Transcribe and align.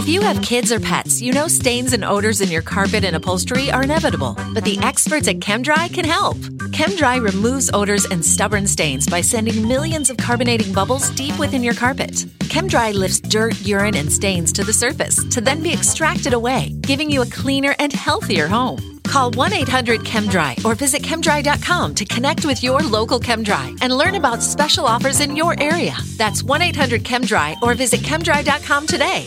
If 0.00 0.08
you 0.08 0.20
have 0.20 0.40
kids 0.40 0.72
or 0.72 0.80
pets, 0.80 1.20
you 1.20 1.32
know 1.32 1.48
stains 1.48 1.92
and 1.92 2.04
odors 2.04 2.40
in 2.40 2.48
your 2.48 2.62
carpet 2.62 3.04
and 3.04 3.16
upholstery 3.16 3.70
are 3.70 3.82
inevitable, 3.82 4.34
but 4.54 4.64
the 4.64 4.78
experts 4.78 5.28
at 5.28 5.40
ChemDry 5.40 5.92
can 5.92 6.04
help. 6.04 6.36
ChemDry 6.70 7.22
removes 7.22 7.70
odors 7.74 8.04
and 8.06 8.24
stubborn 8.24 8.66
stains 8.66 9.08
by 9.08 9.20
sending 9.20 9.66
millions 9.66 10.08
of 10.08 10.16
carbonating 10.16 10.72
bubbles 10.72 11.10
deep 11.10 11.38
within 11.38 11.62
your 11.62 11.74
carpet. 11.74 12.12
ChemDry 12.48 12.94
lifts 12.94 13.20
dirt, 13.20 13.60
urine, 13.66 13.96
and 13.96 14.10
stains 14.10 14.52
to 14.52 14.64
the 14.64 14.72
surface 14.72 15.24
to 15.28 15.40
then 15.40 15.62
be 15.62 15.72
extracted 15.72 16.34
away, 16.34 16.74
giving 16.80 17.10
you 17.10 17.22
a 17.22 17.26
cleaner 17.26 17.74
and 17.78 17.92
healthier 17.92 18.46
home. 18.46 18.99
Call 19.10 19.32
1 19.32 19.52
800 19.52 20.00
ChemDry 20.02 20.64
or 20.64 20.76
visit 20.76 21.02
chemdry.com 21.02 21.94
to 21.96 22.04
connect 22.04 22.46
with 22.46 22.62
your 22.62 22.80
local 22.80 23.18
ChemDry 23.18 23.76
and 23.82 23.92
learn 23.92 24.14
about 24.14 24.40
special 24.40 24.86
offers 24.86 25.18
in 25.18 25.34
your 25.34 25.60
area. 25.60 25.96
That's 26.16 26.44
1 26.44 26.62
800 26.62 27.02
ChemDry 27.02 27.60
or 27.60 27.74
visit 27.74 28.00
chemdry.com 28.02 28.86
today. 28.86 29.26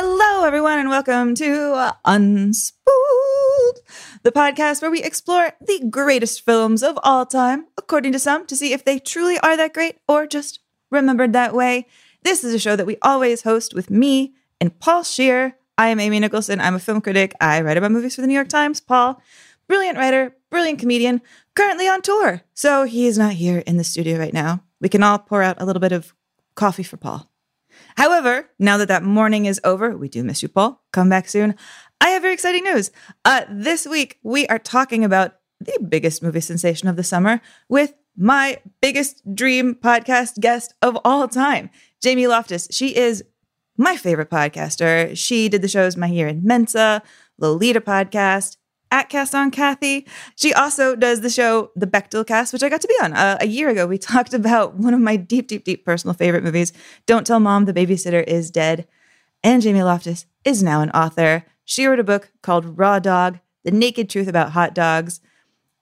Hello, 0.00 0.44
everyone, 0.44 0.78
and 0.78 0.88
welcome 0.88 1.34
to 1.34 1.72
uh, 1.72 1.92
Unspooled, 2.06 2.72
the 4.22 4.30
podcast 4.30 4.80
where 4.80 4.92
we 4.92 5.02
explore 5.02 5.54
the 5.60 5.88
greatest 5.90 6.44
films 6.44 6.84
of 6.84 6.96
all 7.02 7.26
time, 7.26 7.66
according 7.76 8.12
to 8.12 8.20
some, 8.20 8.46
to 8.46 8.54
see 8.54 8.72
if 8.72 8.84
they 8.84 9.00
truly 9.00 9.40
are 9.40 9.56
that 9.56 9.74
great 9.74 9.96
or 10.06 10.28
just 10.28 10.60
remembered 10.92 11.32
that 11.32 11.52
way. 11.52 11.84
This 12.22 12.44
is 12.44 12.54
a 12.54 12.60
show 12.60 12.76
that 12.76 12.86
we 12.86 12.96
always 13.02 13.42
host 13.42 13.74
with 13.74 13.90
me 13.90 14.34
and 14.60 14.78
Paul 14.78 15.02
Scheer. 15.02 15.56
I 15.76 15.88
am 15.88 15.98
Amy 15.98 16.20
Nicholson. 16.20 16.60
I'm 16.60 16.76
a 16.76 16.78
film 16.78 17.00
critic. 17.00 17.32
I 17.40 17.60
write 17.60 17.76
about 17.76 17.90
movies 17.90 18.14
for 18.14 18.20
the 18.20 18.28
New 18.28 18.34
York 18.34 18.48
Times. 18.48 18.80
Paul, 18.80 19.20
brilliant 19.66 19.98
writer, 19.98 20.32
brilliant 20.48 20.78
comedian, 20.78 21.22
currently 21.56 21.88
on 21.88 22.02
tour. 22.02 22.42
So 22.54 22.84
he 22.84 23.08
is 23.08 23.18
not 23.18 23.32
here 23.32 23.64
in 23.66 23.78
the 23.78 23.82
studio 23.82 24.16
right 24.16 24.32
now. 24.32 24.62
We 24.80 24.90
can 24.90 25.02
all 25.02 25.18
pour 25.18 25.42
out 25.42 25.60
a 25.60 25.64
little 25.64 25.80
bit 25.80 25.90
of 25.90 26.14
coffee 26.54 26.84
for 26.84 26.98
Paul. 26.98 27.28
However, 27.98 28.48
now 28.60 28.76
that 28.76 28.86
that 28.86 29.02
morning 29.02 29.46
is 29.46 29.60
over, 29.64 29.96
we 29.96 30.08
do 30.08 30.22
miss 30.22 30.40
you, 30.40 30.48
Paul. 30.48 30.80
Come 30.92 31.08
back 31.08 31.28
soon. 31.28 31.56
I 32.00 32.10
have 32.10 32.22
very 32.22 32.32
exciting 32.32 32.62
news. 32.62 32.92
Uh, 33.24 33.42
this 33.50 33.88
week, 33.88 34.20
we 34.22 34.46
are 34.46 34.60
talking 34.60 35.02
about 35.04 35.34
the 35.58 35.76
biggest 35.88 36.22
movie 36.22 36.38
sensation 36.38 36.86
of 36.86 36.94
the 36.94 37.02
summer 37.02 37.40
with 37.68 37.94
my 38.16 38.58
biggest 38.80 39.34
dream 39.34 39.74
podcast 39.74 40.38
guest 40.38 40.74
of 40.80 40.96
all 41.04 41.26
time, 41.26 41.70
Jamie 42.00 42.28
Loftus. 42.28 42.68
She 42.70 42.94
is 42.94 43.24
my 43.76 43.96
favorite 43.96 44.30
podcaster. 44.30 45.18
She 45.18 45.48
did 45.48 45.62
the 45.62 45.66
shows 45.66 45.96
My 45.96 46.06
Year 46.06 46.28
in 46.28 46.44
Mensa, 46.44 47.02
Lolita 47.36 47.80
podcast, 47.80 48.58
Aack 48.90 49.08
Cast 49.08 49.34
on 49.34 49.50
Cathy. 49.50 50.06
She 50.36 50.52
also 50.52 50.96
does 50.96 51.20
the 51.20 51.30
show 51.30 51.70
The 51.76 51.86
Bechdel 51.86 52.26
Cast, 52.26 52.52
which 52.52 52.62
I 52.62 52.68
got 52.68 52.80
to 52.80 52.88
be 52.88 52.96
on 53.02 53.12
uh, 53.12 53.38
a 53.40 53.46
year 53.46 53.68
ago. 53.68 53.86
We 53.86 53.98
talked 53.98 54.34
about 54.34 54.74
one 54.74 54.94
of 54.94 55.00
my 55.00 55.16
deep, 55.16 55.48
deep, 55.48 55.64
deep 55.64 55.84
personal 55.84 56.14
favorite 56.14 56.44
movies, 56.44 56.72
Don't 57.06 57.26
Tell 57.26 57.40
Mom 57.40 57.64
the 57.64 57.74
Babysitter 57.74 58.24
is 58.24 58.50
Dead. 58.50 58.86
And 59.44 59.62
Jamie 59.62 59.82
Loftus 59.82 60.26
is 60.44 60.62
now 60.62 60.80
an 60.80 60.90
author. 60.90 61.44
She 61.64 61.86
wrote 61.86 62.00
a 62.00 62.04
book 62.04 62.32
called 62.42 62.78
Raw 62.78 62.98
Dog 62.98 63.38
The 63.64 63.70
Naked 63.70 64.10
Truth 64.10 64.26
About 64.26 64.52
Hot 64.52 64.74
Dogs. 64.74 65.20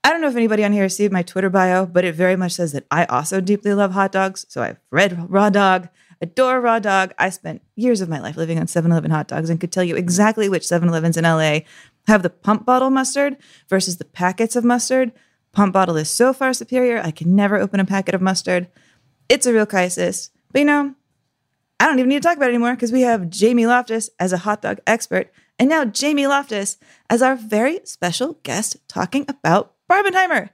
I 0.05 0.11
don't 0.11 0.21
know 0.21 0.29
if 0.29 0.37
anybody 0.37 0.63
on 0.63 0.73
here 0.73 0.85
has 0.85 0.95
seen 0.95 1.13
my 1.13 1.23
Twitter 1.23 1.51
bio, 1.51 1.85
but 1.87 2.05
it 2.05 2.15
very 2.15 2.37
much 2.37 2.53
says 2.53 2.73
that 2.73 2.87
I 2.91 3.07
also 3.07 3.41
deeply 3.41 3.75
love 3.75 3.93
hot 3.93 4.13
dogs. 4.13 4.47
So 4.49 4.63
I've 4.63 4.79
read 4.91 5.29
Raw 5.29 5.51
Dog, 5.51 5.89
adore 6.21 6.61
Raw 6.61 6.79
Dog. 6.79 7.13
I 7.19 7.31
spent 7.31 7.63
years 7.75 8.01
of 8.01 8.09
my 8.09 8.21
life 8.21 8.37
living 8.37 8.59
on 8.59 8.69
7 8.69 8.91
Eleven 8.91 9.11
hot 9.11 9.27
dogs 9.27 9.51
and 9.51 9.61
could 9.61 9.73
tell 9.73 9.83
you 9.83 9.97
exactly 9.97 10.49
which 10.49 10.67
7 10.67 10.89
Elevens 10.89 11.17
in 11.17 11.25
LA 11.25 11.61
have 12.07 12.23
the 12.23 12.31
pump 12.31 12.65
bottle 12.65 12.91
mustard 12.91 13.37
versus 13.69 13.97
the 13.97 14.05
packets 14.05 14.57
of 14.57 14.65
mustard. 14.65 15.13
Pump 15.53 15.73
bottle 15.73 15.97
is 15.97 16.11
so 16.11 16.33
far 16.33 16.53
superior, 16.53 17.01
I 17.03 17.11
can 17.11 17.35
never 17.35 17.57
open 17.59 17.81
a 17.81 17.85
packet 17.85 18.15
of 18.15 18.21
mustard. 18.23 18.69
It's 19.29 19.47
a 19.47 19.53
real 19.53 19.67
crisis. 19.67 20.31
But 20.53 20.61
you 20.61 20.65
know, 20.67 20.95
I 21.81 21.87
don't 21.87 21.99
even 21.99 22.09
need 22.09 22.23
to 22.23 22.29
talk 22.29 22.37
about 22.37 22.49
it 22.49 22.55
anymore 22.55 22.75
because 22.75 22.93
we 22.93 23.03
have 23.03 23.29
Jamie 23.31 23.67
Loftus 23.67 24.09
as 24.19 24.33
a 24.33 24.39
hot 24.39 24.63
dog 24.63 24.79
expert, 24.87 25.31
and 25.59 25.69
now 25.69 25.85
Jamie 25.85 26.27
Loftus 26.27 26.79
as 27.11 27.23
our 27.23 27.37
very 27.37 27.81
special 27.85 28.35
guest 28.43 28.77
talking 28.89 29.25
about 29.29 29.75
Barbenheimer. 29.91 30.51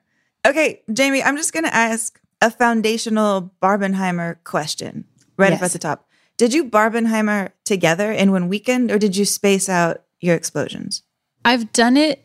Okay, 0.46 0.82
Jamie, 0.92 1.22
I'm 1.22 1.36
just 1.36 1.52
going 1.52 1.64
to 1.64 1.74
ask 1.74 2.20
a 2.40 2.50
foundational 2.50 3.52
Barbenheimer 3.62 4.42
question 4.44 5.04
right 5.36 5.52
Yes. 5.52 5.60
up 5.60 5.66
at 5.66 5.70
the 5.72 5.78
top. 5.78 6.08
Did 6.36 6.52
you 6.52 6.64
Barbenheimer 6.64 7.50
together 7.64 8.10
in 8.10 8.32
one 8.32 8.48
weekend 8.48 8.90
or 8.90 8.98
did 8.98 9.16
you 9.16 9.24
space 9.24 9.68
out 9.68 10.02
your 10.20 10.34
explosions? 10.34 11.02
I've 11.44 11.72
done 11.72 11.96
it 11.96 12.24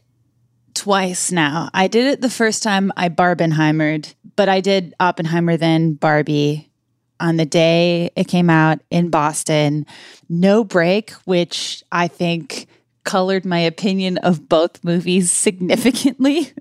twice 0.73 1.31
now. 1.31 1.69
I 1.73 1.87
did 1.87 2.05
it 2.07 2.21
the 2.21 2.29
first 2.29 2.61
time 2.63 2.91
I 2.95 3.09
Barbenheimered, 3.09 4.13
but 4.35 4.47
I 4.47 4.61
did 4.61 4.93
Oppenheimer 4.99 5.57
then 5.57 5.93
Barbie 5.93 6.69
on 7.19 7.37
the 7.37 7.45
day 7.45 8.11
it 8.15 8.27
came 8.27 8.49
out 8.49 8.79
in 8.91 9.09
Boston. 9.09 9.85
No 10.29 10.63
break, 10.63 11.11
which 11.25 11.83
I 11.91 12.07
think 12.07 12.67
colored 13.03 13.45
my 13.45 13.59
opinion 13.59 14.17
of 14.19 14.47
both 14.47 14.83
movies 14.83 15.31
significantly. 15.31 16.51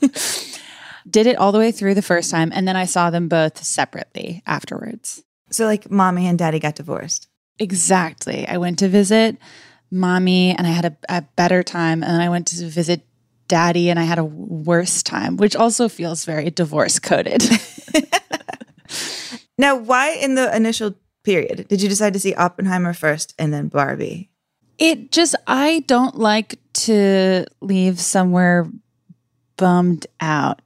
did 1.08 1.26
it 1.26 1.36
all 1.36 1.52
the 1.52 1.58
way 1.58 1.72
through 1.72 1.94
the 1.94 2.02
first 2.02 2.30
time, 2.30 2.50
and 2.54 2.66
then 2.66 2.76
I 2.76 2.84
saw 2.84 3.10
them 3.10 3.28
both 3.28 3.62
separately 3.64 4.42
afterwards. 4.46 5.22
So, 5.50 5.64
like, 5.64 5.90
mommy 5.90 6.26
and 6.26 6.38
daddy 6.38 6.58
got 6.58 6.76
divorced. 6.76 7.28
Exactly. 7.58 8.46
I 8.48 8.56
went 8.56 8.78
to 8.80 8.88
visit 8.88 9.36
mommy 9.92 10.56
and 10.56 10.66
I 10.66 10.70
had 10.70 10.84
a, 10.86 10.96
a 11.08 11.22
better 11.36 11.62
time. 11.62 12.02
And 12.02 12.12
then 12.12 12.20
I 12.20 12.28
went 12.28 12.48
to 12.48 12.66
visit 12.66 13.06
daddy 13.46 13.90
and 13.90 13.98
I 13.98 14.04
had 14.04 14.18
a 14.18 14.24
worse 14.24 15.02
time, 15.02 15.36
which 15.36 15.54
also 15.54 15.88
feels 15.88 16.24
very 16.24 16.50
divorce 16.50 16.98
coded. 16.98 17.44
Now, 19.58 19.76
why 19.76 20.10
in 20.10 20.34
the 20.34 20.54
initial 20.56 20.94
period 21.22 21.68
did 21.68 21.80
you 21.80 21.88
decide 21.88 22.14
to 22.14 22.18
see 22.18 22.34
Oppenheimer 22.34 22.94
first 22.94 23.32
and 23.38 23.52
then 23.52 23.68
Barbie? 23.68 24.28
it 24.78 25.12
just, 25.12 25.36
I 25.46 25.84
don't 25.86 26.18
like 26.18 26.58
to 26.72 27.44
leave 27.60 28.00
somewhere 28.00 28.68
bummed 29.56 30.08
out. 30.20 30.60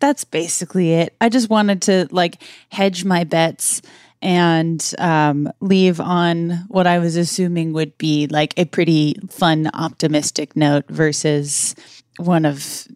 That's 0.00 0.24
basically 0.24 0.94
it. 0.94 1.14
I 1.20 1.28
just 1.28 1.48
wanted 1.48 1.82
to 1.82 2.08
like 2.10 2.42
hedge 2.70 3.04
my 3.04 3.22
bets 3.22 3.82
and 4.22 4.94
um, 4.98 5.50
leave 5.60 6.00
on 6.00 6.64
what 6.68 6.86
I 6.86 6.98
was 6.98 7.16
assuming 7.16 7.72
would 7.72 7.96
be 7.98 8.26
like 8.28 8.54
a 8.56 8.64
pretty 8.64 9.16
fun, 9.28 9.70
optimistic 9.74 10.56
note 10.56 10.84
versus 10.88 11.74
one 12.18 12.44
of 12.44 12.88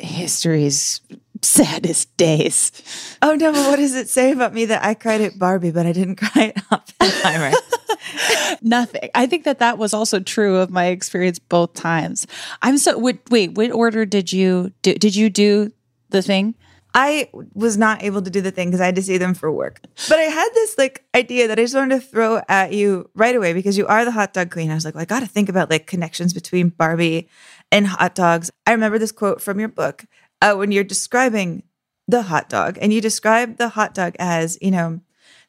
history's 0.00 1.00
saddest 1.42 2.16
days. 2.16 2.72
Oh 3.20 3.34
no, 3.34 3.52
but 3.52 3.68
what 3.68 3.76
does 3.76 3.94
it 3.94 4.08
say 4.08 4.32
about 4.32 4.54
me 4.54 4.66
that 4.66 4.84
I 4.84 4.94
cried 4.94 5.20
at 5.20 5.38
Barbie, 5.38 5.70
but 5.70 5.86
I 5.86 5.92
didn't 5.92 6.16
cry 6.22 6.52
at 6.54 6.64
Oppenheimer? 6.70 7.56
Nothing. 8.62 9.10
I 9.14 9.26
think 9.26 9.44
that 9.44 9.58
that 9.58 9.78
was 9.78 9.92
also 9.92 10.20
true 10.20 10.56
of 10.56 10.70
my 10.70 10.86
experience 10.86 11.38
both 11.38 11.74
times. 11.74 12.26
I'm 12.62 12.78
so 12.78 12.98
wait, 12.98 13.20
wait 13.30 13.54
what 13.54 13.72
order 13.72 14.04
did 14.04 14.32
you 14.32 14.72
do? 14.82 14.94
Did 14.94 15.16
you 15.16 15.30
do 15.30 15.72
the 16.10 16.22
thing? 16.22 16.54
I 16.94 17.30
was 17.54 17.78
not 17.78 18.02
able 18.02 18.20
to 18.22 18.30
do 18.30 18.40
the 18.40 18.50
thing 18.50 18.68
because 18.68 18.80
I 18.80 18.86
had 18.86 18.96
to 18.96 19.02
see 19.02 19.16
them 19.16 19.34
for 19.34 19.50
work. 19.50 19.80
But 20.08 20.18
I 20.18 20.24
had 20.24 20.48
this 20.54 20.76
like 20.76 21.04
idea 21.14 21.48
that 21.48 21.58
I 21.58 21.62
just 21.62 21.74
wanted 21.74 22.00
to 22.00 22.06
throw 22.06 22.42
at 22.48 22.72
you 22.72 23.08
right 23.14 23.34
away 23.34 23.54
because 23.54 23.78
you 23.78 23.86
are 23.86 24.04
the 24.04 24.10
hot 24.10 24.34
dog 24.34 24.50
queen. 24.50 24.70
I 24.70 24.74
was 24.74 24.84
like, 24.84 24.94
well, 24.94 25.02
I 25.02 25.06
got 25.06 25.20
to 25.20 25.26
think 25.26 25.48
about 25.48 25.70
like 25.70 25.86
connections 25.86 26.34
between 26.34 26.68
Barbie 26.68 27.28
and 27.70 27.86
hot 27.86 28.14
dogs. 28.14 28.50
I 28.66 28.72
remember 28.72 28.98
this 28.98 29.12
quote 29.12 29.40
from 29.40 29.58
your 29.58 29.68
book 29.68 30.04
uh, 30.42 30.54
when 30.54 30.70
you're 30.70 30.84
describing 30.84 31.62
the 32.08 32.22
hot 32.22 32.48
dog, 32.48 32.76
and 32.80 32.92
you 32.92 33.00
describe 33.00 33.56
the 33.56 33.70
hot 33.70 33.94
dog 33.94 34.14
as, 34.18 34.58
you 34.60 34.72
know, 34.72 35.00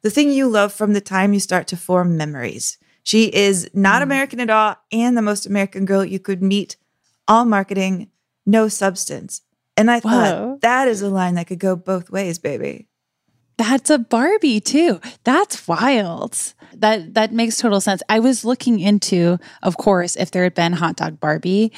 the 0.03 0.11
thing 0.11 0.31
you 0.31 0.47
love 0.47 0.71
from 0.71 0.93
the 0.93 1.01
time 1.01 1.33
you 1.33 1.39
start 1.39 1.67
to 1.67 1.77
form 1.77 2.15
memories. 2.15 2.77
She 3.03 3.25
is 3.25 3.69
not 3.73 4.01
Mm. 4.01 4.03
American 4.03 4.39
at 4.39 4.49
all 4.49 4.75
and 4.91 5.17
the 5.17 5.21
most 5.21 5.45
American 5.45 5.85
girl 5.85 6.05
you 6.05 6.19
could 6.19 6.41
meet. 6.41 6.77
All 7.27 7.43
marketing, 7.43 8.11
no 8.45 8.67
substance. 8.67 9.41
And 9.75 9.89
I 9.89 9.99
Whoa. 9.99 10.09
thought 10.09 10.61
that 10.61 10.87
is 10.87 11.01
a 11.01 11.09
line 11.09 11.35
that 11.35 11.47
could 11.47 11.59
go 11.59 11.75
both 11.75 12.09
ways, 12.09 12.37
baby. 12.39 12.87
That's 13.57 13.89
a 13.89 13.99
Barbie 13.99 14.59
too. 14.59 14.99
That's 15.23 15.67
wild. 15.67 16.37
That 16.73 17.13
that 17.13 17.31
makes 17.31 17.57
total 17.57 17.81
sense. 17.81 18.01
I 18.09 18.19
was 18.19 18.43
looking 18.43 18.79
into, 18.79 19.37
of 19.61 19.77
course, 19.77 20.15
if 20.15 20.31
there 20.31 20.43
had 20.43 20.55
been 20.55 20.73
hot 20.73 20.95
dog 20.95 21.19
Barbie, 21.19 21.71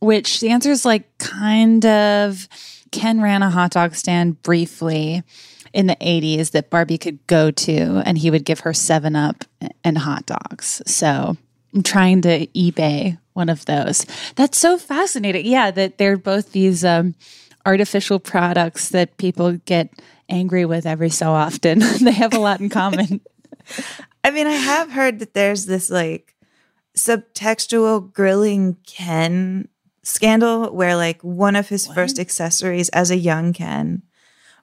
which 0.00 0.40
the 0.40 0.50
answer 0.50 0.70
is 0.70 0.84
like 0.84 1.18
kind 1.18 1.84
of 1.86 2.48
Ken 2.90 3.22
ran 3.22 3.42
a 3.42 3.50
hot 3.50 3.70
dog 3.72 3.94
stand 3.94 4.42
briefly 4.42 5.22
in 5.72 5.86
the 5.86 5.96
80s 5.96 6.50
that 6.50 6.68
Barbie 6.68 6.98
could 6.98 7.26
go 7.26 7.50
to 7.50 8.02
and 8.04 8.18
he 8.18 8.30
would 8.30 8.44
give 8.44 8.60
her 8.60 8.74
7 8.74 9.16
up 9.16 9.44
and 9.82 9.96
hot 9.96 10.26
dogs. 10.26 10.82
So, 10.86 11.38
I'm 11.74 11.82
trying 11.82 12.20
to 12.22 12.46
eBay 12.48 13.18
one 13.32 13.48
of 13.48 13.64
those. 13.64 14.04
That's 14.36 14.58
so 14.58 14.76
fascinating. 14.76 15.46
Yeah, 15.46 15.70
that 15.70 15.96
they're 15.96 16.18
both 16.18 16.52
these 16.52 16.84
um, 16.84 17.14
artificial 17.64 18.18
products 18.18 18.90
that 18.90 19.16
people 19.16 19.52
get 19.64 19.90
angry 20.28 20.64
with 20.64 20.86
every 20.86 21.10
so 21.10 21.30
often. 21.30 21.78
they 22.00 22.12
have 22.12 22.34
a 22.34 22.38
lot 22.38 22.60
in 22.60 22.68
common. 22.68 23.20
I 24.24 24.30
mean, 24.30 24.46
I 24.46 24.52
have 24.52 24.90
heard 24.90 25.18
that 25.18 25.34
there's 25.34 25.66
this 25.66 25.90
like 25.90 26.34
subtextual 26.96 28.12
grilling 28.12 28.76
Ken 28.86 29.68
scandal 30.02 30.74
where 30.74 30.96
like 30.96 31.22
one 31.22 31.56
of 31.56 31.68
his 31.68 31.86
first 31.86 32.18
accessories 32.18 32.88
as 32.90 33.10
a 33.10 33.16
young 33.16 33.52
Ken 33.52 34.02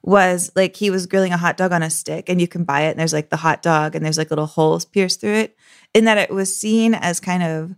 was 0.02 0.52
like 0.56 0.75
he 0.75 0.90
was 0.90 1.06
grilling 1.06 1.34
a 1.34 1.38
hot 1.38 1.57
dog 1.57 1.72
on 1.72 1.84
a 1.84 1.90
stick 1.90 2.30
and 2.30 2.40
you 2.40 2.48
can 2.48 2.63
buy 2.63 2.81
it 2.81 2.92
and 2.92 3.00
there's 3.00 3.13
like 3.13 3.30
the 3.30 3.38
hot 3.38 3.62
dog 3.62 3.95
and 3.95 4.04
there's 4.04 4.18
like 4.18 4.30
little 4.30 4.45
holes 4.45 4.86
pierced 4.86 5.19
through 5.19 5.34
it 5.34 5.57
in 5.94 6.06
that 6.06 6.18
it 6.18 6.30
was 6.30 6.56
seen 6.56 6.94
as 6.94 7.19
kind 7.19 7.44
of 7.44 7.75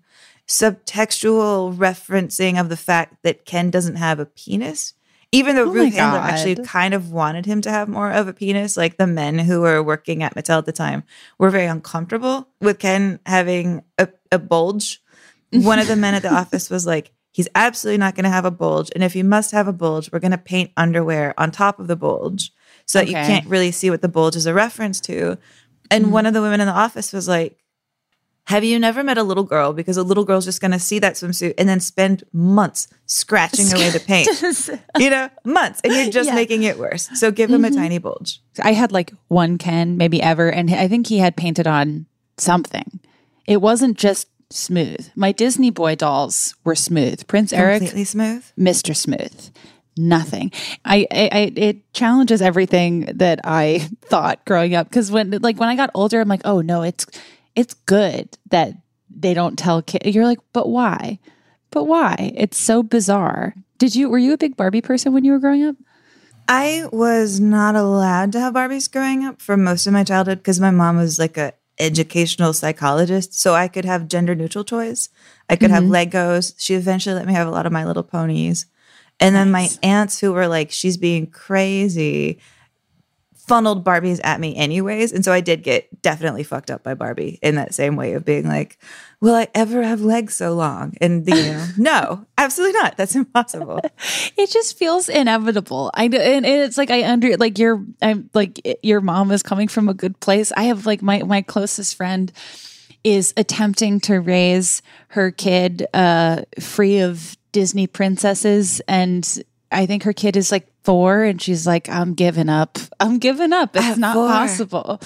subtextual 0.48 1.76
referencing 1.76 2.60
of 2.60 2.70
the 2.70 2.78
fact 2.78 3.16
that 3.24 3.46
Ken 3.46 3.72
doesn't 3.72 3.96
have 3.96 4.20
a 4.20 4.26
penis 4.26 4.94
even 5.32 5.56
though 5.56 5.68
Oh 5.68 5.72
Ruth 5.72 5.94
Handler 5.94 6.20
actually 6.20 6.56
kind 6.56 6.94
of 6.94 7.12
wanted 7.12 7.46
him 7.46 7.62
to 7.62 7.72
have 7.72 7.88
more 7.88 8.12
of 8.12 8.28
a 8.28 8.34
penis, 8.34 8.76
like 8.76 8.98
the 8.98 9.08
men 9.08 9.40
who 9.40 9.62
were 9.62 9.82
working 9.82 10.24
at 10.24 10.36
Mattel 10.36 10.58
at 10.58 10.66
the 10.66 10.72
time 10.72 11.04
were 11.38 11.50
very 11.50 11.66
uncomfortable 11.66 12.50
with 12.60 12.80
Ken 12.80 13.20
having 13.26 13.84
a, 13.98 14.10
a 14.32 14.40
bulge. 14.40 15.02
One 15.54 15.80
of 15.80 15.88
the 15.88 15.96
men 15.96 16.16
at 16.16 16.22
the 16.22 16.34
office 16.34 16.70
was 16.70 16.86
like, 16.86 17.14
he's 17.32 17.48
absolutely 17.56 17.98
not 17.98 18.16
going 18.16 18.26
to 18.26 18.30
have 18.30 18.46
a 18.46 18.52
bulge. 18.52 18.90
And 18.94 19.04
if 19.04 19.14
he 19.14 19.24
must 19.24 19.52
have 19.52 19.68
a 19.68 19.74
bulge, 19.74 20.12
we're 20.12 20.20
going 20.20 20.32
to 20.32 20.38
paint 20.38 20.72
underwear 20.76 21.34
on 21.40 21.52
top 21.52 21.80
of 21.80 21.88
the 21.88 21.96
bulge 21.96 22.52
so 22.86 23.00
that 23.00 23.08
you 23.08 23.14
can't 23.14 23.48
really 23.48 23.72
see 23.72 23.90
what 23.90 24.02
the 24.02 24.10
bulge 24.10 24.36
is 24.36 24.46
a 24.46 24.54
reference 24.54 25.00
to. 25.02 25.38
And 25.90 26.06
mm-hmm. 26.06 26.14
one 26.14 26.26
of 26.26 26.34
the 26.34 26.42
women 26.42 26.60
in 26.60 26.68
the 26.68 26.74
office 26.74 27.14
was 27.14 27.28
like, 27.30 27.58
have 28.52 28.66
you 28.66 28.78
never 28.80 29.02
met 29.02 29.18
a 29.18 29.24
little 29.24 29.46
girl? 29.46 29.72
Because 29.72 29.96
a 29.96 30.04
little 30.04 30.26
girl's 30.26 30.44
just 30.44 30.60
going 30.60 30.72
to 30.72 30.80
see 30.80 31.00
that 31.00 31.14
swimsuit 31.14 31.54
and 31.58 31.70
then 31.70 31.80
spend 31.80 32.26
months 32.34 32.90
scratching 33.06 33.72
away 33.72 33.90
the 33.90 34.00
paint. 34.02 34.28
you 35.00 35.10
know, 35.10 35.30
months, 35.46 35.80
and 35.86 35.94
you're 35.94 36.12
just 36.12 36.28
Yeah. 36.28 36.36
making 36.36 36.64
it 36.64 36.78
worse. 36.78 37.10
So 37.16 37.32
give 37.32 37.50
him 37.50 37.64
a 37.64 37.70
mm-hmm. 37.70 37.78
tiny 37.78 37.98
bulge. 37.98 38.42
I 38.62 38.74
had 38.74 38.92
like 38.92 39.14
one 39.30 39.58
Ken, 39.58 39.96
maybe 39.96 40.22
ever, 40.22 40.50
and 40.50 40.70
I 40.70 40.90
think 40.90 41.08
he 41.08 41.20
had 41.20 41.38
painted 41.38 41.66
on 41.66 42.08
something. 42.38 43.00
It 43.48 43.62
wasn't 43.62 43.98
just 43.98 44.28
smooth. 44.50 45.10
My 45.16 45.32
Disney 45.32 45.72
boy 45.72 45.96
dolls 45.96 46.54
were 46.66 46.76
smooth. 46.76 47.26
Prince 47.28 47.54
Eric, 47.54 47.80
Completely 47.80 48.04
smooth. 48.04 48.46
Mr. 48.60 48.94
Smooth. 48.94 49.50
Nothing. 49.96 50.52
I, 50.84 51.08
I, 51.10 51.30
I 51.32 51.54
it 51.56 51.94
challenges 51.94 52.42
everything 52.42 53.06
that 53.16 53.40
I 53.46 53.90
thought 54.02 54.44
growing 54.44 54.76
up 54.76 54.90
because 54.90 55.10
when 55.10 55.32
like 55.42 55.58
when 55.58 55.70
I 55.70 55.78
got 55.78 55.90
older, 55.94 56.20
I'm 56.20 56.28
like, 56.28 56.42
oh 56.44 56.60
no, 56.60 56.82
it's 56.82 57.06
it's 57.56 57.74
good 57.74 58.38
that 58.50 58.74
they 59.10 59.34
don't 59.34 59.58
tell 59.58 59.82
kids. 59.82 60.16
You're 60.16 60.26
like, 60.26 60.40
but 60.54 60.70
why? 60.70 61.20
But 61.70 61.86
why? 61.86 62.34
It's 62.36 62.58
so 62.58 62.84
bizarre. 62.84 63.56
Did 63.78 63.96
you 63.96 64.10
were 64.10 64.18
you 64.18 64.34
a 64.34 64.38
big 64.38 64.56
Barbie 64.56 64.82
person 64.82 65.14
when 65.14 65.24
you 65.24 65.32
were 65.32 65.40
growing 65.40 65.64
up? 65.64 65.76
I 66.48 66.88
was 66.92 67.40
not 67.40 67.76
allowed 67.76 68.32
to 68.34 68.40
have 68.40 68.54
Barbies 68.54 68.92
growing 68.92 69.24
up 69.24 69.42
for 69.42 69.56
most 69.56 69.88
of 69.88 69.94
my 69.94 70.04
childhood 70.04 70.40
because 70.40 70.60
my 70.60 70.72
mom 70.72 70.98
was 70.98 71.18
like 71.18 71.38
a 71.38 71.54
educational 71.80 72.54
psychologist, 72.54 73.34
so 73.34 73.56
I 73.56 73.68
could 73.68 73.86
have 73.86 74.08
gender 74.08 74.36
neutral 74.36 74.64
toys. 74.64 75.10
I 75.50 75.56
could 75.56 75.72
have 75.72 75.84
mm-hmm. 75.84 75.94
Legos. 75.94 76.54
She 76.58 76.76
eventually 76.76 77.16
let 77.16 77.26
me 77.26 77.34
have 77.34 77.48
a 77.48 77.52
lot 77.52 77.66
of 77.66 77.72
My 77.72 77.86
Little 77.86 78.04
Ponies. 78.04 78.66
And 79.20 79.36
then 79.36 79.52
my 79.52 79.70
aunts 79.82 80.20
who 80.20 80.34
were 80.34 80.48
like, 80.48 80.72
she's 80.72 80.98
being 80.98 81.28
crazy, 81.28 82.40
funneled 83.52 83.84
Barbies 83.84 84.22
at 84.24 84.40
me 84.40 84.56
anyways. 84.56 85.12
And 85.12 85.26
so 85.26 85.34
I 85.34 85.42
did 85.42 85.62
get 85.62 86.02
definitely 86.02 86.42
fucked 86.42 86.72
up 86.72 86.84
by 86.84 86.94
Barbie 86.94 87.38
in 87.42 87.56
that 87.56 87.74
same 87.74 87.98
way 87.98 88.14
of 88.14 88.24
being 88.24 88.48
like, 88.48 88.78
will 89.20 89.36
I 89.36 89.50
ever 89.54 89.84
have 89.84 90.00
legs 90.00 90.36
so 90.36 90.54
long? 90.54 90.94
And 91.02 91.28
you 91.28 91.36
know, 91.36 91.68
no, 91.78 92.26
absolutely 92.38 92.80
not. 92.80 92.96
That's 92.96 93.14
impossible. 93.14 93.82
it 94.38 94.50
just 94.50 94.78
feels 94.78 95.10
inevitable. 95.10 95.92
I 95.94 96.06
and, 96.06 96.16
and 96.16 96.46
it's 96.46 96.78
like 96.78 96.92
I 96.92 97.04
under 97.12 97.36
like 97.36 97.60
your 97.60 97.84
I'm 98.02 98.30
like 98.34 98.80
your 98.84 99.02
mom 99.02 99.32
is 99.32 99.44
coming 99.44 99.68
from 99.68 99.90
a 99.90 99.94
good 99.94 100.18
place. 100.22 100.54
I 100.56 100.64
have 100.64 100.86
like 100.86 101.02
my 101.02 101.22
my 101.24 101.42
closest 101.42 101.98
friend 101.98 102.32
is 103.04 103.34
attempting 103.36 104.00
to 104.00 104.22
raise 104.22 104.82
her 105.10 105.30
kid 105.30 105.88
uh 105.94 106.44
free 106.62 107.00
of 107.00 107.36
Disney 107.52 107.86
princesses 107.86 108.80
and 108.88 109.44
I 109.72 109.86
think 109.86 110.04
her 110.04 110.14
kid 110.14 110.36
is 110.36 110.52
like 110.52 110.68
4 110.84 111.24
and 111.24 111.42
she's 111.42 111.66
like 111.66 111.88
I'm 111.90 112.14
giving 112.14 112.50
up. 112.50 112.78
I'm 113.00 113.18
giving 113.20 113.54
up. 113.54 113.76
It's 113.76 113.86
At 113.86 113.98
not 113.98 114.14
four. 114.16 114.28
possible. 114.28 115.02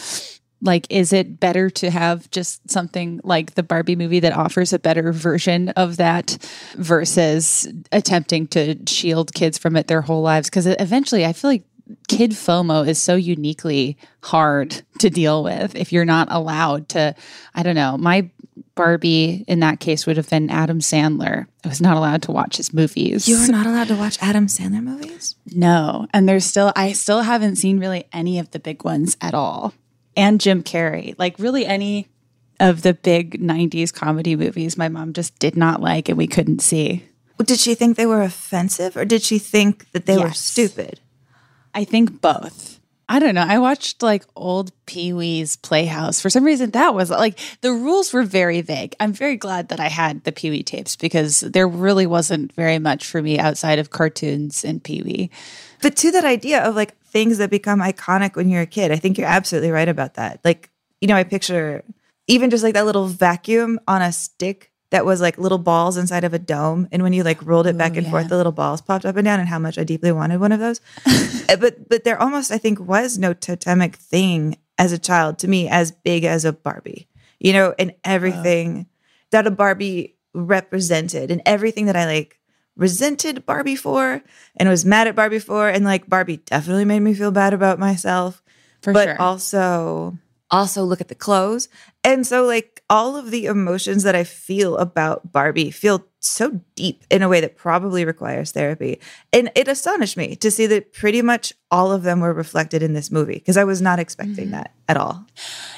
Like, 0.61 0.87
is 0.89 1.13
it 1.13 1.39
better 1.39 1.69
to 1.69 1.91
have 1.91 2.31
just 2.31 2.71
something 2.71 3.19
like 3.23 3.53
the 3.53 3.61
Barbie 3.61 3.95
movie 3.95 4.21
that 4.21 4.33
offers 4.33 4.73
a 4.73 4.79
better 4.79 5.11
version 5.11 5.69
of 5.69 5.97
that 5.97 6.37
versus 6.75 7.67
attempting 7.91 8.47
to 8.47 8.75
shield 8.87 9.33
kids 9.33 9.57
from 9.57 9.75
it 9.75 9.87
their 9.87 10.01
whole 10.01 10.21
lives? 10.21 10.49
Because 10.49 10.65
eventually, 10.65 11.25
I 11.25 11.33
feel 11.33 11.51
like 11.51 11.63
kid 12.07 12.31
FOMO 12.31 12.87
is 12.87 13.01
so 13.01 13.15
uniquely 13.15 13.97
hard 14.23 14.81
to 14.99 15.09
deal 15.09 15.43
with 15.43 15.75
if 15.75 15.91
you're 15.91 16.05
not 16.05 16.27
allowed 16.31 16.89
to. 16.89 17.15
I 17.53 17.63
don't 17.63 17.75
know. 17.75 17.97
My 17.97 18.29
Barbie 18.75 19.45
in 19.47 19.61
that 19.61 19.79
case 19.79 20.05
would 20.05 20.17
have 20.17 20.29
been 20.29 20.49
Adam 20.49 20.79
Sandler. 20.79 21.47
I 21.63 21.67
was 21.67 21.81
not 21.81 21.97
allowed 21.97 22.21
to 22.23 22.31
watch 22.31 22.57
his 22.57 22.73
movies. 22.73 23.27
You 23.27 23.37
are 23.37 23.47
not 23.47 23.65
allowed 23.65 23.87
to 23.87 23.95
watch 23.95 24.17
Adam 24.21 24.47
Sandler 24.47 24.83
movies? 24.83 25.35
No. 25.53 26.07
And 26.13 26.27
there's 26.27 26.45
still, 26.45 26.73
I 26.75 26.91
still 26.91 27.21
haven't 27.21 27.55
seen 27.55 27.79
really 27.79 28.05
any 28.11 28.37
of 28.37 28.51
the 28.51 28.59
big 28.59 28.83
ones 28.83 29.15
at 29.21 29.33
all. 29.33 29.73
And 30.17 30.39
Jim 30.39 30.61
Carrey, 30.61 31.15
like 31.17 31.39
really 31.39 31.65
any 31.65 32.07
of 32.59 32.81
the 32.81 32.93
big 32.93 33.41
90s 33.41 33.93
comedy 33.93 34.35
movies, 34.35 34.77
my 34.77 34.89
mom 34.89 35.13
just 35.13 35.37
did 35.39 35.57
not 35.57 35.81
like 35.81 36.09
and 36.09 36.17
we 36.17 36.27
couldn't 36.27 36.59
see. 36.61 37.03
Did 37.43 37.59
she 37.59 37.75
think 37.75 37.97
they 37.97 38.05
were 38.05 38.21
offensive 38.21 38.95
or 38.95 39.05
did 39.05 39.21
she 39.21 39.39
think 39.39 39.91
that 39.91 40.05
they 40.05 40.17
were 40.17 40.31
stupid? 40.31 40.99
I 41.75 41.83
think 41.83 42.21
both. 42.21 42.79
I 43.07 43.19
don't 43.19 43.35
know. 43.35 43.45
I 43.47 43.59
watched 43.59 44.01
like 44.01 44.25
old 44.35 44.71
Pee 44.87 45.13
Wee's 45.13 45.57
Playhouse. 45.57 46.19
For 46.19 46.31
some 46.31 46.43
reason, 46.43 46.71
that 46.71 46.95
was 46.95 47.11
like 47.11 47.37
the 47.61 47.71
rules 47.71 48.11
were 48.13 48.23
very 48.23 48.61
vague. 48.61 48.95
I'm 48.99 49.13
very 49.13 49.35
glad 49.35 49.69
that 49.69 49.79
I 49.79 49.89
had 49.89 50.23
the 50.23 50.31
Pee 50.31 50.49
Wee 50.49 50.63
tapes 50.63 50.95
because 50.95 51.41
there 51.41 51.67
really 51.67 52.07
wasn't 52.07 52.51
very 52.53 52.79
much 52.79 53.05
for 53.05 53.21
me 53.21 53.37
outside 53.37 53.77
of 53.77 53.91
cartoons 53.91 54.65
and 54.65 54.83
Pee 54.83 55.03
Wee. 55.03 55.29
But 55.83 55.95
to 55.97 56.11
that 56.11 56.25
idea 56.25 56.63
of 56.63 56.75
like 56.75 56.97
things 57.03 57.37
that 57.37 57.51
become 57.51 57.79
iconic 57.79 58.35
when 58.35 58.49
you're 58.49 58.63
a 58.63 58.67
kid, 58.67 58.91
I 58.91 58.95
think 58.95 59.19
you're 59.19 59.27
absolutely 59.27 59.69
right 59.69 59.89
about 59.89 60.15
that. 60.15 60.39
Like, 60.43 60.71
you 60.99 61.07
know, 61.07 61.15
I 61.15 61.23
picture 61.23 61.83
even 62.27 62.49
just 62.49 62.63
like 62.63 62.73
that 62.73 62.87
little 62.87 63.05
vacuum 63.05 63.79
on 63.87 64.01
a 64.01 64.11
stick 64.11 64.71
that 64.91 65.05
was 65.05 65.19
like 65.21 65.37
little 65.37 65.57
balls 65.57 65.97
inside 65.97 66.23
of 66.23 66.33
a 66.33 66.39
dome. 66.39 66.87
And 66.91 67.03
when 67.03 67.13
you 67.13 67.23
like 67.23 67.45
rolled 67.45 67.67
it 67.67 67.77
back 67.77 67.93
Ooh, 67.93 67.97
and 67.97 68.05
yeah. 68.05 68.11
forth, 68.11 68.29
the 68.29 68.37
little 68.37 68.51
balls 68.51 68.81
popped 68.81 69.05
up 69.05 69.15
and 69.15 69.25
down, 69.25 69.39
and 69.39 69.49
how 69.49 69.59
much 69.59 69.77
I 69.77 69.83
deeply 69.83 70.11
wanted 70.11 70.39
one 70.39 70.51
of 70.51 70.59
those. 70.59 70.81
Uh, 71.47 71.55
but 71.57 71.87
but 71.87 72.03
there 72.03 72.19
almost, 72.19 72.51
I 72.51 72.57
think, 72.57 72.79
was 72.79 73.19
no 73.19 73.31
totemic 73.31 73.97
thing 73.97 74.57
as 74.79 74.91
a 74.91 74.97
child 74.97 75.37
to 75.37 75.47
me 75.47 75.69
as 75.69 75.91
big 75.91 76.23
as 76.23 76.43
a 76.43 76.51
Barbie, 76.51 77.07
you 77.39 77.53
know, 77.53 77.75
and 77.77 77.93
everything 78.03 78.87
that 79.29 79.45
a 79.45 79.51
Barbie 79.51 80.15
represented 80.33 81.29
and 81.29 81.43
everything 81.45 81.85
that 81.85 81.95
I 81.95 82.05
like 82.05 82.39
resented 82.75 83.45
Barbie 83.45 83.75
for 83.75 84.21
and 84.57 84.69
was 84.69 84.85
mad 84.85 85.07
at 85.07 85.15
Barbie 85.15 85.39
for. 85.39 85.69
And 85.69 85.85
like 85.85 86.09
Barbie 86.09 86.37
definitely 86.37 86.85
made 86.85 87.01
me 87.01 87.13
feel 87.13 87.31
bad 87.31 87.53
about 87.53 87.79
myself. 87.79 88.41
For 88.81 88.93
but 88.93 89.05
sure. 89.05 89.21
also 89.21 90.17
also 90.51 90.83
look 90.83 91.01
at 91.01 91.07
the 91.07 91.15
clothes. 91.15 91.69
And 92.03 92.25
so, 92.25 92.45
like, 92.45 92.83
all 92.89 93.15
of 93.15 93.31
the 93.31 93.45
emotions 93.45 94.03
that 94.03 94.15
I 94.15 94.23
feel 94.23 94.77
about 94.77 95.31
Barbie 95.31 95.71
feel 95.71 96.05
so 96.19 96.61
deep 96.75 97.03
in 97.09 97.21
a 97.21 97.29
way 97.29 97.41
that 97.41 97.57
probably 97.57 98.05
requires 98.05 98.51
therapy. 98.51 98.99
And 99.31 99.51
it 99.55 99.67
astonished 99.67 100.17
me 100.17 100.35
to 100.37 100.51
see 100.51 100.65
that 100.67 100.93
pretty 100.93 101.21
much 101.21 101.53
all 101.71 101.91
of 101.91 102.03
them 102.03 102.19
were 102.19 102.33
reflected 102.33 102.83
in 102.83 102.93
this 102.93 103.11
movie 103.11 103.35
because 103.35 103.57
I 103.57 103.63
was 103.63 103.81
not 103.81 103.99
expecting 103.99 104.45
mm-hmm. 104.45 104.51
that 104.51 104.73
at 104.87 104.97
all. 104.97 105.25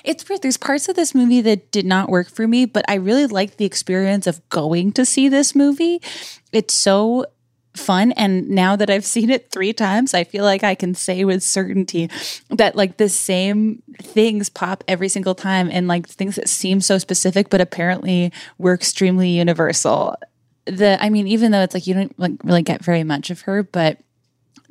It's 0.03 0.27
weird. 0.27 0.41
There's 0.41 0.57
parts 0.57 0.89
of 0.89 0.95
this 0.95 1.15
movie 1.15 1.41
that 1.41 1.71
did 1.71 1.85
not 1.85 2.09
work 2.09 2.29
for 2.29 2.47
me, 2.47 2.65
but 2.65 2.85
I 2.87 2.95
really 2.95 3.27
liked 3.27 3.57
the 3.57 3.65
experience 3.65 4.27
of 4.27 4.47
going 4.49 4.91
to 4.93 5.05
see 5.05 5.29
this 5.29 5.55
movie. 5.55 6.01
It's 6.51 6.73
so 6.73 7.25
fun. 7.79 8.11
And 8.13 8.49
now 8.49 8.75
that 8.75 8.89
I've 8.89 9.05
seen 9.05 9.29
it 9.29 9.51
three 9.51 9.73
times, 9.73 10.13
I 10.13 10.23
feel 10.23 10.43
like 10.43 10.63
I 10.63 10.75
can 10.75 10.95
say 10.95 11.23
with 11.23 11.43
certainty 11.43 12.09
that 12.49 12.75
like 12.75 12.97
the 12.97 13.09
same 13.09 13.83
things 14.01 14.49
pop 14.49 14.83
every 14.87 15.09
single 15.09 15.35
time 15.35 15.69
and 15.71 15.87
like 15.87 16.07
things 16.07 16.35
that 16.35 16.49
seem 16.49 16.81
so 16.81 16.97
specific, 16.97 17.49
but 17.49 17.61
apparently 17.61 18.31
were 18.57 18.73
extremely 18.73 19.29
universal. 19.29 20.15
The, 20.65 20.97
I 21.01 21.09
mean, 21.09 21.27
even 21.27 21.51
though 21.51 21.61
it's 21.61 21.73
like 21.73 21.87
you 21.87 21.93
don't 21.93 22.19
like 22.19 22.33
really 22.43 22.63
get 22.63 22.83
very 22.83 23.03
much 23.03 23.29
of 23.29 23.41
her, 23.41 23.63
but 23.63 23.99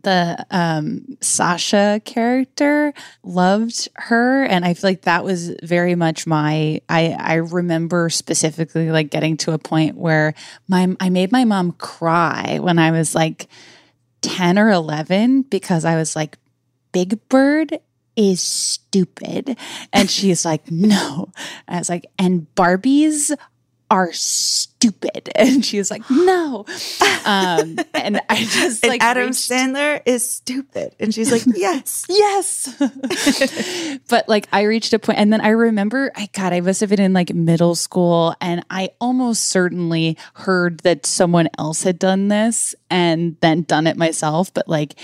the 0.07 0.47
um, 0.53 1.19
Sasha 1.21 2.01
character, 2.05 2.95
loved 3.25 3.89
her, 3.97 4.45
and 4.45 4.65
I 4.65 4.75
feel 4.75 4.91
like 4.91 5.03
that 5.03 5.25
was 5.25 5.51
very 5.65 5.97
much 5.97 6.29
my. 6.29 6.81
I 6.89 7.17
I 7.19 7.35
remember 7.35 8.09
specifically 8.09 8.93
like 8.93 9.11
getting 9.11 9.37
to 9.39 9.53
a 9.53 9.59
point 9.59 9.97
where 9.97 10.35
my 10.69 10.95
I 11.01 11.11
made 11.11 11.33
my 11.33 11.45
mom 11.45 11.73
cry 11.73 12.61
when 12.61 12.79
I 12.79 12.93
was 12.93 13.17
like 13.17 13.49
ten 14.23 14.61
or 14.61 14.71
eleven 14.71 15.43
because 15.43 15.85
I 15.85 15.97
was 15.97 16.15
like, 16.15 16.39
Big 16.93 17.29
Bird 17.29 17.81
is 18.15 18.41
stupid. 18.41 19.59
And 19.93 20.09
she's 20.09 20.45
like, 20.45 20.71
no. 20.71 21.33
I 21.67 21.79
was 21.79 21.89
like, 21.89 22.07
and 22.19 22.47
Barbies 22.55 23.37
are 23.90 24.12
stupid. 24.12 25.31
And 25.37 25.64
she 25.64 25.78
was 25.78 25.90
like, 25.90 26.02
no. 26.11 26.64
Um, 27.25 27.76
and 27.95 28.21
I 28.28 28.37
just 28.37 28.83
and 28.83 28.90
like 28.90 29.02
Adam 29.02 29.26
reached, 29.26 29.50
Sandler 29.50 30.00
is 30.05 30.28
stupid. 30.28 30.95
And 30.99 31.14
she's 31.14 31.31
like, 31.31 31.43
yes, 31.55 32.05
yes. 32.09 32.75
but 34.09 34.28
like 34.28 34.49
I 34.52 34.62
reached 34.62 34.93
a 34.93 34.99
point 34.99 35.19
and 35.19 35.33
then 35.33 35.40
I 35.40 35.50
remember, 35.50 36.11
I 36.14 36.28
God, 36.33 36.52
I 36.52 36.61
must 36.61 36.81
have 36.81 36.90
been 36.90 37.00
in 37.00 37.12
like 37.12 37.35
middle 37.35 37.75
school 37.75 38.35
and 38.40 38.64
I 38.71 38.90
almost 39.00 39.45
certainly 39.45 40.16
heard 40.35 40.81
that 40.81 41.07
someone 41.07 41.49
else 41.59 41.83
had 41.83 41.99
done 41.99 42.28
this 42.28 42.75
and 42.90 43.37
then 43.40 43.62
done 43.62 43.87
it 43.87 43.97
myself. 43.97 44.52
But 44.52 44.69
like 44.69 44.95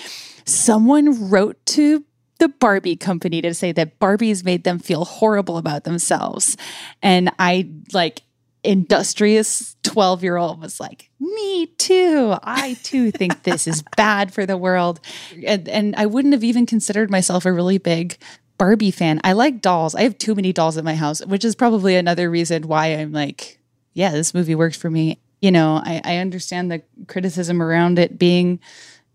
someone 0.45 1.31
wrote 1.31 1.65
to 1.67 2.05
the 2.39 2.49
Barbie 2.49 2.97
company 2.97 3.41
to 3.43 3.55
say 3.55 3.71
that 3.73 4.01
Barbies 4.01 4.45
made 4.45 4.65
them 4.65 4.79
feel 4.79 5.05
horrible 5.05 5.59
about 5.59 5.85
themselves. 5.85 6.57
And 7.03 7.31
I 7.39 7.71
like 7.93 8.23
industrious 8.65 9.77
12 9.83 10.23
year 10.23 10.37
old 10.37 10.61
was 10.61 10.79
like, 10.81 11.11
Me 11.19 11.67
too. 11.67 12.35
I 12.43 12.77
too 12.83 13.11
think 13.11 13.43
this 13.43 13.67
is 13.67 13.83
bad 13.97 14.33
for 14.33 14.47
the 14.47 14.57
world. 14.57 15.01
And, 15.47 15.69
and 15.69 15.95
I 15.97 16.07
wouldn't 16.07 16.35
have 16.35 16.45
even 16.45 16.67
considered 16.67 17.11
myself 17.11 17.45
a 17.45 17.53
really 17.53 17.79
big 17.79 18.17
Barbie 18.59 18.91
fan. 18.91 19.21
I 19.25 19.33
like 19.33 19.61
dolls. 19.61 19.95
I 19.95 20.03
have 20.03 20.19
too 20.19 20.35
many 20.35 20.53
dolls 20.53 20.77
at 20.77 20.85
my 20.85 20.95
house, 20.95 21.25
which 21.27 21.45
is 21.45 21.57
probably 21.57 21.97
another 21.97 22.31
reason 22.31 22.69
why 22.69 22.89
I'm 22.89 23.13
like, 23.13 23.59
yeah, 23.93 24.13
this 24.13 24.35
movie 24.35 24.55
works 24.55 24.77
for 24.77 24.91
me. 24.91 25.19
You 25.41 25.51
know, 25.51 25.83
I, 25.85 26.01
I 26.05 26.17
understand 26.19 26.71
the 26.71 26.83
criticism 27.09 27.61
around 27.61 27.99
it 27.99 28.19
being 28.19 28.61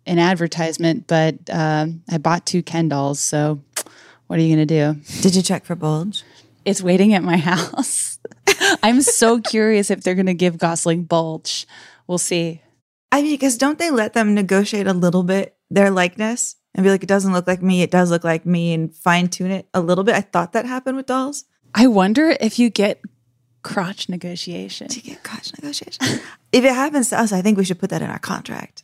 an 0.05 0.19
advertisement, 0.19 1.07
but 1.07 1.35
uh, 1.49 1.87
I 2.09 2.17
bought 2.17 2.45
two 2.45 2.61
Ken 2.61 2.89
dolls. 2.89 3.19
So 3.19 3.61
what 4.27 4.39
are 4.39 4.41
you 4.41 4.53
going 4.53 4.67
to 4.67 4.93
do? 4.95 4.99
Did 5.21 5.35
you 5.35 5.41
check 5.41 5.65
for 5.65 5.75
bulge? 5.75 6.23
It's 6.65 6.81
waiting 6.81 7.13
at 7.13 7.23
my 7.23 7.37
house. 7.51 8.16
I'm 8.83 9.01
so 9.01 9.39
curious 9.39 9.89
if 9.89 10.01
they're 10.01 10.15
going 10.15 10.27
to 10.27 10.33
give 10.33 10.57
Gosling 10.57 11.03
bulge. 11.03 11.67
We'll 12.07 12.17
see. 12.17 12.61
I 13.11 13.21
mean, 13.21 13.31
because 13.31 13.57
don't 13.57 13.79
they 13.79 13.91
let 13.91 14.13
them 14.13 14.33
negotiate 14.33 14.87
a 14.87 14.93
little 14.93 15.23
bit 15.23 15.55
their 15.69 15.91
likeness 15.91 16.55
and 16.75 16.83
be 16.83 16.89
like, 16.89 17.03
it 17.03 17.09
doesn't 17.09 17.33
look 17.33 17.47
like 17.47 17.61
me, 17.61 17.81
it 17.81 17.91
does 17.91 18.11
look 18.11 18.23
like 18.23 18.45
me, 18.45 18.73
and 18.73 18.93
fine 18.93 19.27
tune 19.27 19.51
it 19.51 19.67
a 19.73 19.81
little 19.81 20.03
bit? 20.03 20.15
I 20.15 20.21
thought 20.21 20.53
that 20.53 20.65
happened 20.65 20.97
with 20.97 21.05
dolls. 21.05 21.45
I 21.73 21.87
wonder 21.87 22.35
if 22.39 22.59
you 22.59 22.69
get 22.69 23.01
crotch 23.63 24.09
negotiation. 24.09 24.87
To 24.87 25.01
get 25.01 25.23
crotch 25.23 25.51
negotiation. 25.59 26.21
if 26.51 26.63
it 26.63 26.73
happens 26.73 27.09
to 27.09 27.19
us, 27.19 27.31
I 27.31 27.41
think 27.41 27.57
we 27.57 27.65
should 27.65 27.79
put 27.79 27.89
that 27.89 28.01
in 28.01 28.09
our 28.09 28.19
contract. 28.19 28.83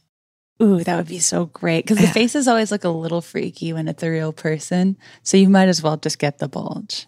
Ooh, 0.62 0.84
that 0.84 0.96
would 0.96 1.08
be 1.08 1.20
so 1.20 1.48
great 1.48 1.86
because 1.86 1.98
the 1.98 2.08
faces 2.08 2.48
always 2.48 2.72
look 2.72 2.84
a 2.84 2.90
little 2.90 3.22
freaky 3.22 3.74
when 3.74 3.88
it's 3.88 4.04
a 4.04 4.10
real 4.10 4.32
person. 4.32 4.98
So 5.24 5.36
you 5.36 5.50
might 5.50 5.68
as 5.68 5.82
well 5.82 5.98
just 5.98 6.20
get 6.20 6.38
the 6.38 6.48
bulge. 6.48 7.08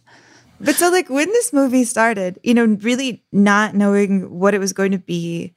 But 0.59 0.75
so, 0.75 0.89
like, 0.89 1.09
when 1.09 1.27
this 1.29 1.51
movie 1.51 1.83
started, 1.83 2.39
you 2.43 2.53
know, 2.53 2.65
really 2.65 3.23
not 3.31 3.75
knowing 3.75 4.29
what 4.39 4.53
it 4.53 4.59
was 4.59 4.73
going 4.73 4.91
to 4.91 4.97
be, 4.97 5.53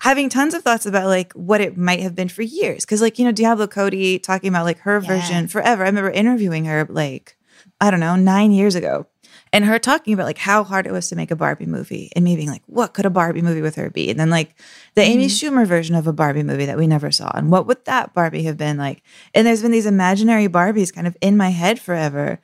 having 0.00 0.28
tons 0.28 0.54
of 0.54 0.62
thoughts 0.62 0.86
about 0.86 1.06
like 1.06 1.32
what 1.32 1.60
it 1.60 1.76
might 1.76 2.00
have 2.00 2.14
been 2.14 2.28
for 2.28 2.42
years. 2.42 2.84
Cause, 2.84 3.02
like, 3.02 3.18
you 3.18 3.24
know, 3.24 3.32
Diablo 3.32 3.66
Cody 3.66 4.18
talking 4.18 4.48
about 4.48 4.64
like 4.64 4.78
her 4.80 5.00
yeah. 5.00 5.08
version 5.08 5.48
forever. 5.48 5.82
I 5.82 5.88
remember 5.88 6.10
interviewing 6.10 6.66
her 6.66 6.86
like, 6.88 7.36
I 7.80 7.90
don't 7.90 8.00
know, 8.00 8.16
nine 8.16 8.52
years 8.52 8.74
ago. 8.74 9.06
And 9.52 9.64
her 9.64 9.78
talking 9.78 10.12
about 10.12 10.26
like 10.26 10.38
how 10.38 10.62
hard 10.62 10.86
it 10.86 10.92
was 10.92 11.08
to 11.08 11.16
make 11.16 11.30
a 11.30 11.36
Barbie 11.36 11.66
movie 11.66 12.10
and 12.14 12.24
me 12.24 12.36
being 12.36 12.50
like, 12.50 12.62
what 12.66 12.92
could 12.92 13.06
a 13.06 13.10
Barbie 13.10 13.42
movie 13.42 13.62
with 13.62 13.76
her 13.76 13.88
be? 13.88 14.10
And 14.10 14.20
then 14.20 14.30
like 14.30 14.54
the 14.94 15.00
mm-hmm. 15.00 15.12
Amy 15.12 15.26
Schumer 15.26 15.66
version 15.66 15.94
of 15.94 16.06
a 16.06 16.12
Barbie 16.12 16.42
movie 16.42 16.66
that 16.66 16.76
we 16.76 16.86
never 16.86 17.10
saw. 17.10 17.30
And 17.34 17.50
what 17.50 17.66
would 17.66 17.84
that 17.86 18.12
Barbie 18.14 18.42
have 18.42 18.58
been 18.58 18.76
like? 18.76 19.02
And 19.34 19.46
there's 19.46 19.62
been 19.62 19.70
these 19.70 19.86
imaginary 19.86 20.48
Barbies 20.48 20.94
kind 20.94 21.06
of 21.06 21.16
in 21.20 21.36
my 21.36 21.48
head 21.48 21.80
forever. 21.80 22.40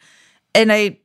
And 0.54 0.72
I 0.72 0.98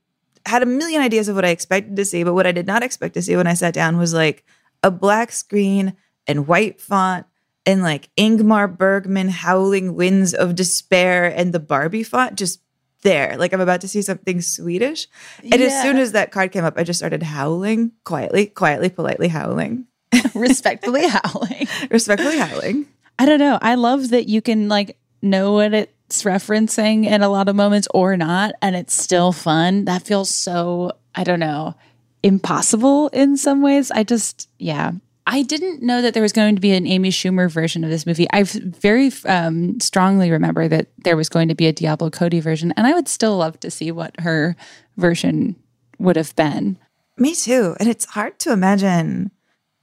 had 0.46 0.64
a 0.64 0.66
million 0.66 1.02
ideas 1.02 1.28
of 1.28 1.36
what 1.36 1.46
I 1.46 1.50
expected 1.50 1.96
to 1.96 2.06
see, 2.06 2.24
but 2.24 2.34
what 2.34 2.48
I 2.48 2.52
did 2.52 2.68
not 2.68 2.84
expect 2.84 3.14
to 3.16 3.22
see 3.22 3.36
when 3.36 3.48
I 3.48 3.54
sat 3.54 3.74
down 3.74 3.98
was 3.98 4.14
like 4.14 4.44
a 4.84 4.92
black 4.92 5.32
screen 5.32 5.96
and 6.28 6.48
white 6.48 6.80
font 6.80 7.26
and 7.66 7.84
like 7.84 8.10
Ingmar 8.18 8.76
Bergman 8.76 9.30
howling 9.30 9.96
winds 9.96 10.34
of 10.34 10.56
despair 10.56 11.26
and 11.26 11.54
the 11.54 11.60
Barbie 11.60 12.04
font 12.04 12.36
just 12.36 12.62
there. 13.02 13.36
Like 13.38 13.54
I'm 13.54 13.62
about 13.62 13.82
to 13.82 13.88
see 13.88 14.02
something 14.02 14.42
Swedish. 14.42 15.08
And 15.44 15.60
yeah. 15.60 15.68
as 15.68 15.82
soon 15.82 15.98
as 15.98 16.14
that 16.14 16.32
card 16.32 16.52
came 16.52 16.66
up, 16.66 16.78
I 16.78 16.84
just 16.84 17.00
started 17.00 17.24
howling 17.24 17.92
quietly, 18.04 18.48
quietly, 18.48 18.90
politely 18.90 19.28
howling. 19.28 19.86
Respectfully 20.34 21.08
howling. 21.08 21.68
Respectfully 21.90 22.38
howling. 22.38 22.88
I 23.18 23.26
don't 23.26 23.40
know. 23.40 23.60
I 23.62 23.76
love 23.76 24.10
that 24.10 24.28
you 24.28 24.42
can 24.42 24.70
like 24.70 24.98
know 25.22 25.54
what 25.54 25.74
it 25.74 25.94
it's 26.10 26.24
referencing 26.24 27.06
in 27.06 27.22
a 27.22 27.30
lot 27.30 27.48
of 27.48 27.56
moments 27.56 27.88
or 27.94 28.18
not, 28.18 28.56
and 28.64 28.76
it's 28.76 29.00
still 29.00 29.32
fun. 29.32 29.86
That 29.86 30.02
feels 30.02 30.32
so, 30.32 30.92
I 31.14 31.24
don't 31.24 31.40
know, 31.40 31.76
impossible 32.24 33.10
in 33.10 33.38
some 33.38 33.62
ways. 33.62 33.92
I 33.92 34.04
just, 34.04 34.50
yeah. 34.58 34.94
I 35.28 35.44
didn't 35.44 35.84
know 35.84 36.02
that 36.02 36.16
there 36.16 36.24
was 36.24 36.34
going 36.34 36.56
to 36.56 36.62
be 36.62 36.72
an 36.72 36.88
Amy 36.88 37.12
Schumer 37.12 37.48
version 37.52 37.84
of 37.84 37.92
this 37.92 38.08
movie. 38.08 38.26
I 38.34 38.42
very 38.42 39.12
um, 39.28 39.80
strongly 39.80 40.32
remember 40.32 40.68
that 40.68 40.88
there 41.04 41.16
was 41.16 41.30
going 41.30 41.48
to 41.50 41.56
be 41.56 41.68
a 41.68 41.74
Diablo 41.74 42.10
Cody 42.10 42.40
version, 42.40 42.74
and 42.76 42.88
I 42.88 42.94
would 42.96 43.08
still 43.08 43.38
love 43.38 43.60
to 43.60 43.70
see 43.70 43.92
what 43.92 44.20
her 44.22 44.56
version 44.98 45.58
would 46.00 46.16
have 46.16 46.36
been. 46.36 46.80
Me 47.18 47.36
too. 47.36 47.76
And 47.80 47.88
it's 47.88 48.06
hard 48.06 48.40
to 48.40 48.52
imagine 48.52 49.30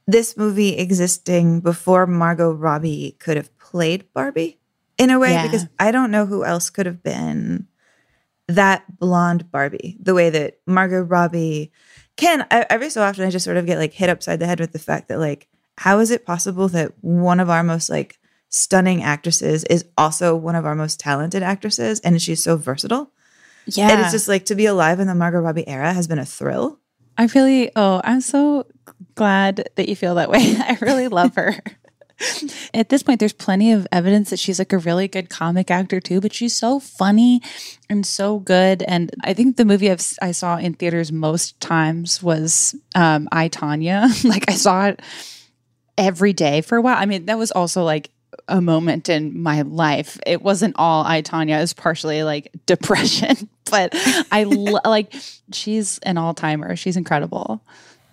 this 0.05 0.35
movie 0.35 0.77
existing 0.77 1.61
before 1.61 2.05
Margot 2.05 2.51
Robbie 2.51 3.15
could 3.17 3.37
have 3.37 3.57
played 3.57 4.11
Barbie 4.11 4.56
in 4.97 5.09
a 5.09 5.19
way 5.19 5.31
yeah. 5.31 5.43
because 5.43 5.67
I 5.79 5.91
don't 5.91 6.11
know 6.11 6.25
who 6.25 6.43
else 6.43 6.69
could 6.69 6.85
have 6.85 7.03
been 7.03 7.67
that 8.47 8.99
blonde 8.99 9.51
Barbie 9.51 9.97
the 9.99 10.13
way 10.13 10.29
that 10.29 10.59
Margot 10.65 11.01
Robbie 11.01 11.71
can. 12.15 12.45
I, 12.49 12.65
every 12.69 12.89
so 12.89 13.01
often, 13.03 13.25
I 13.25 13.29
just 13.29 13.45
sort 13.45 13.57
of 13.57 13.65
get 13.65 13.77
like 13.77 13.93
hit 13.93 14.09
upside 14.09 14.39
the 14.39 14.47
head 14.47 14.59
with 14.59 14.73
the 14.73 14.79
fact 14.79 15.07
that 15.09 15.19
like, 15.19 15.47
how 15.77 15.99
is 15.99 16.11
it 16.11 16.25
possible 16.25 16.67
that 16.69 16.93
one 17.01 17.39
of 17.39 17.49
our 17.49 17.63
most 17.63 17.89
like 17.89 18.19
stunning 18.49 19.03
actresses 19.03 19.63
is 19.65 19.85
also 19.97 20.35
one 20.35 20.55
of 20.55 20.65
our 20.65 20.75
most 20.75 20.99
talented 20.99 21.43
actresses 21.43 21.99
and 21.99 22.21
she's 22.21 22.43
so 22.43 22.57
versatile? 22.57 23.11
Yeah. 23.65 23.91
And 23.91 24.01
it's 24.01 24.11
just 24.11 24.27
like 24.27 24.45
to 24.45 24.55
be 24.55 24.65
alive 24.65 24.99
in 24.99 25.07
the 25.07 25.15
Margot 25.15 25.39
Robbie 25.39 25.67
era 25.67 25.93
has 25.93 26.07
been 26.07 26.19
a 26.19 26.25
thrill. 26.25 26.79
I 27.17 27.25
really, 27.35 27.71
oh, 27.75 27.99
I'm 28.03 28.21
so 28.21 28.67
glad 29.15 29.69
that 29.75 29.89
you 29.89 29.95
feel 29.95 30.15
that 30.15 30.29
way. 30.29 30.55
I 30.59 30.77
really 30.81 31.07
love 31.07 31.35
her. 31.35 31.55
At 32.73 32.89
this 32.89 33.03
point, 33.03 33.19
there's 33.19 33.33
plenty 33.33 33.71
of 33.71 33.87
evidence 33.91 34.29
that 34.31 34.39
she's 34.39 34.59
like 34.59 34.73
a 34.73 34.77
really 34.77 35.07
good 35.07 35.29
comic 35.29 35.69
actor 35.69 35.99
too, 35.99 36.19
but 36.19 36.33
she's 36.33 36.55
so 36.55 36.79
funny 36.79 37.41
and 37.89 38.05
so 38.05 38.39
good. 38.39 38.81
And 38.83 39.11
I 39.23 39.33
think 39.33 39.57
the 39.57 39.65
movie 39.65 39.91
I've, 39.91 40.05
i 40.21 40.31
saw 40.31 40.57
in 40.57 40.73
theaters 40.73 41.11
most 41.11 41.59
times 41.59 42.23
was 42.23 42.75
um, 42.95 43.29
I, 43.31 43.49
Tonya. 43.49 44.23
like 44.29 44.49
I 44.49 44.53
saw 44.53 44.87
it 44.87 45.01
every 45.97 46.33
day 46.33 46.61
for 46.61 46.77
a 46.77 46.81
while. 46.81 46.97
I 46.97 47.05
mean, 47.05 47.25
that 47.25 47.37
was 47.37 47.51
also 47.51 47.83
like 47.83 48.09
a 48.47 48.61
moment 48.61 49.09
in 49.09 49.39
my 49.39 49.61
life. 49.61 50.19
It 50.25 50.41
wasn't 50.41 50.75
all 50.77 51.05
I, 51.05 51.21
Tonya. 51.21 51.57
It 51.57 51.61
was 51.61 51.73
partially 51.73 52.23
like 52.23 52.51
depression, 52.65 53.49
but 53.69 53.89
I 54.31 54.43
like, 54.85 55.13
she's 55.51 55.99
an 55.99 56.17
all 56.17 56.33
timer. 56.33 56.75
She's 56.75 56.97
incredible. 56.97 57.61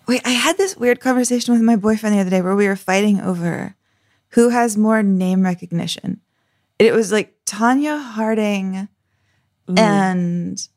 Wait, 0.07 0.21
I 0.25 0.31
had 0.31 0.57
this 0.57 0.77
weird 0.77 0.99
conversation 0.99 1.55
with 1.55 1.63
my 1.63 1.75
boyfriend 1.75 2.15
the 2.15 2.19
other 2.19 2.29
day 2.29 2.43
where 2.43 2.55
we 2.55 2.67
were 2.67 2.75
fighting 2.75 3.19
over 3.19 3.75
who 4.35 4.49
has 4.49 4.77
more 4.77 5.01
name 5.01 5.43
recognition. 5.43 6.21
It 6.77 6.93
was 6.93 7.11
like 7.11 7.33
Tonya 7.45 8.01
Harding 8.01 8.87
Ooh. 9.69 9.75
and 9.77 10.67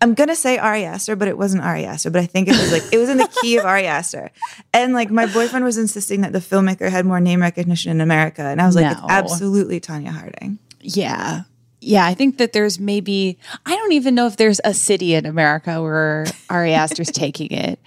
I'm 0.00 0.14
gonna 0.14 0.36
say 0.36 0.56
Ari 0.56 0.84
Aster, 0.84 1.16
but 1.16 1.26
it 1.26 1.36
wasn't 1.36 1.64
Ari 1.64 1.84
Aster. 1.84 2.10
But 2.10 2.22
I 2.22 2.26
think 2.26 2.46
it 2.46 2.52
was 2.52 2.70
like 2.70 2.84
it 2.92 2.98
was 2.98 3.08
in 3.08 3.16
the 3.16 3.28
key 3.42 3.56
of 3.56 3.64
Ari 3.64 3.86
Aster. 3.86 4.30
And 4.72 4.92
like 4.92 5.10
my 5.10 5.26
boyfriend 5.26 5.64
was 5.64 5.76
insisting 5.76 6.20
that 6.20 6.32
the 6.32 6.38
filmmaker 6.38 6.88
had 6.88 7.04
more 7.04 7.18
name 7.20 7.40
recognition 7.40 7.90
in 7.90 8.00
America, 8.00 8.42
and 8.42 8.60
I 8.62 8.66
was 8.66 8.76
like, 8.76 8.84
No. 8.84 8.92
it's 8.92 9.00
absolutely 9.08 9.80
Tonya 9.80 10.10
Harding. 10.10 10.58
Yeah. 10.80 11.42
Yeah, 11.80 12.06
I 12.06 12.14
think 12.14 12.38
that 12.38 12.52
there's 12.52 12.78
maybe 12.78 13.38
I 13.66 13.74
don't 13.74 13.92
even 13.92 14.14
know 14.14 14.26
if 14.26 14.36
there's 14.36 14.60
a 14.64 14.74
city 14.74 15.14
in 15.14 15.26
America 15.26 15.82
where 15.82 16.26
Ari 16.48 16.72
Aster's 16.72 17.10
taking 17.12 17.50
it. 17.50 17.80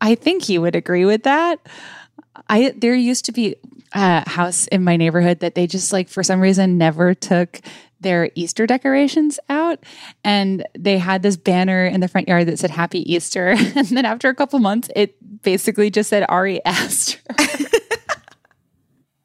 I 0.00 0.14
think 0.14 0.44
he 0.44 0.58
would 0.58 0.74
agree 0.74 1.04
with 1.04 1.24
that. 1.24 1.60
I 2.48 2.72
there 2.76 2.94
used 2.94 3.26
to 3.26 3.32
be 3.32 3.56
a 3.92 4.28
house 4.28 4.66
in 4.68 4.84
my 4.84 4.96
neighborhood 4.96 5.40
that 5.40 5.54
they 5.54 5.66
just 5.66 5.92
like 5.92 6.08
for 6.08 6.22
some 6.22 6.40
reason 6.40 6.78
never 6.78 7.14
took 7.14 7.60
their 8.00 8.30
Easter 8.34 8.66
decorations 8.66 9.38
out 9.48 9.84
and 10.24 10.64
they 10.78 10.96
had 10.96 11.22
this 11.22 11.36
banner 11.36 11.84
in 11.84 12.00
the 12.00 12.08
front 12.08 12.28
yard 12.28 12.46
that 12.46 12.58
said 12.58 12.70
happy 12.70 13.12
Easter 13.12 13.48
and 13.58 13.88
then 13.88 14.04
after 14.04 14.28
a 14.28 14.34
couple 14.34 14.58
months 14.58 14.88
it 14.96 15.16
basically 15.42 15.90
just 15.90 16.10
said 16.10 16.24
Ari 16.28 16.64
Aster. 16.64 17.18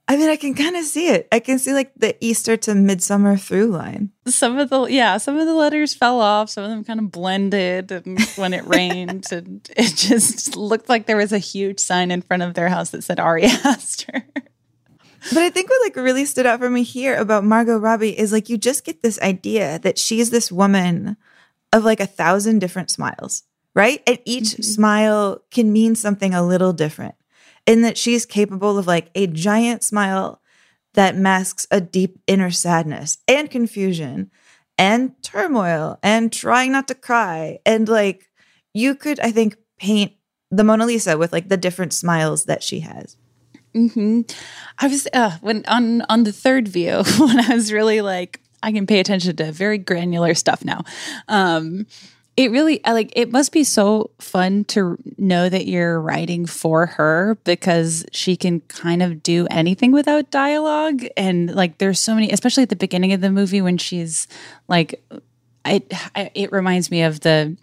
I 0.07 0.17
mean, 0.17 0.29
I 0.29 0.35
can 0.35 0.53
kind 0.53 0.75
of 0.75 0.85
see 0.85 1.09
it. 1.09 1.27
I 1.31 1.39
can 1.39 1.57
see 1.57 1.73
like 1.73 1.91
the 1.95 2.15
Easter 2.23 2.55
to 2.57 2.75
Midsummer 2.75 3.37
through 3.37 3.67
line. 3.67 4.11
some 4.27 4.59
of 4.59 4.69
the 4.69 4.83
yeah 4.83 5.17
some 5.17 5.37
of 5.37 5.47
the 5.47 5.53
letters 5.55 5.95
fell 5.95 6.21
off 6.21 6.49
some 6.49 6.63
of 6.63 6.69
them 6.69 6.83
kind 6.83 6.99
of 6.99 7.11
blended 7.11 7.91
and 7.91 8.21
when 8.35 8.53
it 8.53 8.65
rained 8.67 9.25
and 9.31 9.67
it 9.75 9.95
just 9.95 10.55
looked 10.55 10.89
like 10.89 11.07
there 11.07 11.17
was 11.17 11.33
a 11.33 11.39
huge 11.39 11.79
sign 11.79 12.11
in 12.11 12.21
front 12.21 12.43
of 12.43 12.53
their 12.53 12.69
house 12.69 12.91
that 12.91 13.03
said 13.03 13.19
Ari 13.19 13.45
Aster. 13.45 14.25
But 15.33 15.43
I 15.43 15.49
think 15.49 15.69
what 15.69 15.81
like 15.81 15.95
really 15.95 16.25
stood 16.25 16.45
out 16.45 16.59
for 16.59 16.69
me 16.69 16.83
here 16.83 17.15
about 17.15 17.43
Margot 17.43 17.77
Robbie 17.77 18.17
is 18.17 18.31
like 18.31 18.49
you 18.49 18.57
just 18.57 18.85
get 18.85 19.01
this 19.01 19.19
idea 19.21 19.79
that 19.79 19.97
she's 19.97 20.29
this 20.29 20.51
woman 20.51 21.17
of 21.73 21.83
like 21.83 21.99
a 21.99 22.05
thousand 22.05 22.59
different 22.59 22.91
smiles, 22.91 23.43
right? 23.73 24.01
And 24.05 24.19
each 24.25 24.49
mm-hmm. 24.49 24.61
smile 24.61 25.41
can 25.51 25.73
mean 25.73 25.95
something 25.95 26.33
a 26.33 26.45
little 26.45 26.73
different. 26.73 27.15
In 27.65 27.81
that 27.81 27.97
she's 27.97 28.27
capable 28.27 28.77
of 28.77 28.85
like 28.85 29.09
a 29.15 29.25
giant 29.25 29.83
smile 29.83 30.41
that 30.93 31.15
masks 31.15 31.65
a 31.71 31.81
deep 31.81 32.19
inner 32.27 32.51
sadness 32.51 33.17
and 33.27 33.49
confusion 33.49 34.29
and 34.77 35.11
turmoil 35.23 35.97
and 36.03 36.31
trying 36.31 36.71
not 36.71 36.87
to 36.89 36.95
cry. 36.95 37.59
And 37.65 37.89
like 37.89 38.29
you 38.73 38.93
could, 38.93 39.19
I 39.19 39.31
think, 39.31 39.57
paint 39.79 40.13
the 40.51 40.63
Mona 40.63 40.85
Lisa 40.85 41.17
with 41.17 41.33
like 41.33 41.49
the 41.49 41.57
different 41.57 41.93
smiles 41.93 42.45
that 42.45 42.61
she 42.61 42.81
has. 42.81 43.17
Hmm 43.75 44.21
I 44.79 44.87
was 44.87 45.07
uh, 45.13 45.37
when 45.41 45.65
on 45.67 46.01
on 46.03 46.23
the 46.23 46.31
third 46.31 46.67
view 46.67 47.03
when 47.19 47.39
I 47.39 47.53
was 47.53 47.71
really 47.73 48.01
like 48.01 48.39
I 48.63 48.71
can 48.71 48.87
pay 48.87 48.99
attention 48.99 49.35
to 49.35 49.51
very 49.51 49.77
granular 49.77 50.33
stuff 50.33 50.65
now. 50.65 50.83
Um, 51.27 51.85
it 52.37 52.51
really 52.51 52.83
I 52.85 52.93
like 52.93 53.11
it 53.15 53.31
must 53.31 53.51
be 53.51 53.63
so 53.63 54.11
fun 54.19 54.65
to 54.65 54.97
know 55.17 55.49
that 55.49 55.67
you're 55.67 55.99
writing 55.99 56.45
for 56.45 56.85
her 56.85 57.37
because 57.43 58.05
she 58.11 58.35
can 58.35 58.61
kind 58.61 59.03
of 59.03 59.23
do 59.23 59.47
anything 59.51 59.91
without 59.91 60.31
dialogue 60.31 61.05
and 61.15 61.53
like 61.53 61.77
there's 61.77 61.99
so 61.99 62.13
many 62.13 62.29
especially 62.31 62.63
at 62.63 62.69
the 62.69 62.75
beginning 62.75 63.13
of 63.13 63.21
the 63.21 63.29
movie 63.29 63.61
when 63.61 63.77
she's 63.77 64.27
like 64.67 65.01
it 65.65 65.93
it 66.33 66.51
reminds 66.51 66.91
me 66.91 67.03
of 67.03 67.21
the 67.21 67.55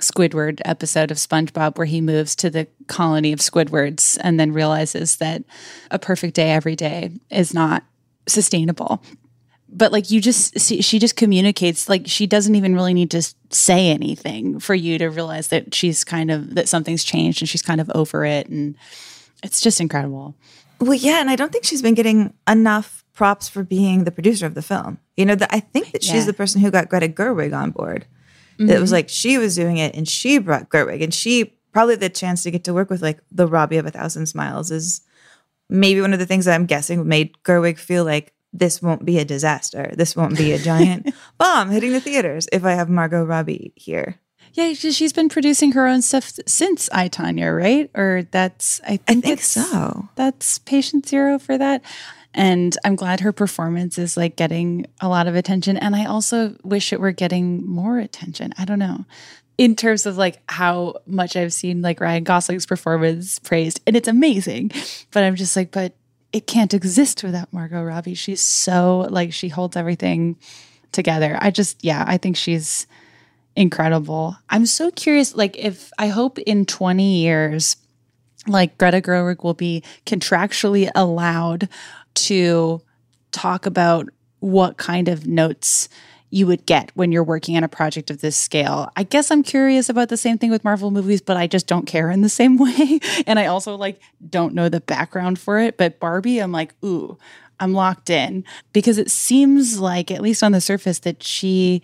Squidward 0.00 0.60
episode 0.64 1.10
of 1.10 1.16
SpongeBob 1.16 1.76
where 1.78 1.86
he 1.86 2.00
moves 2.00 2.34
to 2.36 2.50
the 2.50 2.66
colony 2.86 3.32
of 3.32 3.38
Squidwards 3.40 4.18
and 4.22 4.38
then 4.38 4.52
realizes 4.52 5.16
that 5.16 5.42
a 5.90 5.98
perfect 5.98 6.34
day 6.34 6.50
every 6.50 6.76
day 6.76 7.10
is 7.30 7.54
not 7.54 7.84
sustainable. 8.26 9.02
But 9.72 9.92
like 9.92 10.10
you 10.10 10.20
just 10.20 10.58
see, 10.58 10.82
she 10.82 10.98
just 10.98 11.14
communicates 11.16 11.88
like 11.88 12.02
she 12.06 12.26
doesn't 12.26 12.56
even 12.56 12.74
really 12.74 12.92
need 12.94 13.10
to 13.12 13.22
say 13.50 13.88
anything 13.90 14.58
for 14.58 14.74
you 14.74 14.98
to 14.98 15.06
realize 15.08 15.48
that 15.48 15.74
she's 15.74 16.02
kind 16.02 16.30
of 16.30 16.54
that 16.56 16.68
something's 16.68 17.04
changed 17.04 17.40
and 17.40 17.48
she's 17.48 17.62
kind 17.62 17.80
of 17.80 17.88
over 17.94 18.24
it 18.24 18.48
and 18.48 18.74
it's 19.44 19.60
just 19.60 19.80
incredible. 19.80 20.34
Well, 20.80 20.94
yeah, 20.94 21.20
and 21.20 21.30
I 21.30 21.36
don't 21.36 21.52
think 21.52 21.64
she's 21.64 21.82
been 21.82 21.94
getting 21.94 22.32
enough 22.48 23.04
props 23.12 23.48
for 23.48 23.62
being 23.62 24.04
the 24.04 24.10
producer 24.10 24.46
of 24.46 24.54
the 24.54 24.62
film. 24.62 24.98
You 25.16 25.26
know, 25.26 25.34
that 25.34 25.52
I 25.52 25.60
think 25.60 25.92
that 25.92 26.04
Yeah. 26.04 26.12
she's 26.14 26.26
the 26.26 26.32
person 26.32 26.60
who 26.62 26.70
got 26.70 26.88
Greta 26.88 27.06
Gerwig 27.08 27.56
on 27.56 27.70
board. 27.70 28.06
That 28.66 28.80
was 28.80 28.90
mm-hmm. 28.90 28.96
like 28.96 29.08
she 29.08 29.38
was 29.38 29.54
doing 29.54 29.78
it, 29.78 29.94
and 29.94 30.06
she 30.06 30.38
brought 30.38 30.68
Gerwig, 30.68 31.02
and 31.02 31.14
she 31.14 31.54
probably 31.72 31.96
the 31.96 32.10
chance 32.10 32.42
to 32.42 32.50
get 32.50 32.64
to 32.64 32.74
work 32.74 32.90
with 32.90 33.02
like 33.02 33.20
the 33.30 33.46
Robbie 33.46 33.78
of 33.78 33.86
a 33.86 33.90
Thousand 33.90 34.26
Smiles 34.26 34.70
is 34.70 35.00
maybe 35.68 36.00
one 36.00 36.12
of 36.12 36.18
the 36.18 36.26
things 36.26 36.44
that 36.44 36.54
I'm 36.54 36.66
guessing 36.66 37.06
made 37.08 37.36
Gerwig 37.44 37.78
feel 37.78 38.04
like 38.04 38.34
this 38.52 38.82
won't 38.82 39.04
be 39.04 39.18
a 39.18 39.24
disaster. 39.24 39.92
This 39.94 40.16
won't 40.16 40.36
be 40.36 40.52
a 40.52 40.58
giant 40.58 41.14
bomb 41.38 41.70
hitting 41.70 41.92
the 41.92 42.00
theaters 42.00 42.48
if 42.52 42.64
I 42.64 42.72
have 42.72 42.88
Margot 42.88 43.24
Robbie 43.24 43.72
here. 43.76 44.16
Yeah, 44.52 44.72
she- 44.72 44.92
she's 44.92 45.12
been 45.12 45.28
producing 45.28 45.72
her 45.72 45.86
own 45.86 46.02
stuff 46.02 46.32
since 46.46 46.88
I 46.92 47.08
Tonya, 47.08 47.56
right? 47.56 47.90
Or 47.94 48.26
that's 48.30 48.80
I 48.84 48.96
think, 48.96 49.24
I 49.24 49.28
think 49.28 49.40
so. 49.40 50.08
That's 50.16 50.58
patient 50.58 51.06
zero 51.06 51.38
for 51.38 51.56
that. 51.56 51.82
And 52.32 52.76
I'm 52.84 52.96
glad 52.96 53.20
her 53.20 53.32
performance 53.32 53.98
is 53.98 54.16
like 54.16 54.36
getting 54.36 54.86
a 55.00 55.08
lot 55.08 55.26
of 55.26 55.34
attention. 55.34 55.76
And 55.76 55.96
I 55.96 56.04
also 56.04 56.56
wish 56.62 56.92
it 56.92 57.00
were 57.00 57.12
getting 57.12 57.66
more 57.66 57.98
attention. 57.98 58.52
I 58.56 58.64
don't 58.64 58.78
know. 58.78 59.04
In 59.58 59.76
terms 59.76 60.06
of 60.06 60.16
like 60.16 60.40
how 60.48 60.94
much 61.06 61.36
I've 61.36 61.52
seen 61.52 61.82
like 61.82 62.00
Ryan 62.00 62.24
Gosling's 62.24 62.66
performance 62.66 63.38
praised, 63.40 63.80
and 63.86 63.96
it's 63.96 64.08
amazing. 64.08 64.70
But 65.10 65.24
I'm 65.24 65.36
just 65.36 65.56
like, 65.56 65.70
but 65.70 65.94
it 66.32 66.46
can't 66.46 66.72
exist 66.72 67.24
without 67.24 67.52
Margot 67.52 67.82
Robbie. 67.82 68.14
She's 68.14 68.40
so 68.40 69.08
like 69.10 69.32
she 69.32 69.48
holds 69.48 69.76
everything 69.76 70.36
together. 70.92 71.36
I 71.40 71.50
just, 71.50 71.84
yeah, 71.84 72.04
I 72.06 72.16
think 72.16 72.36
she's 72.36 72.86
incredible. 73.56 74.36
I'm 74.48 74.66
so 74.66 74.90
curious, 74.90 75.34
like, 75.34 75.56
if 75.58 75.90
I 75.98 76.08
hope 76.08 76.38
in 76.38 76.66
20 76.66 77.16
years, 77.18 77.76
like 78.46 78.78
Greta 78.78 79.00
Gerwig 79.00 79.44
will 79.44 79.54
be 79.54 79.82
contractually 80.06 80.90
allowed 80.94 81.68
to 82.26 82.80
talk 83.32 83.66
about 83.66 84.08
what 84.40 84.76
kind 84.76 85.08
of 85.08 85.26
notes 85.26 85.88
you 86.30 86.46
would 86.46 86.64
get 86.64 86.92
when 86.94 87.10
you're 87.10 87.24
working 87.24 87.56
on 87.56 87.64
a 87.64 87.68
project 87.68 88.10
of 88.10 88.20
this 88.20 88.36
scale. 88.36 88.90
I 88.96 89.02
guess 89.02 89.30
I'm 89.30 89.42
curious 89.42 89.88
about 89.88 90.08
the 90.08 90.16
same 90.16 90.38
thing 90.38 90.50
with 90.50 90.62
Marvel 90.64 90.90
movies, 90.90 91.20
but 91.20 91.36
I 91.36 91.46
just 91.46 91.66
don't 91.66 91.86
care 91.86 92.10
in 92.10 92.20
the 92.22 92.28
same 92.28 92.56
way. 92.58 93.00
And 93.26 93.38
I 93.38 93.46
also 93.46 93.76
like 93.76 94.00
don't 94.28 94.54
know 94.54 94.68
the 94.68 94.80
background 94.80 95.38
for 95.38 95.58
it. 95.58 95.76
But 95.76 95.98
Barbie, 95.98 96.38
I'm 96.38 96.52
like, 96.52 96.74
ooh, 96.84 97.18
I'm 97.58 97.74
locked 97.74 98.10
in 98.10 98.44
because 98.72 98.96
it 98.96 99.10
seems 99.10 99.80
like, 99.80 100.10
at 100.10 100.22
least 100.22 100.42
on 100.42 100.52
the 100.52 100.60
surface, 100.60 101.00
that 101.00 101.22
she 101.22 101.82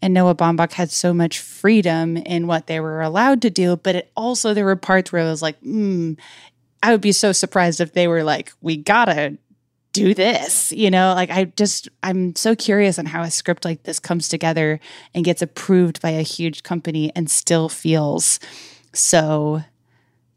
and 0.00 0.14
Noah 0.14 0.34
Baumbach 0.34 0.72
had 0.72 0.90
so 0.90 1.12
much 1.12 1.38
freedom 1.40 2.16
in 2.16 2.46
what 2.46 2.68
they 2.68 2.80
were 2.80 3.02
allowed 3.02 3.42
to 3.42 3.50
do. 3.50 3.76
But 3.76 3.96
it 3.96 4.12
also, 4.16 4.54
there 4.54 4.64
were 4.64 4.76
parts 4.76 5.12
where 5.12 5.22
I 5.22 5.30
was 5.30 5.42
like, 5.42 5.58
hmm, 5.60 6.14
I 6.82 6.92
would 6.92 7.02
be 7.02 7.12
so 7.12 7.32
surprised 7.32 7.80
if 7.80 7.92
they 7.92 8.08
were 8.08 8.24
like, 8.24 8.52
we 8.62 8.76
gotta 8.76 9.36
do 9.92 10.14
this, 10.14 10.72
you 10.72 10.90
know? 10.90 11.14
Like, 11.14 11.30
I 11.30 11.44
just, 11.44 11.88
I'm 12.02 12.34
so 12.36 12.54
curious 12.54 12.98
on 12.98 13.06
how 13.06 13.22
a 13.22 13.30
script 13.30 13.64
like 13.64 13.82
this 13.82 13.98
comes 13.98 14.28
together 14.28 14.80
and 15.14 15.24
gets 15.24 15.42
approved 15.42 16.00
by 16.00 16.10
a 16.10 16.22
huge 16.22 16.62
company 16.62 17.12
and 17.14 17.30
still 17.30 17.68
feels 17.68 18.38
so 18.92 19.62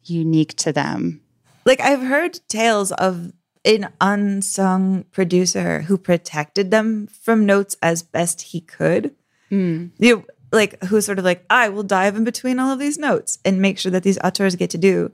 unique 0.03 0.55
to 0.57 0.71
them. 0.71 1.21
Like 1.65 1.79
I've 1.79 2.01
heard 2.01 2.39
tales 2.49 2.91
of 2.93 3.31
an 3.65 3.89
unsung 4.01 5.05
producer 5.11 5.81
who 5.81 5.97
protected 5.97 6.71
them 6.71 7.07
from 7.07 7.45
notes 7.45 7.77
as 7.81 8.03
best 8.03 8.41
he 8.41 8.61
could. 8.61 9.15
Hmm. 9.49 9.87
You 9.97 10.15
know, 10.15 10.25
like 10.51 10.83
who's 10.83 11.05
sort 11.05 11.19
of 11.19 11.25
like, 11.25 11.45
I 11.49 11.69
will 11.69 11.83
dive 11.83 12.15
in 12.15 12.23
between 12.23 12.59
all 12.59 12.71
of 12.71 12.79
these 12.79 12.97
notes 12.97 13.39
and 13.45 13.61
make 13.61 13.79
sure 13.79 13.91
that 13.91 14.03
these 14.03 14.19
auteurs 14.19 14.55
get 14.55 14.69
to 14.71 14.77
do 14.77 15.11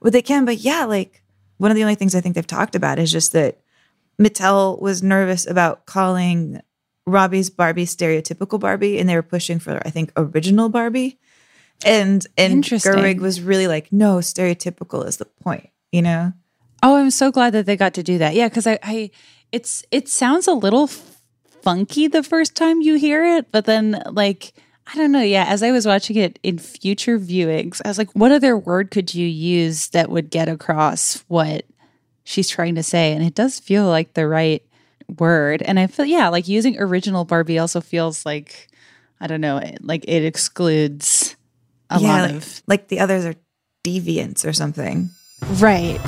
what 0.00 0.12
they 0.12 0.22
can. 0.22 0.44
But 0.44 0.58
yeah, 0.58 0.84
like 0.84 1.22
one 1.56 1.70
of 1.70 1.76
the 1.76 1.82
only 1.82 1.94
things 1.94 2.14
I 2.14 2.20
think 2.20 2.34
they've 2.34 2.46
talked 2.46 2.76
about 2.76 2.98
is 2.98 3.10
just 3.10 3.32
that 3.32 3.60
Mattel 4.20 4.80
was 4.80 5.02
nervous 5.02 5.46
about 5.46 5.86
calling 5.86 6.60
Robbie's 7.06 7.50
Barbie 7.50 7.86
stereotypical 7.86 8.58
Barbie, 8.58 8.98
and 8.98 9.08
they 9.08 9.14
were 9.14 9.22
pushing 9.22 9.58
for 9.58 9.80
I 9.84 9.90
think 9.90 10.12
original 10.16 10.68
Barbie. 10.68 11.18
And 11.84 12.26
and 12.38 12.64
Gerwig 12.64 13.20
was 13.20 13.40
really 13.40 13.68
like, 13.68 13.92
no, 13.92 14.16
stereotypical 14.18 15.06
is 15.06 15.18
the 15.18 15.26
point, 15.26 15.68
you 15.92 16.02
know? 16.02 16.32
Oh, 16.82 16.96
I'm 16.96 17.10
so 17.10 17.30
glad 17.30 17.50
that 17.50 17.66
they 17.66 17.76
got 17.76 17.94
to 17.94 18.02
do 18.02 18.18
that. 18.18 18.34
Yeah, 18.34 18.48
because 18.48 18.66
I, 18.66 18.78
I, 18.82 19.10
it's 19.52 19.84
it 19.90 20.08
sounds 20.08 20.46
a 20.46 20.52
little 20.52 20.86
funky 21.62 22.08
the 22.08 22.22
first 22.22 22.54
time 22.54 22.80
you 22.80 22.94
hear 22.94 23.24
it, 23.24 23.50
but 23.52 23.66
then 23.66 24.02
like 24.10 24.54
I 24.86 24.96
don't 24.96 25.12
know. 25.12 25.22
Yeah, 25.22 25.44
as 25.48 25.62
I 25.62 25.72
was 25.72 25.86
watching 25.86 26.16
it 26.16 26.38
in 26.42 26.58
future 26.58 27.18
viewings, 27.18 27.82
I 27.84 27.88
was 27.88 27.98
like, 27.98 28.10
what 28.12 28.32
other 28.32 28.56
word 28.56 28.90
could 28.90 29.14
you 29.14 29.26
use 29.26 29.88
that 29.88 30.10
would 30.10 30.30
get 30.30 30.48
across 30.48 31.24
what 31.28 31.64
she's 32.26 32.48
trying 32.50 32.74
to 32.74 32.82
say? 32.82 33.12
And 33.14 33.24
it 33.24 33.34
does 33.34 33.58
feel 33.58 33.86
like 33.86 34.12
the 34.12 34.26
right 34.28 34.62
word. 35.18 35.62
And 35.62 35.78
I 35.78 35.86
feel 35.86 36.04
yeah, 36.04 36.28
like 36.28 36.46
using 36.48 36.78
original 36.78 37.24
Barbie 37.24 37.58
also 37.58 37.80
feels 37.80 38.26
like 38.26 38.68
I 39.20 39.26
don't 39.28 39.40
know, 39.40 39.56
it- 39.58 39.78
like 39.82 40.04
it 40.06 40.24
excludes 40.26 41.36
a 41.88 41.98
yeah, 42.00 42.22
lot 42.22 42.30
of 42.32 42.62
like 42.66 42.88
the 42.88 43.00
others 43.00 43.24
are 43.24 43.34
deviants 43.84 44.44
or 44.46 44.52
something. 44.52 45.08
right. 45.58 46.02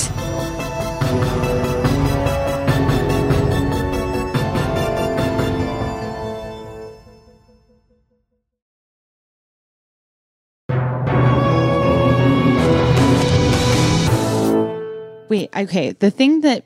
Wait, 15.28 15.50
okay. 15.56 15.92
The 15.92 16.10
thing 16.10 16.40
that, 16.42 16.64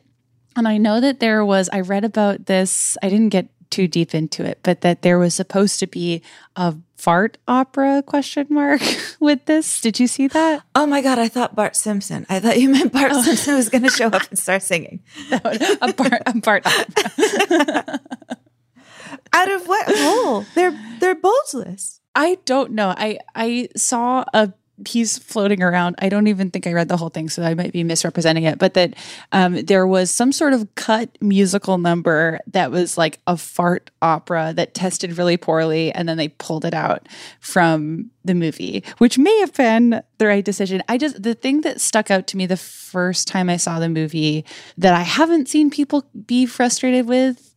and 0.56 0.66
I 0.68 0.78
know 0.78 1.00
that 1.00 1.20
there 1.20 1.44
was, 1.44 1.68
I 1.72 1.80
read 1.80 2.04
about 2.04 2.46
this, 2.46 2.96
I 3.02 3.08
didn't 3.08 3.30
get 3.30 3.48
too 3.70 3.88
deep 3.88 4.14
into 4.14 4.44
it, 4.44 4.58
but 4.62 4.82
that 4.82 5.00
there 5.00 5.18
was 5.18 5.34
supposed 5.34 5.80
to 5.80 5.86
be 5.86 6.20
a 6.56 6.74
fart 6.96 7.38
opera 7.48 8.02
question 8.06 8.46
mark 8.50 8.82
with 9.20 9.46
this. 9.46 9.80
Did 9.80 9.98
you 9.98 10.06
see 10.06 10.28
that? 10.28 10.62
Oh 10.74 10.84
my 10.86 11.00
god, 11.00 11.18
I 11.18 11.28
thought 11.28 11.54
Bart 11.54 11.74
Simpson. 11.74 12.26
I 12.28 12.38
thought 12.38 12.60
you 12.60 12.68
meant 12.68 12.92
Bart 12.92 13.12
Oh. 13.14 13.22
Simpson 13.22 13.54
was 13.54 13.70
going 13.70 13.82
to 13.84 13.88
show 13.90 14.08
up 14.08 14.28
and 14.28 14.38
start 14.38 14.62
singing. 14.62 15.00
a 15.30 15.40
part, 15.92 16.22
a 16.26 16.40
part 16.40 16.66
opera. 16.66 18.00
Out 19.32 19.50
of 19.50 19.66
what 19.66 19.86
hole? 19.88 20.44
They're 20.54 20.78
they're 21.00 21.14
bulgeless. 21.14 22.00
I 22.14 22.36
don't 22.44 22.72
know. 22.72 22.90
I 22.96 23.18
I 23.34 23.68
saw 23.76 24.24
a 24.34 24.52
piece 24.84 25.18
floating 25.18 25.62
around. 25.62 25.96
I 25.98 26.08
don't 26.08 26.26
even 26.26 26.50
think 26.50 26.66
I 26.66 26.72
read 26.72 26.88
the 26.88 26.96
whole 26.96 27.08
thing, 27.08 27.28
so 27.28 27.42
I 27.42 27.54
might 27.54 27.72
be 27.72 27.84
misrepresenting 27.84 28.44
it. 28.44 28.58
But 28.58 28.74
that 28.74 28.94
um, 29.32 29.64
there 29.64 29.86
was 29.86 30.10
some 30.10 30.32
sort 30.32 30.52
of 30.52 30.74
cut 30.74 31.10
musical 31.20 31.78
number 31.78 32.40
that 32.48 32.70
was 32.70 32.98
like 32.98 33.20
a 33.26 33.36
fart 33.36 33.90
opera 34.00 34.52
that 34.56 34.74
tested 34.74 35.18
really 35.18 35.36
poorly, 35.36 35.92
and 35.92 36.08
then 36.08 36.16
they 36.16 36.28
pulled 36.28 36.64
it 36.64 36.74
out 36.74 37.08
from 37.40 38.10
the 38.24 38.34
movie, 38.34 38.84
which 38.98 39.18
may 39.18 39.40
have 39.40 39.52
been 39.54 40.02
the 40.18 40.26
right 40.26 40.44
decision. 40.44 40.82
I 40.88 40.98
just 40.98 41.22
the 41.22 41.34
thing 41.34 41.62
that 41.62 41.80
stuck 41.80 42.10
out 42.10 42.26
to 42.28 42.36
me 42.36 42.46
the 42.46 42.56
first 42.56 43.26
time 43.28 43.50
I 43.50 43.56
saw 43.56 43.78
the 43.78 43.88
movie 43.88 44.44
that 44.78 44.94
I 44.94 45.02
haven't 45.02 45.48
seen 45.48 45.70
people 45.70 46.04
be 46.26 46.46
frustrated 46.46 47.06
with 47.06 47.51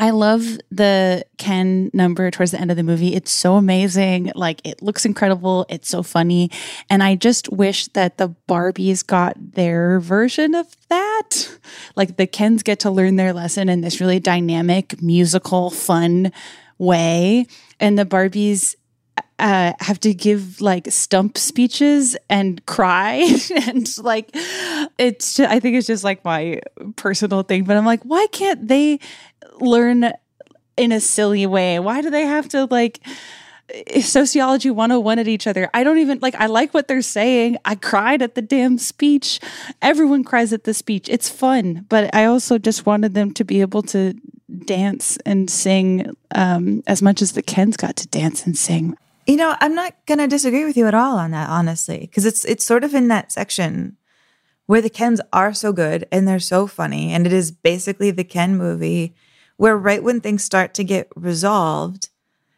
I 0.00 0.10
love 0.10 0.44
the 0.70 1.24
Ken 1.38 1.90
number 1.92 2.30
towards 2.30 2.52
the 2.52 2.60
end 2.60 2.70
of 2.70 2.76
the 2.76 2.84
movie. 2.84 3.14
It's 3.14 3.32
so 3.32 3.56
amazing. 3.56 4.30
Like 4.36 4.60
it 4.64 4.80
looks 4.80 5.04
incredible. 5.04 5.66
It's 5.68 5.88
so 5.88 6.04
funny. 6.04 6.52
And 6.88 7.02
I 7.02 7.16
just 7.16 7.50
wish 7.52 7.88
that 7.88 8.16
the 8.16 8.32
Barbies 8.48 9.04
got 9.04 9.34
their 9.38 9.98
version 9.98 10.54
of 10.54 10.68
that. 10.88 11.58
Like 11.96 12.16
the 12.16 12.28
Kens 12.28 12.62
get 12.62 12.78
to 12.80 12.90
learn 12.90 13.16
their 13.16 13.32
lesson 13.32 13.68
in 13.68 13.80
this 13.80 14.00
really 14.00 14.20
dynamic, 14.20 15.02
musical, 15.02 15.70
fun 15.70 16.30
way. 16.78 17.46
And 17.80 17.98
the 17.98 18.06
Barbies 18.06 18.76
uh, 19.38 19.72
have 19.80 20.00
to 20.00 20.12
give 20.12 20.60
like 20.60 20.90
stump 20.90 21.38
speeches 21.38 22.16
and 22.28 22.64
cry 22.66 23.24
and 23.68 23.86
like 23.98 24.30
it's 24.98 25.34
ju- 25.34 25.46
I 25.48 25.60
think 25.60 25.76
it's 25.76 25.86
just 25.86 26.02
like 26.02 26.24
my 26.24 26.60
personal 26.96 27.42
thing 27.42 27.62
but 27.62 27.76
I'm 27.76 27.86
like 27.86 28.02
why 28.02 28.26
can't 28.32 28.66
they 28.66 28.98
learn 29.60 30.12
in 30.76 30.92
a 30.92 31.00
silly 31.00 31.46
way. 31.46 31.78
Why 31.78 32.00
do 32.00 32.10
they 32.10 32.22
have 32.22 32.48
to 32.50 32.66
like 32.66 33.00
sociology 34.00 34.70
101 34.70 35.18
at 35.18 35.28
each 35.28 35.46
other? 35.46 35.68
I 35.74 35.84
don't 35.84 35.98
even 35.98 36.18
like 36.20 36.34
I 36.36 36.46
like 36.46 36.72
what 36.72 36.88
they're 36.88 37.02
saying. 37.02 37.58
I 37.64 37.74
cried 37.74 38.22
at 38.22 38.34
the 38.34 38.42
damn 38.42 38.78
speech. 38.78 39.40
Everyone 39.82 40.24
cries 40.24 40.52
at 40.52 40.64
the 40.64 40.74
speech. 40.74 41.08
It's 41.08 41.28
fun 41.28 41.86
but 41.88 42.14
I 42.14 42.24
also 42.24 42.58
just 42.58 42.86
wanted 42.86 43.14
them 43.14 43.32
to 43.34 43.44
be 43.44 43.60
able 43.60 43.82
to 43.82 44.14
dance 44.64 45.18
and 45.26 45.50
sing 45.50 46.16
um, 46.34 46.82
as 46.86 47.02
much 47.02 47.20
as 47.22 47.32
the 47.32 47.42
Kens 47.42 47.76
got 47.76 47.96
to 47.96 48.08
dance 48.08 48.46
and 48.46 48.56
sing. 48.56 48.96
You 49.26 49.36
know, 49.36 49.54
I'm 49.60 49.74
not 49.74 49.94
going 50.06 50.18
to 50.18 50.26
disagree 50.26 50.64
with 50.64 50.76
you 50.76 50.86
at 50.86 50.94
all 50.94 51.18
on 51.18 51.32
that, 51.32 51.50
honestly, 51.50 52.00
because 52.00 52.24
it's 52.24 52.44
it's 52.46 52.64
sort 52.64 52.82
of 52.82 52.94
in 52.94 53.08
that 53.08 53.30
section 53.30 53.96
where 54.66 54.80
the 54.80 54.90
Kens 54.90 55.20
are 55.32 55.52
so 55.52 55.72
good 55.72 56.06
and 56.10 56.26
they're 56.26 56.38
so 56.38 56.66
funny, 56.66 57.12
and 57.12 57.26
it 57.26 57.32
is 57.32 57.50
basically 57.50 58.10
the 58.10 58.24
Ken 58.24 58.56
movie 58.56 59.14
where 59.58 59.76
right 59.76 60.02
when 60.02 60.20
things 60.20 60.42
start 60.42 60.72
to 60.74 60.84
get 60.84 61.08
resolved, 61.14 62.08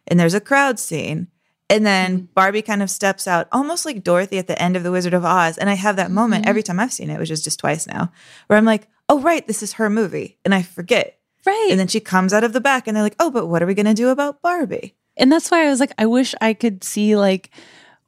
and 0.07 0.21
there's 0.21 0.35
a 0.35 0.41
crowd 0.41 0.79
scene, 0.79 1.27
and 1.69 1.85
then 1.85 2.17
mm-hmm. 2.17 2.25
Barbie 2.35 2.63
kind 2.63 2.83
of 2.83 2.91
steps 2.91 3.27
out, 3.27 3.49
almost 3.51 3.85
like 3.85 4.05
Dorothy 4.05 4.39
at 4.39 4.47
the 4.47 4.61
end 4.61 4.77
of 4.77 4.83
The 4.83 4.93
Wizard 4.93 5.15
of 5.15 5.25
Oz, 5.25 5.59
and 5.59 5.69
I 5.69 5.75
have 5.75 5.97
that 5.97 6.11
moment 6.11 6.43
mm-hmm. 6.43 6.51
every 6.51 6.63
time 6.63 6.79
I've 6.79 6.93
seen 6.93 7.11
it, 7.11 7.19
which 7.19 7.31
is 7.31 7.43
just 7.43 7.59
twice 7.59 7.87
now, 7.87 8.13
where 8.47 8.57
I'm 8.57 8.65
like, 8.65 8.87
oh 9.09 9.21
right, 9.21 9.47
this 9.47 9.63
is 9.63 9.75
her 9.75 9.91
movie, 9.91 10.39
and 10.45 10.55
I 10.55 10.63
forget. 10.63 11.19
right 11.45 11.69
And 11.71 11.81
then 11.81 11.89
she 11.89 12.01
comes 12.01 12.33
out 12.33 12.45
of 12.45 12.53
the 12.53 12.61
back 12.61 12.87
and 12.87 12.97
they're 12.97 13.03
like, 13.03 13.17
oh, 13.19 13.31
but 13.31 13.47
what 13.47 13.63
are 13.63 13.67
we 13.67 13.75
going 13.75 13.87
to 13.87 13.95
do 13.95 14.11
about 14.11 14.43
Barbie? 14.43 14.95
And 15.17 15.33
that's 15.33 15.51
why 15.51 15.67
I 15.67 15.71
was 15.71 15.81
like, 15.81 15.93
I 15.99 16.07
wish 16.07 16.35
I 16.41 16.55
could 16.55 16.85
see 16.85 17.17
like 17.17 17.51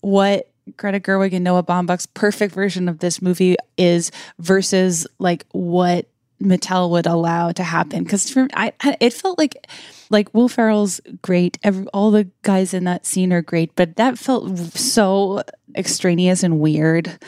what 0.00 0.52
Greta 0.76 1.00
Gerwig 1.00 1.32
and 1.32 1.44
Noah 1.44 1.62
Baumbach's 1.62 2.06
perfect 2.06 2.54
version 2.54 2.88
of 2.88 2.98
this 2.98 3.20
movie 3.20 3.56
is 3.76 4.10
versus 4.38 5.06
like 5.18 5.46
what 5.52 6.08
Mattel 6.42 6.90
would 6.90 7.06
allow 7.06 7.52
to 7.52 7.62
happen. 7.62 8.04
Because 8.04 8.30
for 8.30 8.48
I, 8.54 8.72
it 9.00 9.12
felt 9.12 9.38
like 9.38 9.66
like 10.10 10.32
Will 10.34 10.48
Ferrell's 10.48 11.00
great. 11.22 11.58
Every, 11.62 11.86
all 11.88 12.10
the 12.10 12.28
guys 12.42 12.74
in 12.74 12.84
that 12.84 13.06
scene 13.06 13.32
are 13.32 13.42
great, 13.42 13.74
but 13.74 13.96
that 13.96 14.18
felt 14.18 14.58
so 14.74 15.42
extraneous 15.74 16.42
and 16.42 16.60
weird 16.60 17.18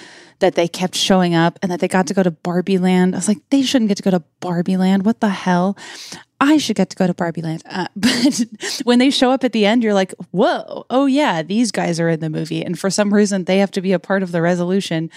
that 0.41 0.55
they 0.55 0.69
kept 0.69 0.95
showing 0.95 1.35
up 1.35 1.59
and 1.63 1.71
that 1.71 1.81
they 1.81 1.89
got 1.89 2.07
to 2.09 2.15
go 2.15 2.23
to 2.23 2.31
Barbie 2.31 2.79
Land. 2.79 3.15
I 3.15 3.19
was 3.19 3.29
like, 3.29 3.39
they 3.51 3.63
shouldn't 3.63 3.89
get 3.89 3.97
to 3.97 4.03
go 4.03 4.11
to 4.11 4.23
Barbie 4.41 4.77
Land. 4.77 5.05
What 5.05 5.21
the 5.21 5.31
hell? 5.31 5.77
I 6.41 6.59
should 6.59 6.77
get 6.77 6.91
to 6.91 6.97
go 6.97 7.07
to 7.07 7.15
Barbie 7.15 7.43
Land. 7.43 7.63
Uh, 7.65 7.87
but 7.97 8.45
when 8.85 8.99
they 8.99 9.11
show 9.11 9.31
up 9.31 9.45
at 9.45 9.53
the 9.53 9.65
end, 9.65 9.83
you're 9.83 9.95
like, 9.95 10.13
whoa, 10.31 10.85
oh 10.91 11.07
yeah, 11.07 11.43
these 11.43 11.71
guys 11.71 11.99
are 12.01 12.11
in 12.11 12.21
the 12.21 12.31
movie. 12.31 12.63
And 12.63 12.79
for 12.79 12.91
some 12.91 13.15
reason, 13.15 13.45
they 13.45 13.59
have 13.59 13.71
to 13.73 13.81
be 13.81 13.93
a 13.93 13.99
part 13.99 14.23
of 14.23 14.33
the 14.33 14.43
resolution. 14.43 15.11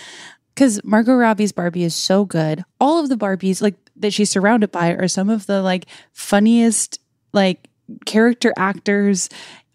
Because 0.53 0.83
Margot 0.83 1.13
Robbie's 1.13 1.51
Barbie 1.51 1.83
is 1.83 1.93
so 1.93 2.25
good. 2.25 2.63
All 2.79 2.99
of 2.99 3.09
the 3.09 3.17
Barbies, 3.17 3.61
like 3.61 3.75
that 3.99 4.13
she's 4.13 4.29
surrounded 4.29 4.71
by, 4.71 4.93
are 4.93 5.07
some 5.07 5.29
of 5.29 5.45
the 5.45 5.61
like 5.61 5.85
funniest, 6.13 6.99
like 7.33 7.69
character 8.05 8.53
actors 8.57 9.29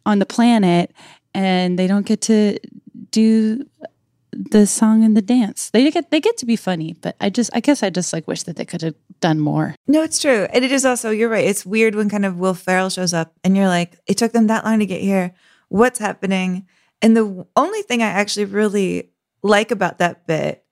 on 0.04 0.18
the 0.18 0.26
planet. 0.26 0.92
And 1.34 1.78
they 1.78 1.86
don't 1.86 2.06
get 2.06 2.20
to 2.22 2.58
do 3.10 3.66
the 4.32 4.66
song 4.66 5.04
and 5.04 5.16
the 5.16 5.22
dance. 5.22 5.70
They 5.70 5.90
get 5.90 6.10
they 6.10 6.20
get 6.20 6.36
to 6.38 6.46
be 6.46 6.56
funny, 6.56 6.94
but 7.00 7.16
I 7.20 7.30
just 7.30 7.50
I 7.54 7.60
guess 7.60 7.82
I 7.82 7.90
just 7.90 8.12
like 8.12 8.26
wish 8.26 8.42
that 8.44 8.56
they 8.56 8.64
could 8.64 8.82
have 8.82 8.94
done 9.20 9.40
more. 9.40 9.74
No, 9.86 10.02
it's 10.02 10.20
true. 10.20 10.46
And 10.52 10.64
it 10.64 10.72
is 10.72 10.84
also, 10.84 11.10
you're 11.10 11.30
right. 11.30 11.46
It's 11.46 11.64
weird 11.64 11.94
when 11.94 12.10
kind 12.10 12.26
of 12.26 12.36
Will 12.36 12.52
Ferrell 12.52 12.90
shows 12.90 13.14
up 13.14 13.32
and 13.42 13.56
you're 13.56 13.68
like, 13.68 13.98
it 14.06 14.18
took 14.18 14.32
them 14.32 14.48
that 14.48 14.64
long 14.64 14.80
to 14.80 14.86
get 14.86 15.00
here. 15.00 15.34
What's 15.68 15.98
happening? 15.98 16.66
And 17.00 17.16
the 17.16 17.46
only 17.56 17.82
thing 17.82 18.02
I 18.02 18.08
actually 18.08 18.44
really 18.44 19.10
like 19.42 19.70
about 19.70 19.98
that 19.98 20.26
bit 20.26 20.64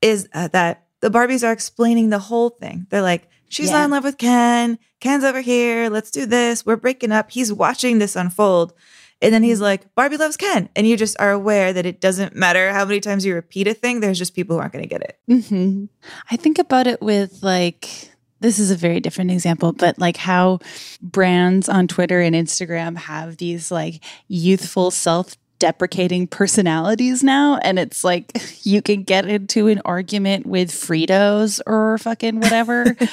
is 0.00 0.28
uh, 0.32 0.48
that 0.48 0.83
the 1.04 1.10
Barbies 1.10 1.46
are 1.46 1.52
explaining 1.52 2.08
the 2.08 2.18
whole 2.18 2.48
thing. 2.48 2.86
They're 2.88 3.02
like, 3.02 3.28
she's 3.50 3.68
Yeah. 3.68 3.80
not 3.80 3.84
in 3.84 3.90
love 3.90 4.04
with 4.04 4.16
Ken. 4.16 4.78
Ken's 5.00 5.22
over 5.22 5.42
here. 5.42 5.90
Let's 5.90 6.10
do 6.10 6.24
this. 6.24 6.64
We're 6.64 6.76
breaking 6.76 7.12
up. 7.12 7.30
He's 7.30 7.52
watching 7.52 7.98
this 7.98 8.16
unfold. 8.16 8.72
And 9.20 9.32
then 9.34 9.42
he's 9.42 9.60
like, 9.60 9.94
Barbie 9.94 10.16
loves 10.16 10.38
Ken. 10.38 10.70
And 10.74 10.86
you 10.88 10.96
just 10.96 11.14
are 11.20 11.30
aware 11.30 11.74
that 11.74 11.84
it 11.84 12.00
doesn't 12.00 12.34
matter 12.34 12.72
how 12.72 12.86
many 12.86 13.00
times 13.00 13.26
you 13.26 13.34
repeat 13.34 13.68
a 13.68 13.74
thing, 13.74 14.00
there's 14.00 14.18
just 14.18 14.34
people 14.34 14.56
who 14.56 14.60
aren't 14.60 14.72
going 14.72 14.82
to 14.82 14.88
get 14.88 15.02
it. 15.02 15.18
hmm 15.44 15.84
I 16.30 16.36
think 16.36 16.58
about 16.58 16.86
it 16.86 17.02
with 17.02 17.42
like 17.42 18.10
this 18.40 18.58
is 18.58 18.70
a 18.70 18.76
very 18.76 19.00
different 19.00 19.30
example, 19.30 19.72
but 19.72 19.98
like 19.98 20.16
how 20.18 20.58
brands 21.02 21.68
on 21.68 21.86
Twitter 21.86 22.20
and 22.20 22.34
Instagram 22.34 22.96
have 22.96 23.36
these 23.36 23.70
like 23.70 24.02
youthful 24.28 24.90
self 24.90 25.36
deprecating 25.64 26.26
personalities 26.26 27.24
now. 27.24 27.56
And 27.62 27.78
it's 27.78 28.04
like 28.04 28.32
you 28.66 28.82
can 28.82 29.02
get 29.02 29.24
into 29.26 29.68
an 29.68 29.80
argument 29.86 30.44
with 30.44 30.70
Fritos 30.70 31.58
or 31.66 31.96
fucking 31.98 32.40
whatever. 32.40 32.96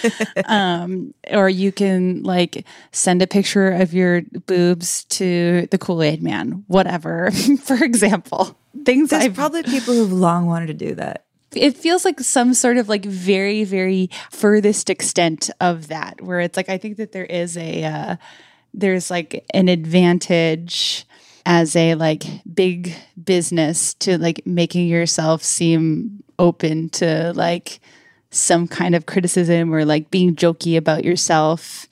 Um 0.45 1.13
or 1.31 1.49
you 1.49 1.71
can 1.71 2.23
like 2.23 2.65
send 2.91 3.21
a 3.21 3.27
picture 3.27 3.71
of 3.71 3.93
your 3.93 4.23
boobs 4.47 5.05
to 5.05 5.67
the 5.71 5.77
Kool-Aid 5.77 6.21
man 6.21 6.63
whatever 6.67 7.31
for 7.61 7.81
example. 7.83 8.57
Things 8.85 9.11
There's 9.11 9.23
I've 9.23 9.35
probably 9.35 9.63
people 9.63 9.93
who've 9.93 10.11
long 10.11 10.47
wanted 10.47 10.67
to 10.67 10.73
do 10.73 10.95
that. 10.95 11.23
it 11.55 11.77
feels 11.77 12.03
like 12.03 12.19
some 12.19 12.53
sort 12.53 12.77
of 12.77 12.89
like 12.89 13.05
very 13.05 13.63
very 13.63 14.09
furthest 14.29 14.89
extent 14.89 15.49
of 15.61 15.87
that 15.87 16.21
where 16.21 16.39
it's 16.39 16.57
like 16.57 16.69
i 16.69 16.77
think 16.77 16.97
that 16.97 17.11
there 17.11 17.25
is 17.25 17.55
a 17.57 17.83
uh, 17.83 18.15
there's 18.73 19.09
like 19.11 19.45
an 19.53 19.67
advantage 19.69 21.05
as 21.45 21.75
a 21.75 21.95
like 21.95 22.23
big 22.53 22.93
business 23.23 23.93
to 23.95 24.17
like 24.17 24.41
making 24.45 24.87
yourself 24.87 25.43
seem 25.43 26.23
open 26.39 26.89
to 26.89 27.33
like 27.35 27.79
some 28.29 28.67
kind 28.67 28.95
of 28.95 29.05
criticism 29.05 29.73
or 29.73 29.83
like 29.85 30.09
being 30.09 30.35
jokey 30.35 30.77
about 30.77 31.03
yourself 31.03 31.87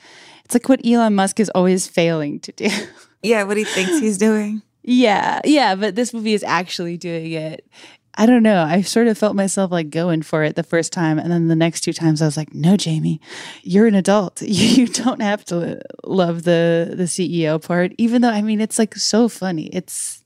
it's 0.45 0.55
like 0.55 0.69
what 0.69 0.79
elon 0.85 1.13
musk 1.13 1.39
is 1.39 1.49
always 1.49 1.87
failing 1.87 2.39
to 2.39 2.51
do 2.53 2.69
Yeah, 3.21 3.43
what 3.43 3.57
he 3.57 3.65
thinks 3.65 3.99
he's 3.99 4.17
doing. 4.17 4.61
Yeah, 4.81 5.41
yeah, 5.43 5.75
but 5.75 5.95
this 5.95 6.13
movie 6.13 6.33
is 6.33 6.43
actually 6.43 6.97
doing 6.97 7.33
it. 7.33 7.67
I 8.15 8.25
don't 8.25 8.43
know. 8.43 8.63
I 8.63 8.81
sort 8.81 9.07
of 9.07 9.17
felt 9.17 9.35
myself 9.35 9.71
like 9.71 9.89
going 9.89 10.21
for 10.23 10.43
it 10.43 10.55
the 10.55 10.63
first 10.63 10.91
time, 10.91 11.19
and 11.19 11.31
then 11.31 11.47
the 11.47 11.55
next 11.55 11.81
two 11.81 11.93
times 11.93 12.21
I 12.21 12.25
was 12.25 12.37
like, 12.37 12.53
"No, 12.53 12.75
Jamie, 12.75 13.21
you're 13.63 13.87
an 13.87 13.95
adult. 13.95 14.41
You 14.49 14.87
don't 14.87 15.21
have 15.21 15.45
to 15.45 15.81
love 16.03 16.43
the 16.43 16.93
the 16.95 17.03
CEO 17.03 17.61
part." 17.61 17.93
Even 17.97 18.21
though 18.21 18.29
I 18.29 18.41
mean, 18.41 18.61
it's 18.61 18.79
like 18.79 18.95
so 18.95 19.29
funny. 19.29 19.67
It's 19.67 20.23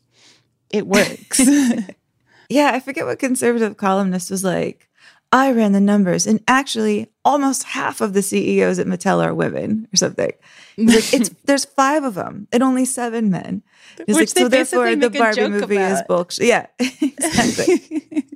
it 0.70 0.88
works. 0.88 1.42
Yeah, 2.50 2.72
I 2.74 2.80
forget 2.82 3.06
what 3.06 3.20
conservative 3.20 3.78
columnist 3.78 4.30
was 4.30 4.44
like. 4.44 4.88
I 5.32 5.52
ran 5.52 5.72
the 5.72 5.80
numbers, 5.80 6.28
and 6.28 6.40
actually, 6.48 7.10
almost 7.26 7.64
half 7.64 8.00
of 8.02 8.14
the 8.14 8.22
CEOs 8.22 8.78
at 8.78 8.86
Mattel 8.86 9.26
are 9.26 9.34
women, 9.34 9.88
or 9.92 9.98
something. 9.98 10.32
Like, 10.78 11.14
it's 11.14 11.30
there's 11.46 11.66
five 11.66 12.04
of 12.04 12.14
them 12.14 12.48
and 12.52 12.62
only 12.62 12.86
seven 12.86 13.32
men. 13.32 13.64
He's 14.08 14.16
Which 14.16 14.30
like, 14.30 14.34
they 14.36 14.42
so 14.42 14.48
therefore, 14.50 14.96
the 14.96 15.10
Barbie 15.10 15.48
movie 15.50 15.78
is 15.78 16.00
about. 16.00 16.08
bullshit. 16.08 16.46
Yeah, 16.48 16.66
exactly. 16.80 18.26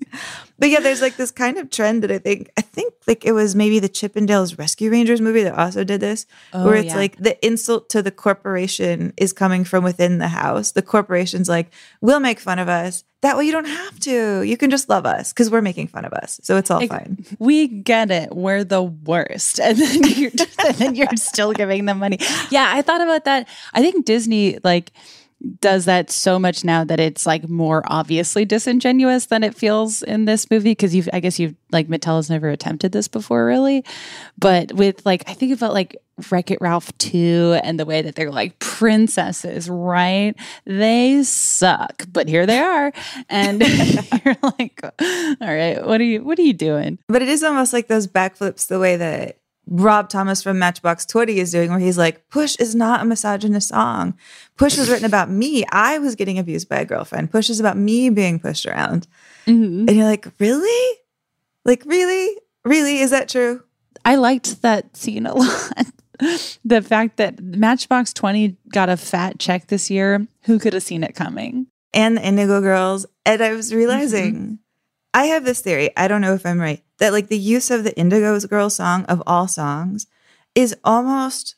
But 0.59 0.69
yeah, 0.69 0.79
there's 0.79 1.01
like 1.01 1.17
this 1.17 1.29
kind 1.29 1.59
of 1.59 1.69
trend 1.69 2.01
that 2.01 2.11
I 2.11 2.17
think 2.17 2.49
I 2.57 2.61
think 2.61 2.91
like 3.05 3.23
it 3.25 3.33
was 3.33 3.53
maybe 3.53 3.77
the 3.77 3.89
Chippendales 3.89 4.57
Rescue 4.57 4.89
Rangers 4.89 5.21
movie 5.21 5.43
that 5.43 5.53
also 5.55 5.83
did 5.83 5.99
this, 6.01 6.25
Oh, 6.51 6.65
where 6.65 6.73
it's 6.75 6.87
yeah. 6.87 6.95
like 6.95 7.15
the 7.17 7.45
insult 7.45 7.89
to 7.91 8.01
the 8.01 8.09
corporation 8.09 9.13
is 9.17 9.33
coming 9.33 9.63
from 9.63 9.83
within 9.83 10.17
the 10.17 10.29
house. 10.29 10.71
The 10.71 10.81
corporation's 10.81 11.47
like, 11.47 11.71
we'll 12.01 12.19
make 12.19 12.39
fun 12.39 12.57
of 12.57 12.69
us. 12.69 13.03
That 13.21 13.37
way 13.37 13.45
you 13.45 13.51
don't 13.51 13.65
have 13.67 13.99
to. 14.01 14.41
You 14.41 14.57
can 14.57 14.71
just 14.71 14.89
love 14.89 15.05
us 15.05 15.31
because 15.31 15.51
we're 15.51 15.61
making 15.61 15.89
fun 15.89 16.05
of 16.05 16.13
us. 16.13 16.39
So 16.41 16.57
it's 16.57 16.71
all 16.71 16.79
Like, 16.79 16.89
fine. 16.89 17.23
We 17.37 17.67
get 17.67 18.09
it. 18.09 18.35
We're 18.35 18.63
the 18.63 18.81
worst. 18.81 19.59
And 19.63 19.77
then 19.77 20.01
you're 20.05 20.31
and 20.65 20.75
then 20.77 20.95
you're 20.95 21.07
still 21.17 21.53
giving 21.53 21.85
them 21.85 21.99
money. 21.99 22.17
Yeah, 22.49 22.71
I 22.73 22.81
thought 22.81 23.01
about 23.01 23.25
that. 23.25 23.47
I 23.75 23.81
think 23.81 24.05
Disney 24.05 24.57
like 24.63 24.91
does 25.59 25.85
that 25.85 26.11
so 26.11 26.37
much 26.37 26.63
now 26.63 26.83
that 26.83 26.99
it's 26.99 27.25
like 27.25 27.47
more 27.49 27.81
obviously 27.85 28.45
disingenuous 28.45 29.27
than 29.27 29.43
it 29.43 29.55
feels 29.55 30.03
in 30.03 30.25
this 30.25 30.49
movie 30.49 30.71
because 30.71 30.93
you've 30.93 31.09
I 31.13 31.19
guess 31.19 31.39
you've 31.39 31.55
like 31.71 31.87
Mattel 31.87 32.17
has 32.17 32.29
never 32.29 32.49
attempted 32.49 32.91
this 32.91 33.07
before 33.07 33.45
really. 33.45 33.83
But 34.37 34.73
with 34.73 35.05
like 35.05 35.23
I 35.27 35.33
think 35.33 35.53
about 35.53 35.73
like 35.73 35.97
Wreck 36.31 36.49
It 36.49 36.59
Ralph 36.61 36.95
2 36.97 37.59
and 37.63 37.79
the 37.79 37.85
way 37.85 38.01
that 38.01 38.15
they're 38.15 38.31
like 38.31 38.57
princesses, 38.59 39.69
right? 39.69 40.33
They 40.65 41.21
suck, 41.23 42.05
but 42.11 42.27
here 42.27 42.45
they 42.45 42.59
are. 42.59 42.91
And 43.29 43.61
you're 44.25 44.37
like, 44.41 44.79
all 44.83 45.35
right, 45.41 45.85
what 45.85 46.01
are 46.01 46.05
you 46.05 46.23
what 46.23 46.39
are 46.39 46.43
you 46.43 46.53
doing? 46.53 46.99
But 47.07 47.21
it 47.21 47.29
is 47.29 47.43
almost 47.43 47.73
like 47.73 47.87
those 47.87 48.07
backflips 48.07 48.67
the 48.67 48.79
way 48.79 48.95
that 48.97 49.37
Rob 49.67 50.09
Thomas 50.09 50.41
from 50.41 50.59
Matchbox 50.59 51.05
20 51.05 51.39
is 51.39 51.51
doing, 51.51 51.69
where 51.69 51.79
he's 51.79 51.97
like, 51.97 52.29
Push 52.29 52.55
is 52.57 52.73
not 52.73 53.01
a 53.01 53.05
misogynist 53.05 53.69
song. 53.69 54.17
Push 54.55 54.77
was 54.77 54.89
written 54.89 55.05
about 55.05 55.29
me. 55.29 55.65
I 55.71 55.99
was 55.99 56.15
getting 56.15 56.39
abused 56.39 56.69
by 56.69 56.77
a 56.77 56.85
girlfriend. 56.85 57.31
Push 57.31 57.49
is 57.49 57.59
about 57.59 57.77
me 57.77 58.09
being 58.09 58.39
pushed 58.39 58.65
around. 58.65 59.07
Mm-hmm. 59.45 59.87
And 59.87 59.91
you're 59.91 60.05
like, 60.05 60.27
Really? 60.39 60.97
Like, 61.65 61.83
really? 61.85 62.37
Really? 62.63 62.99
Is 62.99 63.11
that 63.11 63.29
true? 63.29 63.61
I 64.05 64.15
liked 64.15 64.61
that 64.61 64.95
scene 64.95 65.25
a 65.25 65.33
lot. 65.35 65.85
the 66.63 66.81
fact 66.81 67.17
that 67.17 67.41
Matchbox 67.41 68.13
20 68.13 68.55
got 68.69 68.89
a 68.89 68.97
fat 68.97 69.37
check 69.37 69.67
this 69.67 69.91
year, 69.91 70.25
who 70.43 70.59
could 70.59 70.73
have 70.73 70.83
seen 70.83 71.03
it 71.03 71.13
coming? 71.13 71.67
And 71.93 72.17
the 72.17 72.25
Indigo 72.25 72.61
Girls. 72.61 73.05
And 73.25 73.41
I 73.41 73.53
was 73.53 73.69
mm-hmm. 73.69 73.77
realizing, 73.77 74.59
I 75.13 75.25
have 75.25 75.45
this 75.45 75.61
theory. 75.61 75.89
I 75.97 76.07
don't 76.07 76.21
know 76.21 76.33
if 76.33 76.45
I'm 76.45 76.59
right. 76.59 76.83
That 76.99 77.13
like 77.13 77.27
the 77.27 77.37
use 77.37 77.71
of 77.71 77.83
the 77.83 77.97
Indigo's 77.97 78.45
Girl 78.45 78.69
song 78.69 79.05
of 79.05 79.23
all 79.25 79.47
songs 79.47 80.07
is 80.55 80.75
almost 80.83 81.55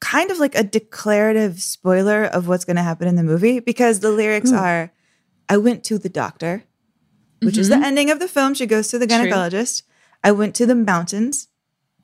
kind 0.00 0.30
of 0.30 0.38
like 0.38 0.54
a 0.54 0.64
declarative 0.64 1.60
spoiler 1.62 2.24
of 2.24 2.48
what's 2.48 2.64
going 2.64 2.76
to 2.76 2.82
happen 2.82 3.06
in 3.06 3.16
the 3.16 3.22
movie 3.22 3.60
because 3.60 4.00
the 4.00 4.10
lyrics 4.10 4.50
hmm. 4.50 4.56
are 4.56 4.92
I 5.48 5.56
went 5.58 5.84
to 5.84 5.98
the 5.98 6.08
doctor, 6.08 6.64
which 7.42 7.58
is 7.58 7.68
the 7.68 7.76
mm-hmm. 7.76 7.84
ending 7.84 8.10
of 8.10 8.18
the 8.18 8.28
film. 8.28 8.54
She 8.54 8.66
goes 8.66 8.88
to 8.88 8.98
the 8.98 9.06
True. 9.06 9.16
gynecologist. 9.16 9.82
I 10.24 10.32
went 10.32 10.54
to 10.56 10.66
the 10.66 10.74
mountains. 10.74 11.48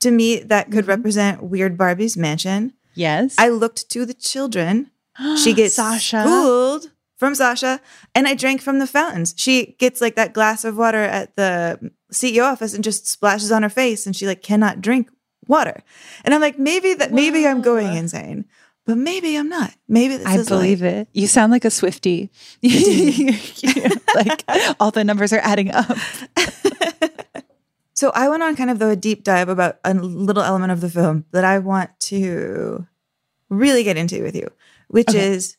To 0.01 0.11
me, 0.11 0.39
that 0.39 0.71
could 0.71 0.85
mm-hmm. 0.85 0.91
represent 0.91 1.43
Weird 1.43 1.77
Barbie's 1.77 2.15
mansion. 2.15 2.73
Yes. 2.93 3.35
I 3.37 3.49
looked 3.49 3.89
to 3.89 4.05
the 4.05 4.13
children. 4.13 4.91
She 5.37 5.53
gets 5.55 5.75
Sasha. 5.75 6.23
schooled 6.23 6.91
from 7.19 7.35
Sasha, 7.35 7.79
and 8.15 8.27
I 8.27 8.33
drank 8.33 8.61
from 8.61 8.79
the 8.79 8.87
fountains. 8.87 9.35
She 9.37 9.75
gets 9.77 10.01
like 10.01 10.15
that 10.15 10.33
glass 10.33 10.63
of 10.65 10.77
water 10.77 11.03
at 11.03 11.35
the 11.35 11.91
CEO 12.11 12.43
office 12.45 12.73
and 12.73 12.83
just 12.83 13.05
splashes 13.07 13.51
on 13.51 13.61
her 13.61 13.69
face, 13.69 14.07
and 14.07 14.15
she 14.15 14.25
like 14.25 14.41
cannot 14.41 14.81
drink 14.81 15.11
water. 15.47 15.83
And 16.23 16.33
I'm 16.33 16.41
like, 16.41 16.57
maybe 16.57 16.93
that 16.95 17.11
maybe 17.11 17.45
I'm 17.45 17.61
going 17.61 17.93
insane, 17.95 18.45
but 18.85 18.97
maybe 18.97 19.35
I'm 19.35 19.49
not. 19.49 19.73
Maybe 19.87 20.15
this 20.17 20.25
I 20.25 20.37
is 20.37 20.47
believe 20.47 20.81
like, 20.81 20.91
it. 20.93 21.07
You 21.13 21.27
sound 21.27 21.51
like 21.51 21.65
a 21.65 21.69
Swifty. 21.69 22.31
like 22.63 24.43
all 24.79 24.91
the 24.91 25.03
numbers 25.03 25.33
are 25.33 25.41
adding 25.43 25.71
up. 25.71 25.95
So 27.95 28.11
I 28.15 28.29
went 28.29 28.41
on 28.43 28.55
kind 28.55 28.69
of 28.69 28.79
though 28.79 28.91
a 28.91 28.95
deep 28.95 29.25
dive 29.25 29.49
about 29.49 29.77
a 29.83 29.93
little 29.93 30.41
element 30.41 30.71
of 30.71 30.79
the 30.79 30.89
film 30.89 31.25
that 31.33 31.43
I 31.43 31.59
want 31.59 31.89
to 32.03 32.87
really 33.49 33.83
get 33.83 33.97
into 33.97 34.23
with 34.23 34.37
you, 34.37 34.47
which 34.87 35.09
Okay. 35.09 35.27
is 35.33 35.57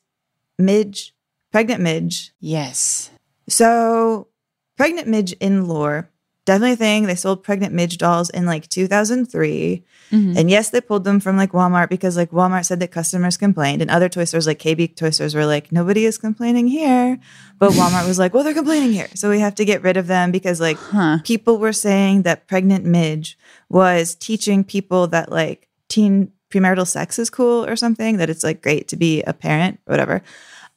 Midge, 0.58 1.14
pregnant 1.52 1.80
Midge, 1.82 2.32
Yes. 2.40 3.10
So, 3.48 4.28
pregnant 4.76 5.08
midge 5.08 5.32
in 5.40 5.66
lore, 5.66 6.08
definitely 6.46 6.72
a 6.72 6.76
thing. 6.76 7.06
They 7.06 7.16
sold 7.16 7.42
pregnant 7.42 7.74
midge 7.74 7.98
dolls 7.98 8.30
in 8.30 8.46
like 8.46 8.68
2003. 8.68 9.84
Mhm. 10.12 10.36
And 10.36 10.50
yes, 10.50 10.70
they 10.70 10.80
pulled 10.80 11.04
them 11.04 11.20
from 11.20 11.36
like 11.36 11.52
Walmart 11.52 11.88
because 11.88 12.16
like 12.16 12.30
Walmart 12.30 12.64
said 12.64 12.80
that 12.80 12.92
customers 12.92 13.36
complained. 13.36 13.82
And 13.82 13.90
other 13.90 14.08
toy 14.08 14.24
stores 14.24 14.46
like 14.46 14.58
KB 14.60 14.94
toy 14.96 15.10
stores 15.10 15.34
were 15.34 15.46
like, 15.46 15.70
nobody 15.72 16.04
is 16.04 16.16
complaining 16.18 16.68
here. 16.68 17.18
But 17.58 17.72
Walmart 17.72 18.06
was 18.06 18.18
like, 18.18 18.32
well, 18.34 18.44
they're 18.44 18.54
complaining 18.54 18.92
here. 18.92 19.08
So 19.14 19.28
we 19.30 19.40
have 19.40 19.54
to 19.56 19.64
get 19.64 19.82
rid 19.82 19.96
of 19.96 20.06
them 20.06 20.30
because 20.30 20.60
like 20.60 20.76
Huh. 20.78 21.18
people 21.24 21.58
were 21.58 21.72
saying 21.72 22.22
that 22.22 22.46
pregnant 22.46 22.84
midge 22.84 23.36
was 23.68 24.14
teaching 24.14 24.62
people 24.64 25.08
that 25.08 25.30
like 25.30 25.68
teen 25.88 26.32
premarital 26.50 26.86
sex 26.86 27.18
is 27.18 27.30
cool 27.30 27.64
or 27.66 27.76
something, 27.76 28.16
that 28.18 28.30
it's 28.30 28.42
like 28.44 28.62
great 28.62 28.88
to 28.88 28.96
be 28.96 29.22
a 29.22 29.32
parent 29.32 29.78
or 29.86 29.92
whatever. 29.92 30.22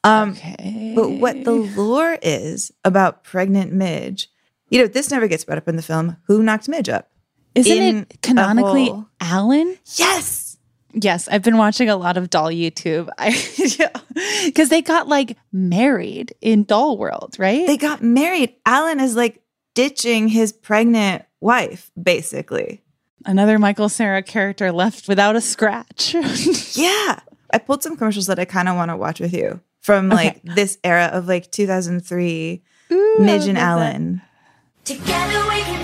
Um, 0.04 0.32
Okay. 0.32 0.94
but 0.96 1.10
what 1.12 1.44
the 1.44 1.52
lore 1.54 2.18
is 2.22 2.72
about 2.84 3.24
pregnant 3.24 3.72
Midge, 3.72 4.30
you 4.70 4.80
know, 4.82 4.88
this 4.88 5.12
never 5.12 5.28
gets 5.28 5.46
brought 5.46 5.58
up 5.58 5.68
in 5.68 5.76
the 5.76 5.82
film. 5.82 6.18
Who 6.28 6.44
knocked 6.44 6.68
Midge 6.68 6.90
up? 6.90 7.10
Isn't 7.56 7.78
in 7.78 7.98
it 8.10 8.22
canonically. 8.22 8.92
Alan? 9.22 9.78
Yes. 9.96 10.58
Yes, 10.96 11.28
I've 11.28 11.42
been 11.42 11.58
watching 11.58 11.90
a 11.90 11.96
lot 11.96 12.18
of 12.18 12.30
doll 12.30 12.50
YouTube. 12.50 13.10
I 13.18 13.32
because 14.46 14.70
they 14.70 14.82
got 14.82 15.08
like 15.08 15.38
married 15.52 16.36
in 16.42 16.66
Doll 16.66 16.98
World, 16.98 17.36
right? 17.40 17.66
They 17.66 17.78
got 17.78 18.04
married. 18.04 18.56
Alan 18.66 19.00
is 19.00 19.16
like 19.16 19.42
ditching 19.74 20.28
his 20.28 20.52
pregnant 20.52 21.24
wife, 21.40 21.92
basically. 22.02 22.84
Another 23.26 23.58
Michael 23.58 23.90
Cera 23.90 24.22
character 24.22 24.72
left 24.72 25.08
without 25.08 25.36
a 25.36 25.42
scratch. 25.42 26.16
Yeah. 26.76 27.20
I 27.52 27.60
pulled 27.60 27.84
some 27.84 27.96
commercials 27.96 28.26
that 28.28 28.40
I 28.40 28.46
kind 28.46 28.68
of 28.68 28.76
want 28.76 28.90
to 28.90 28.98
watch 28.98 29.20
with 29.20 29.34
you 29.34 29.62
from 29.84 30.10
like 30.10 30.42
this 30.44 30.78
era 30.84 31.10
of 31.14 31.28
like 31.28 31.52
2003 31.52 32.64
Ooh, 32.92 33.16
I 33.20 33.22
Midge 33.22 33.42
would 33.42 33.50
and 33.50 33.58
love 33.58 33.80
that. 33.80 33.96
Alan. 33.96 34.22
Together 34.86 35.48
we 35.50 35.62
can 35.62 35.84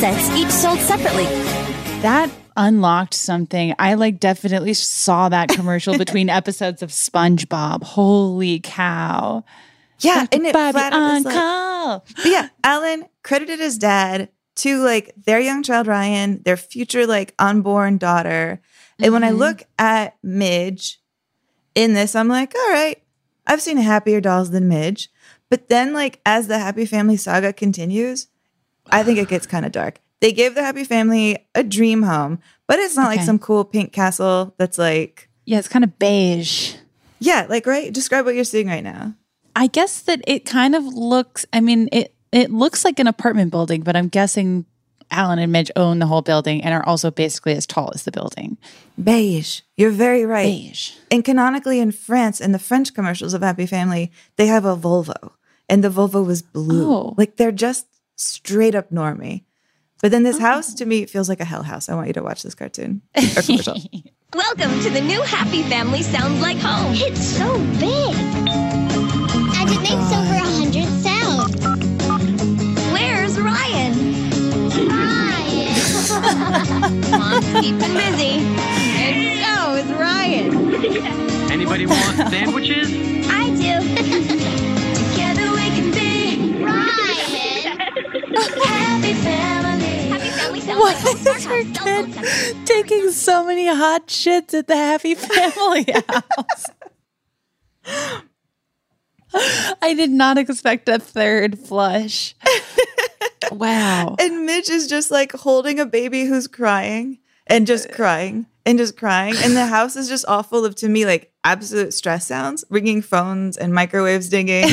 Sets, 0.00 0.28
each 0.36 0.50
sold 0.50 0.78
separately. 0.80 1.24
That 2.02 2.30
unlocked 2.56 3.14
something. 3.14 3.74
I 3.78 3.94
like 3.94 4.20
definitely 4.20 4.74
saw 4.74 5.28
that 5.30 5.48
commercial 5.48 5.96
between 5.98 6.28
episodes 6.28 6.82
of 6.82 6.90
SpongeBob. 6.90 7.82
Holy 7.82 8.60
cow. 8.60 9.44
Yeah. 10.00 10.26
And 10.30 10.46
it 10.46 10.52
Bobby 10.52 10.72
flat 10.72 10.92
out 10.92 11.02
on 11.02 11.22
like, 11.22 11.34
call. 11.34 12.04
But 12.16 12.26
yeah, 12.26 12.48
Alan 12.62 13.06
credited 13.22 13.58
his 13.58 13.78
dad 13.78 14.28
to 14.56 14.82
like 14.84 15.14
their 15.16 15.40
young 15.40 15.62
child 15.62 15.86
Ryan, 15.86 16.42
their 16.44 16.56
future 16.58 17.06
like 17.06 17.34
unborn 17.38 17.96
daughter. 17.96 18.60
And 18.98 19.12
when 19.14 19.24
I 19.24 19.28
Mm-hmm. 19.30 19.38
look 19.38 19.62
at 19.78 20.16
Midge 20.22 21.00
in 21.74 21.94
this, 21.94 22.14
I'm 22.14 22.28
like, 22.28 22.54
all 22.54 22.70
right, 22.72 23.02
I've 23.46 23.62
seen 23.62 23.78
happier 23.78 24.20
dolls 24.20 24.50
than 24.50 24.68
Midge. 24.68 25.08
But 25.48 25.68
then, 25.68 25.92
like, 25.92 26.20
as 26.26 26.48
the 26.48 26.58
Happy 26.58 26.84
Family 26.86 27.16
saga 27.16 27.52
continues, 27.52 28.26
I 28.90 29.02
think 29.02 29.18
it 29.18 29.28
gets 29.28 29.46
kind 29.46 29.64
of 29.66 29.72
dark. 29.72 30.00
They 30.20 30.32
gave 30.32 30.54
the 30.54 30.62
Happy 30.62 30.84
Family 30.84 31.46
a 31.54 31.62
dream 31.62 32.02
home, 32.02 32.40
but 32.66 32.78
it's 32.78 32.96
not 32.96 33.08
like 33.08 33.20
some 33.20 33.38
cool 33.38 33.64
pink 33.64 33.92
castle 33.92 34.54
that's 34.58 34.78
like, 34.78 35.28
Yeah, 35.44 35.58
it's 35.58 35.68
kind 35.68 35.84
of 35.84 35.98
beige. 35.98 36.74
yeah, 37.18 37.46
like, 37.48 37.66
right? 37.66 37.92
Describe 37.92 38.24
what 38.24 38.34
you're 38.34 38.44
seeing 38.44 38.68
right 38.68 38.84
now. 38.84 39.14
I 39.54 39.66
guess 39.68 40.02
that 40.02 40.22
it 40.26 40.44
kind 40.44 40.74
of 40.74 40.84
looks 40.84 41.46
I 41.52 41.60
mean, 41.60 41.88
it 41.92 42.14
it 42.32 42.50
looks 42.50 42.84
like 42.84 42.98
an 42.98 43.06
apartment 43.06 43.50
building, 43.50 43.82
but 43.82 43.96
I'm 43.96 44.08
guessing 44.08 44.66
Alan 45.10 45.38
and 45.38 45.52
Midge 45.52 45.70
own 45.76 45.98
the 45.98 46.06
whole 46.06 46.22
building 46.22 46.62
and 46.62 46.74
are 46.74 46.84
also 46.84 47.10
basically 47.10 47.52
as 47.54 47.66
tall 47.66 47.90
as 47.94 48.02
the 48.04 48.10
building. 48.10 48.58
Beige. 49.02 49.60
You're 49.76 49.90
very 49.92 50.26
right. 50.26 50.44
Beige. 50.46 50.92
And 51.10 51.24
canonically 51.24 51.78
in 51.80 51.92
France, 51.92 52.40
in 52.40 52.52
the 52.52 52.58
French 52.58 52.92
commercials 52.92 53.32
of 53.34 53.42
Happy 53.42 53.66
Family, 53.66 54.10
they 54.36 54.46
have 54.46 54.64
a 54.64 54.76
Volvo, 54.76 55.32
and 55.68 55.84
the 55.84 55.88
Volvo 55.90 56.24
was 56.26 56.42
blue. 56.42 56.92
Oh. 56.92 57.14
Like 57.16 57.36
they're 57.36 57.52
just 57.52 57.86
straight 58.16 58.74
up 58.74 58.90
normie. 58.90 59.44
But 60.02 60.10
then 60.10 60.24
this 60.24 60.36
oh. 60.36 60.40
house 60.40 60.74
to 60.74 60.84
me 60.84 61.06
feels 61.06 61.28
like 61.28 61.40
a 61.40 61.44
hell 61.44 61.62
house. 61.62 61.88
I 61.88 61.94
want 61.94 62.08
you 62.08 62.14
to 62.14 62.22
watch 62.22 62.42
this 62.42 62.54
cartoon 62.54 63.02
or 63.16 63.42
commercial. 63.42 63.76
Welcome 64.34 64.80
to 64.80 64.90
the 64.90 65.00
new 65.00 65.22
Happy 65.22 65.62
Family 65.62 66.02
Sounds 66.02 66.40
Like 66.40 66.58
Home. 66.58 66.92
It's 66.94 67.24
so 67.24 67.58
big. 67.78 68.14
And 69.58 69.70
it 69.70 69.80
makes 69.80 70.12
over 70.12 70.34
a 70.34 70.40
hundred 70.40 70.88
sounds. 71.02 71.54
Where's 72.92 73.38
Ryan? 73.40 73.94
Ryan. 74.88 75.90
Mom's 77.10 77.46
keeping 77.60 77.94
busy. 77.94 78.44
And 78.98 79.16
so 79.42 79.74
is 79.76 79.90
Ryan. 79.98 80.74
Anybody 81.50 81.86
want 81.86 82.16
sandwiches? 82.30 82.88
I 83.28 83.48
do. 83.56 84.35
Why 90.68 90.92
is 90.92 91.44
her 91.46 91.64
kid 91.72 92.66
taking 92.66 93.10
so 93.10 93.44
many 93.46 93.66
hot 93.66 94.08
shits 94.08 94.52
at 94.54 94.66
the 94.66 94.76
Happy 94.76 95.14
Family 95.14 95.86
house? 96.08 96.66
I 99.82 99.94
did 99.94 100.10
not 100.10 100.38
expect 100.38 100.88
a 100.88 100.98
third 100.98 101.58
flush. 101.58 102.34
Wow. 103.52 104.16
And 104.18 104.44
Midge 104.46 104.68
is 104.70 104.86
just 104.88 105.10
like 105.10 105.32
holding 105.32 105.78
a 105.78 105.86
baby 105.86 106.24
who's 106.24 106.46
crying 106.46 107.18
and 107.46 107.66
just 107.66 107.92
crying 107.92 108.46
and 108.64 108.78
just 108.78 108.96
crying. 108.96 109.34
And 109.38 109.56
the 109.56 109.66
house 109.76 109.96
is 109.96 110.08
just 110.08 110.26
all 110.26 110.42
full 110.42 110.64
of, 110.64 110.74
to 110.76 110.88
me, 110.88 111.06
like 111.06 111.32
absolute 111.44 111.94
stress 111.94 112.26
sounds, 112.26 112.64
ringing 112.70 113.02
phones 113.02 113.56
and 113.56 113.72
microwaves 113.72 114.28
dinging. 114.28 114.64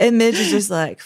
and 0.00 0.18
Midge 0.18 0.38
is 0.38 0.50
just 0.50 0.70
like, 0.70 1.00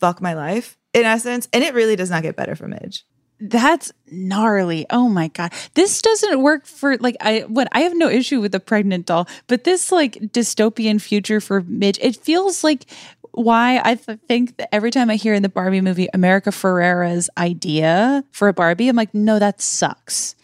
fuck 0.00 0.22
my 0.22 0.34
life 0.34 0.78
in 0.98 1.06
essence. 1.06 1.48
And 1.52 1.64
it 1.64 1.74
really 1.74 1.96
does 1.96 2.10
not 2.10 2.22
get 2.22 2.36
better 2.36 2.54
for 2.54 2.68
Midge. 2.68 3.04
That's 3.40 3.92
gnarly. 4.10 4.84
Oh 4.90 5.08
my 5.08 5.28
god. 5.28 5.52
This 5.74 6.02
doesn't 6.02 6.42
work 6.42 6.66
for 6.66 6.96
like 6.96 7.16
I 7.20 7.40
what 7.40 7.68
I 7.70 7.80
have 7.82 7.96
no 7.96 8.08
issue 8.08 8.40
with 8.40 8.50
the 8.50 8.60
pregnant 8.60 9.06
doll, 9.06 9.28
but 9.46 9.62
this 9.64 9.92
like 9.92 10.14
dystopian 10.14 11.00
future 11.00 11.40
for 11.40 11.62
Midge, 11.62 11.98
it 12.00 12.16
feels 12.16 12.64
like 12.64 12.86
why 13.32 13.80
I 13.84 13.94
th- 13.94 14.18
think 14.26 14.56
that 14.56 14.74
every 14.74 14.90
time 14.90 15.08
I 15.08 15.14
hear 15.14 15.34
in 15.34 15.44
the 15.44 15.48
Barbie 15.48 15.80
movie 15.80 16.08
America 16.12 16.50
Ferrera's 16.50 17.30
idea 17.38 18.24
for 18.32 18.48
a 18.48 18.52
Barbie, 18.52 18.88
I'm 18.88 18.96
like, 18.96 19.14
no, 19.14 19.38
that 19.38 19.60
sucks. 19.60 20.34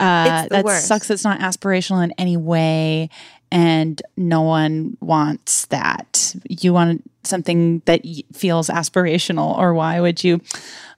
Uh, 0.00 0.48
that 0.48 0.64
worst. 0.64 0.88
sucks. 0.88 1.10
It's 1.10 1.24
not 1.24 1.40
aspirational 1.40 2.02
in 2.02 2.12
any 2.18 2.36
way, 2.36 3.10
and 3.52 4.00
no 4.16 4.40
one 4.40 4.96
wants 5.00 5.66
that. 5.66 6.34
You 6.48 6.72
want 6.72 7.04
something 7.22 7.82
that 7.84 8.00
feels 8.32 8.68
aspirational, 8.68 9.56
or 9.58 9.74
why 9.74 10.00
would 10.00 10.24
you? 10.24 10.40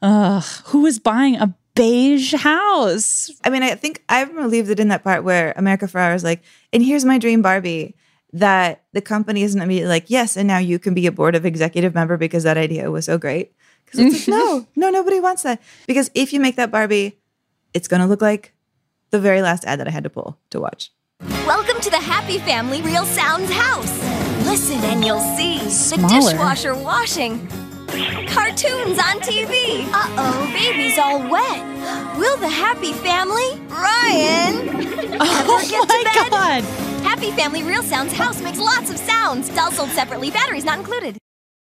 Ugh, 0.01 0.45
who 0.67 0.87
is 0.87 1.01
buying 1.01 1.35
a 1.35 1.53
beige 1.75 2.33
house? 2.33 3.29
I 3.43 3.51
mean, 3.51 3.65
I 3.65 3.75
think 3.75 4.05
I'm 4.09 4.37
relieved 4.37 4.69
that 4.69 4.79
in 4.79 4.87
that 4.89 5.03
part 5.03 5.25
where 5.25 5.53
America 5.57 5.87
Ferrera 5.87 6.15
is 6.15 6.23
like, 6.23 6.45
and 6.73 6.81
here's 6.81 7.05
my 7.05 7.19
dream 7.19 7.43
Barbie, 7.43 7.97
that 8.33 8.85
the 8.93 9.03
company 9.03 9.43
isn't 9.43 9.61
immediately 9.61 9.89
like, 9.89 10.09
yes, 10.09 10.37
and 10.37 10.47
now 10.47 10.59
you 10.59 10.79
can 10.79 10.95
be 10.95 11.09
a 11.09 11.13
board 11.13 11.35
of 11.35 11.45
executive 11.45 11.93
member 11.93 12.17
because 12.17 12.45
that 12.45 12.57
idea 12.57 12.89
was 12.89 13.05
so 13.05 13.19
great. 13.19 13.53
Because 13.85 13.99
it's 13.99 14.29
like, 14.29 14.39
no, 14.39 14.65
no, 14.77 14.91
nobody 14.91 15.19
wants 15.19 15.43
that. 15.43 15.61
Because 15.89 16.09
if 16.15 16.33
you 16.33 16.39
make 16.39 16.55
that 16.55 16.71
Barbie, 16.71 17.19
it's 17.73 17.89
going 17.89 18.01
to 18.01 18.07
look 18.07 18.23
like 18.23 18.53
the 19.11 19.19
very 19.19 19.43
last 19.43 19.65
ad 19.65 19.81
that 19.81 19.89
I 19.89 19.91
had 19.91 20.05
to 20.05 20.11
pull 20.11 20.39
to 20.51 20.61
watch. 20.61 20.93
Welcome 21.21 21.64
to 21.85 21.91
the 21.91 21.97
Happy 21.99 22.39
Family 22.39 22.81
Real 22.81 23.05
Sounds 23.05 23.53
house. 23.53 23.93
Listen 24.47 24.79
and 24.85 25.05
you'll 25.05 25.21
see 25.37 25.59
the 25.59 26.07
dishwasher 26.09 26.75
washing. 26.75 27.47
Cartoons 28.27 28.99
on 28.99 29.21
TV. 29.21 29.87
Uh 29.93 30.09
oh, 30.17 30.51
baby's 30.55 30.97
all 30.97 31.19
wet. 31.29 32.17
Will 32.17 32.39
the 32.39 32.49
Happy 32.49 32.95
Family, 32.95 33.61
Ryan, 33.69 34.69
ever 34.71 35.21
Oh 35.21 35.67
get 35.69 35.87
to 35.87 36.05
my 36.05 36.05
bed? 36.05 36.31
god! 36.31 36.65
Happy 37.05 37.31
Family 37.33 37.63
Real 37.63 37.83
Sounds 37.83 38.15
house 38.15 38.41
makes 38.41 38.59
lots 38.59 38.89
of 38.89 38.97
sounds. 38.97 39.51
Dolls 39.51 39.77
sold 39.77 39.91
separately, 39.91 40.31
batteries 40.31 40.65
not 40.65 40.79
included. 40.79 41.19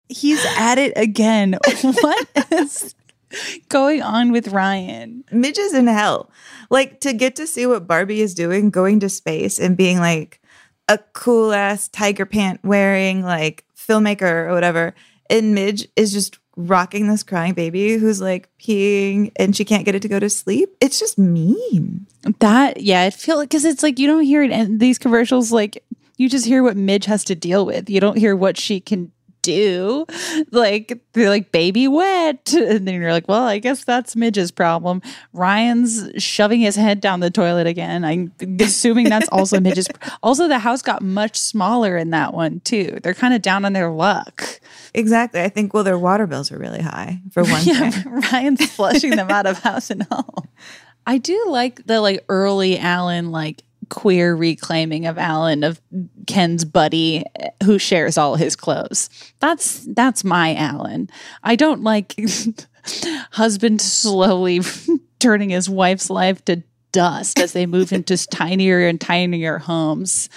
He's 0.08 0.44
at 0.56 0.78
it 0.78 0.92
again. 0.94 1.58
what 1.82 2.28
is 2.52 2.94
going 3.68 4.02
on 4.02 4.32
with 4.32 4.48
Ryan? 4.48 5.24
Midge 5.32 5.58
is 5.58 5.74
in 5.74 5.86
hell. 5.86 6.30
Like 6.70 7.00
to 7.00 7.12
get 7.12 7.36
to 7.36 7.46
see 7.46 7.66
what 7.66 7.86
Barbie 7.86 8.20
is 8.20 8.34
doing, 8.34 8.70
going 8.70 9.00
to 9.00 9.08
space 9.08 9.58
and 9.58 9.76
being 9.76 9.98
like 9.98 10.40
a 10.88 10.98
cool 11.12 11.52
ass 11.52 11.88
tiger 11.88 12.26
pant 12.26 12.60
wearing 12.62 13.22
like 13.22 13.64
filmmaker 13.76 14.48
or 14.48 14.52
whatever. 14.52 14.94
And 15.30 15.54
Midge 15.54 15.88
is 15.96 16.12
just 16.12 16.38
rocking 16.56 17.08
this 17.08 17.22
crying 17.22 17.54
baby 17.54 17.94
who's 17.94 18.20
like 18.20 18.48
peeing 18.58 19.32
and 19.36 19.56
she 19.56 19.64
can't 19.64 19.84
get 19.84 19.94
it 19.94 20.02
to 20.02 20.08
go 20.08 20.20
to 20.20 20.30
sleep. 20.30 20.76
It's 20.80 20.98
just 20.98 21.18
mean. 21.18 22.06
That 22.40 22.80
yeah, 22.80 23.04
it 23.04 23.14
feel 23.14 23.40
because 23.40 23.64
it's 23.64 23.82
like 23.82 23.98
you 23.98 24.06
don't 24.06 24.24
hear 24.24 24.42
it 24.42 24.50
in 24.50 24.78
these 24.78 24.98
commercials. 24.98 25.52
Like 25.52 25.84
you 26.16 26.28
just 26.28 26.46
hear 26.46 26.62
what 26.62 26.76
Midge 26.76 27.06
has 27.06 27.24
to 27.24 27.34
deal 27.34 27.66
with. 27.66 27.90
You 27.90 28.00
don't 28.00 28.18
hear 28.18 28.36
what 28.36 28.56
she 28.56 28.80
can 28.80 29.10
do. 29.44 30.06
Like 30.50 31.00
they're 31.12 31.28
like 31.30 31.52
baby 31.52 31.86
wet, 31.86 32.52
and 32.56 32.88
then 32.88 32.94
you're 33.00 33.12
like, 33.12 33.28
well, 33.28 33.44
I 33.44 33.58
guess 33.58 33.84
that's 33.84 34.16
Midge's 34.16 34.50
problem. 34.50 35.00
Ryan's 35.32 36.10
shoving 36.22 36.60
his 36.60 36.74
head 36.74 37.00
down 37.00 37.20
the 37.20 37.30
toilet 37.30 37.66
again. 37.68 38.04
I'm 38.04 38.32
assuming 38.60 39.08
that's 39.08 39.28
also 39.28 39.60
Midge's. 39.60 39.88
Also, 40.22 40.48
the 40.48 40.58
house 40.58 40.80
got 40.82 41.02
much 41.02 41.36
smaller 41.38 41.96
in 41.96 42.10
that 42.10 42.32
one 42.34 42.60
too. 42.60 42.98
They're 43.02 43.14
kind 43.14 43.34
of 43.34 43.42
down 43.42 43.64
on 43.64 43.72
their 43.74 43.90
luck. 43.90 44.60
Exactly. 44.94 45.42
I 45.42 45.48
think 45.48 45.74
well 45.74 45.84
their 45.84 45.98
water 45.98 46.26
bills 46.26 46.50
are 46.50 46.58
really 46.58 46.80
high 46.80 47.20
for 47.32 47.42
one 47.44 47.62
Yeah, 47.64 47.90
thing. 47.90 48.12
Ryan's 48.12 48.64
flushing 48.70 49.10
them 49.10 49.30
out 49.30 49.46
of 49.46 49.58
house 49.58 49.90
and 49.90 50.02
home. 50.04 50.48
I 51.06 51.18
do 51.18 51.46
like 51.48 51.86
the 51.86 52.00
like 52.00 52.24
early 52.30 52.78
Alan 52.78 53.30
like 53.30 53.62
queer 53.88 54.34
reclaiming 54.34 55.06
of 55.06 55.18
Alan 55.18 55.64
of 55.64 55.80
Ken's 56.26 56.64
buddy 56.64 57.24
who 57.62 57.78
shares 57.78 58.18
all 58.18 58.36
his 58.36 58.56
clothes. 58.56 59.08
That's 59.40 59.86
that's 59.94 60.24
my 60.24 60.54
Alan. 60.54 61.10
I 61.42 61.56
don't 61.56 61.82
like 61.82 62.14
husband 63.32 63.80
slowly 63.80 64.60
turning 65.18 65.50
his 65.50 65.68
wife's 65.68 66.10
life 66.10 66.44
to 66.46 66.62
dust 66.94 67.40
as 67.40 67.52
they 67.52 67.66
move 67.66 67.92
into 67.92 68.16
tinier 68.30 68.86
and 68.86 69.00
tinier 69.00 69.58
homes. 69.58 70.30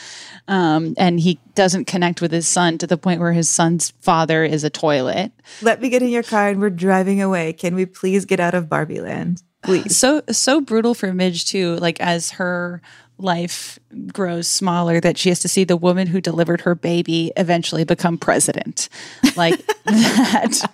Um, 0.50 0.96
and 0.98 1.20
he 1.20 1.40
doesn't 1.56 1.86
connect 1.86 2.22
with 2.22 2.32
his 2.32 2.48
son 2.48 2.78
to 2.80 2.88
the 2.88 2.98
point 2.98 3.22
where 3.22 3.34
his 3.34 3.48
son's 3.48 3.92
father 4.02 4.44
is 4.44 4.64
a 4.64 4.70
toilet. 4.70 5.32
Let 5.62 5.82
me 5.82 5.90
get 5.90 6.02
in 6.02 6.10
your 6.10 6.24
car 6.24 6.50
and 6.50 6.60
we're 6.60 6.70
driving 6.72 7.22
away. 7.22 7.54
Can 7.54 7.76
we 7.76 7.86
please 7.86 8.26
get 8.26 8.40
out 8.40 8.56
of 8.56 8.70
Barbie 8.70 9.02
land? 9.02 9.44
Please. 9.64 9.98
so 9.98 10.22
so 10.30 10.62
brutal 10.62 10.94
for 10.94 11.14
Midge 11.14 11.46
too. 11.46 11.76
Like 11.78 12.00
as 12.00 12.32
her 12.32 12.82
life 13.18 13.80
grows 14.14 14.48
smaller, 14.48 15.00
that 15.00 15.18
she 15.18 15.30
has 15.30 15.40
to 15.40 15.48
see 15.48 15.64
the 15.64 15.78
woman 15.78 16.08
who 16.08 16.22
delivered 16.22 16.62
her 16.62 16.76
baby 16.76 17.32
eventually 17.38 17.84
become 17.84 18.18
president. 18.18 18.90
Like 19.36 19.66
that 19.86 20.70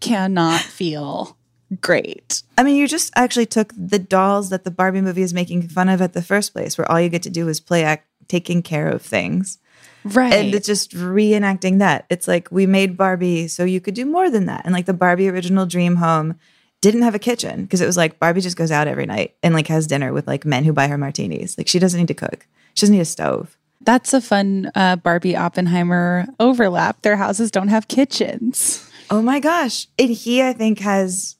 cannot 0.00 0.60
feel 0.60 1.36
great. 1.80 2.42
I 2.56 2.62
mean, 2.62 2.76
you 2.76 2.88
just 2.88 3.12
actually 3.14 3.46
took 3.46 3.72
the 3.76 3.98
dolls 3.98 4.50
that 4.50 4.64
the 4.64 4.70
Barbie 4.70 5.00
movie 5.00 5.22
is 5.22 5.34
making 5.34 5.68
fun 5.68 5.88
of 5.88 6.00
at 6.00 6.14
the 6.14 6.22
first 6.22 6.52
place, 6.52 6.78
where 6.78 6.90
all 6.90 7.00
you 7.00 7.08
get 7.08 7.22
to 7.24 7.30
do 7.30 7.48
is 7.48 7.60
play 7.60 7.84
act 7.84 8.06
taking 8.28 8.62
care 8.62 8.88
of 8.88 9.02
things. 9.02 9.58
Right. 10.04 10.32
And 10.32 10.54
it's 10.54 10.66
just 10.66 10.92
reenacting 10.92 11.78
that. 11.80 12.06
It's 12.08 12.28
like 12.28 12.50
we 12.50 12.66
made 12.66 12.96
Barbie 12.96 13.48
so 13.48 13.64
you 13.64 13.80
could 13.80 13.94
do 13.94 14.06
more 14.06 14.30
than 14.30 14.46
that. 14.46 14.64
And 14.64 14.72
like 14.72 14.86
the 14.86 14.94
Barbie 14.94 15.28
original 15.28 15.66
dream 15.66 15.96
home 15.96 16.38
didn't 16.80 17.02
have 17.02 17.14
a 17.14 17.18
kitchen 17.18 17.62
because 17.62 17.80
it 17.80 17.86
was 17.86 17.96
like 17.96 18.18
Barbie 18.18 18.40
just 18.40 18.56
goes 18.56 18.70
out 18.70 18.88
every 18.88 19.06
night 19.06 19.34
and 19.42 19.54
like 19.54 19.66
has 19.68 19.86
dinner 19.86 20.12
with 20.12 20.26
like 20.26 20.44
men 20.44 20.64
who 20.64 20.72
buy 20.72 20.86
her 20.88 20.98
martinis. 20.98 21.58
Like 21.58 21.68
she 21.68 21.78
doesn't 21.78 21.98
need 21.98 22.08
to 22.08 22.14
cook. 22.14 22.46
She 22.74 22.82
doesn't 22.82 22.94
need 22.94 23.02
a 23.02 23.06
stove. 23.06 23.56
That's 23.80 24.12
a 24.12 24.20
fun 24.20 24.70
uh, 24.74 24.96
Barbie 24.96 25.36
Oppenheimer 25.36 26.26
overlap. 26.40 27.02
Their 27.02 27.16
houses 27.16 27.50
don't 27.50 27.68
have 27.68 27.88
kitchens. 27.88 28.88
Oh 29.10 29.22
my 29.22 29.40
gosh. 29.40 29.86
And 29.98 30.10
he, 30.10 30.42
I 30.42 30.52
think, 30.52 30.80
has 30.80 31.36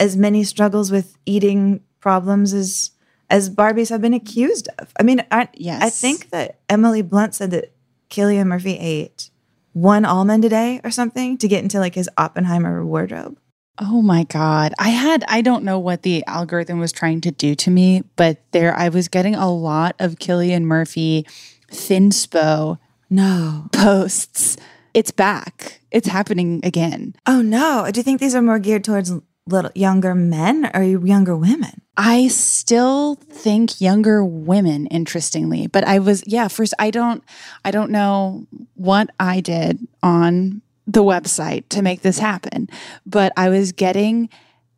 as 0.00 0.16
many 0.16 0.44
struggles 0.44 0.90
with 0.90 1.16
eating 1.26 1.80
problems 2.00 2.52
as 2.52 2.90
as 3.30 3.48
Barbies 3.48 3.88
have 3.88 4.02
been 4.02 4.12
accused 4.12 4.68
of. 4.78 4.92
I 5.00 5.02
mean, 5.04 5.24
I, 5.30 5.48
I 5.66 5.88
think 5.88 6.30
that 6.30 6.58
Emily 6.68 7.00
Blunt 7.00 7.34
said 7.34 7.50
that 7.52 7.72
Cillian 8.10 8.46
Murphy 8.46 8.76
ate 8.78 9.30
one 9.72 10.04
almond 10.04 10.44
a 10.44 10.50
day 10.50 10.82
or 10.84 10.90
something 10.90 11.38
to 11.38 11.48
get 11.48 11.62
into 11.62 11.78
like 11.78 11.94
his 11.94 12.10
Oppenheimer 12.18 12.84
wardrobe. 12.84 13.38
Oh 13.84 14.00
my 14.00 14.22
God. 14.24 14.72
I 14.78 14.90
had, 14.90 15.24
I 15.26 15.42
don't 15.42 15.64
know 15.64 15.78
what 15.78 16.02
the 16.02 16.24
algorithm 16.26 16.78
was 16.78 16.92
trying 16.92 17.20
to 17.22 17.32
do 17.32 17.56
to 17.56 17.70
me, 17.70 18.04
but 18.14 18.38
there 18.52 18.76
I 18.78 18.88
was 18.90 19.08
getting 19.08 19.34
a 19.34 19.50
lot 19.52 19.96
of 19.98 20.16
Cillian 20.16 20.62
Murphy 20.62 21.26
thinspo 21.70 22.78
No. 23.10 23.66
posts. 23.72 24.56
It's 24.94 25.10
back. 25.10 25.80
It's 25.90 26.06
happening 26.06 26.60
again. 26.62 27.16
Oh 27.26 27.42
no. 27.42 27.88
Do 27.90 27.98
you 27.98 28.04
think 28.04 28.20
these 28.20 28.34
are 28.36 28.42
more 28.42 28.60
geared 28.60 28.84
towards 28.84 29.12
little 29.48 29.72
younger 29.74 30.14
men 30.14 30.70
or 30.74 30.82
younger 30.84 31.36
women? 31.36 31.80
I 31.96 32.28
still 32.28 33.16
think 33.16 33.80
younger 33.80 34.24
women, 34.24 34.86
interestingly, 34.86 35.66
but 35.66 35.84
I 35.84 35.98
was, 35.98 36.22
yeah, 36.26 36.48
first, 36.48 36.72
I 36.78 36.90
don't, 36.90 37.22
I 37.64 37.70
don't 37.70 37.90
know 37.90 38.46
what 38.74 39.10
I 39.18 39.40
did 39.40 39.86
on 40.02 40.62
the 40.92 41.02
website 41.02 41.68
to 41.70 41.82
make 41.82 42.02
this 42.02 42.18
happen, 42.18 42.68
but 43.06 43.32
I 43.36 43.48
was 43.48 43.72
getting 43.72 44.28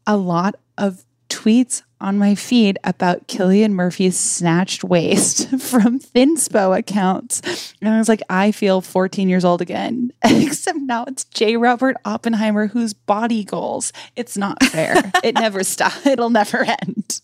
a 0.07 0.17
lot 0.17 0.57
of 0.79 1.05
tweets 1.29 1.83
on 2.01 2.19
my 2.19 2.35
feed 2.35 2.79
about 2.85 3.27
Cillian 3.29 3.73
Murphy's 3.73 4.19
snatched 4.19 4.85
waist 4.85 5.49
from 5.61 5.99
Thinspo 5.99 6.77
accounts. 6.79 7.75
And 7.81 7.89
I 7.89 7.99
was 7.99 8.09
like, 8.09 8.23
I 8.29 8.53
feel 8.53 8.81
14 8.81 9.29
years 9.29 9.45
old 9.45 9.61
again, 9.61 10.13
except 10.25 10.79
now 10.81 11.05
it's 11.09 11.25
J. 11.25 11.57
Robert 11.57 11.97
Oppenheimer 12.05 12.69
whose 12.69 12.93
body 12.93 13.43
goals. 13.43 13.93
It's 14.17 14.37
not 14.37 14.63
fair. 14.65 14.95
it 15.25 15.35
never 15.35 15.65
stops. 15.65 16.07
It'll 16.07 16.31
never 16.31 16.65
end. 16.65 17.21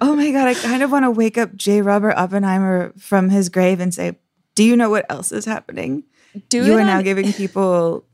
Oh 0.00 0.16
my 0.16 0.30
God. 0.32 0.48
I 0.48 0.54
kind 0.54 0.82
of 0.82 0.90
want 0.90 1.04
to 1.04 1.10
wake 1.10 1.38
up 1.38 1.54
J. 1.54 1.82
Robert 1.82 2.14
Oppenheimer 2.16 2.92
from 2.98 3.30
his 3.30 3.48
grave 3.48 3.80
and 3.80 3.94
say, 3.94 4.18
Do 4.54 4.64
you 4.64 4.76
know 4.76 4.90
what 4.90 5.06
else 5.08 5.30
is 5.30 5.44
happening? 5.44 6.04
Do 6.48 6.64
you 6.64 6.78
are 6.78 6.84
now 6.84 7.02
giving 7.02 7.32
people 7.32 8.04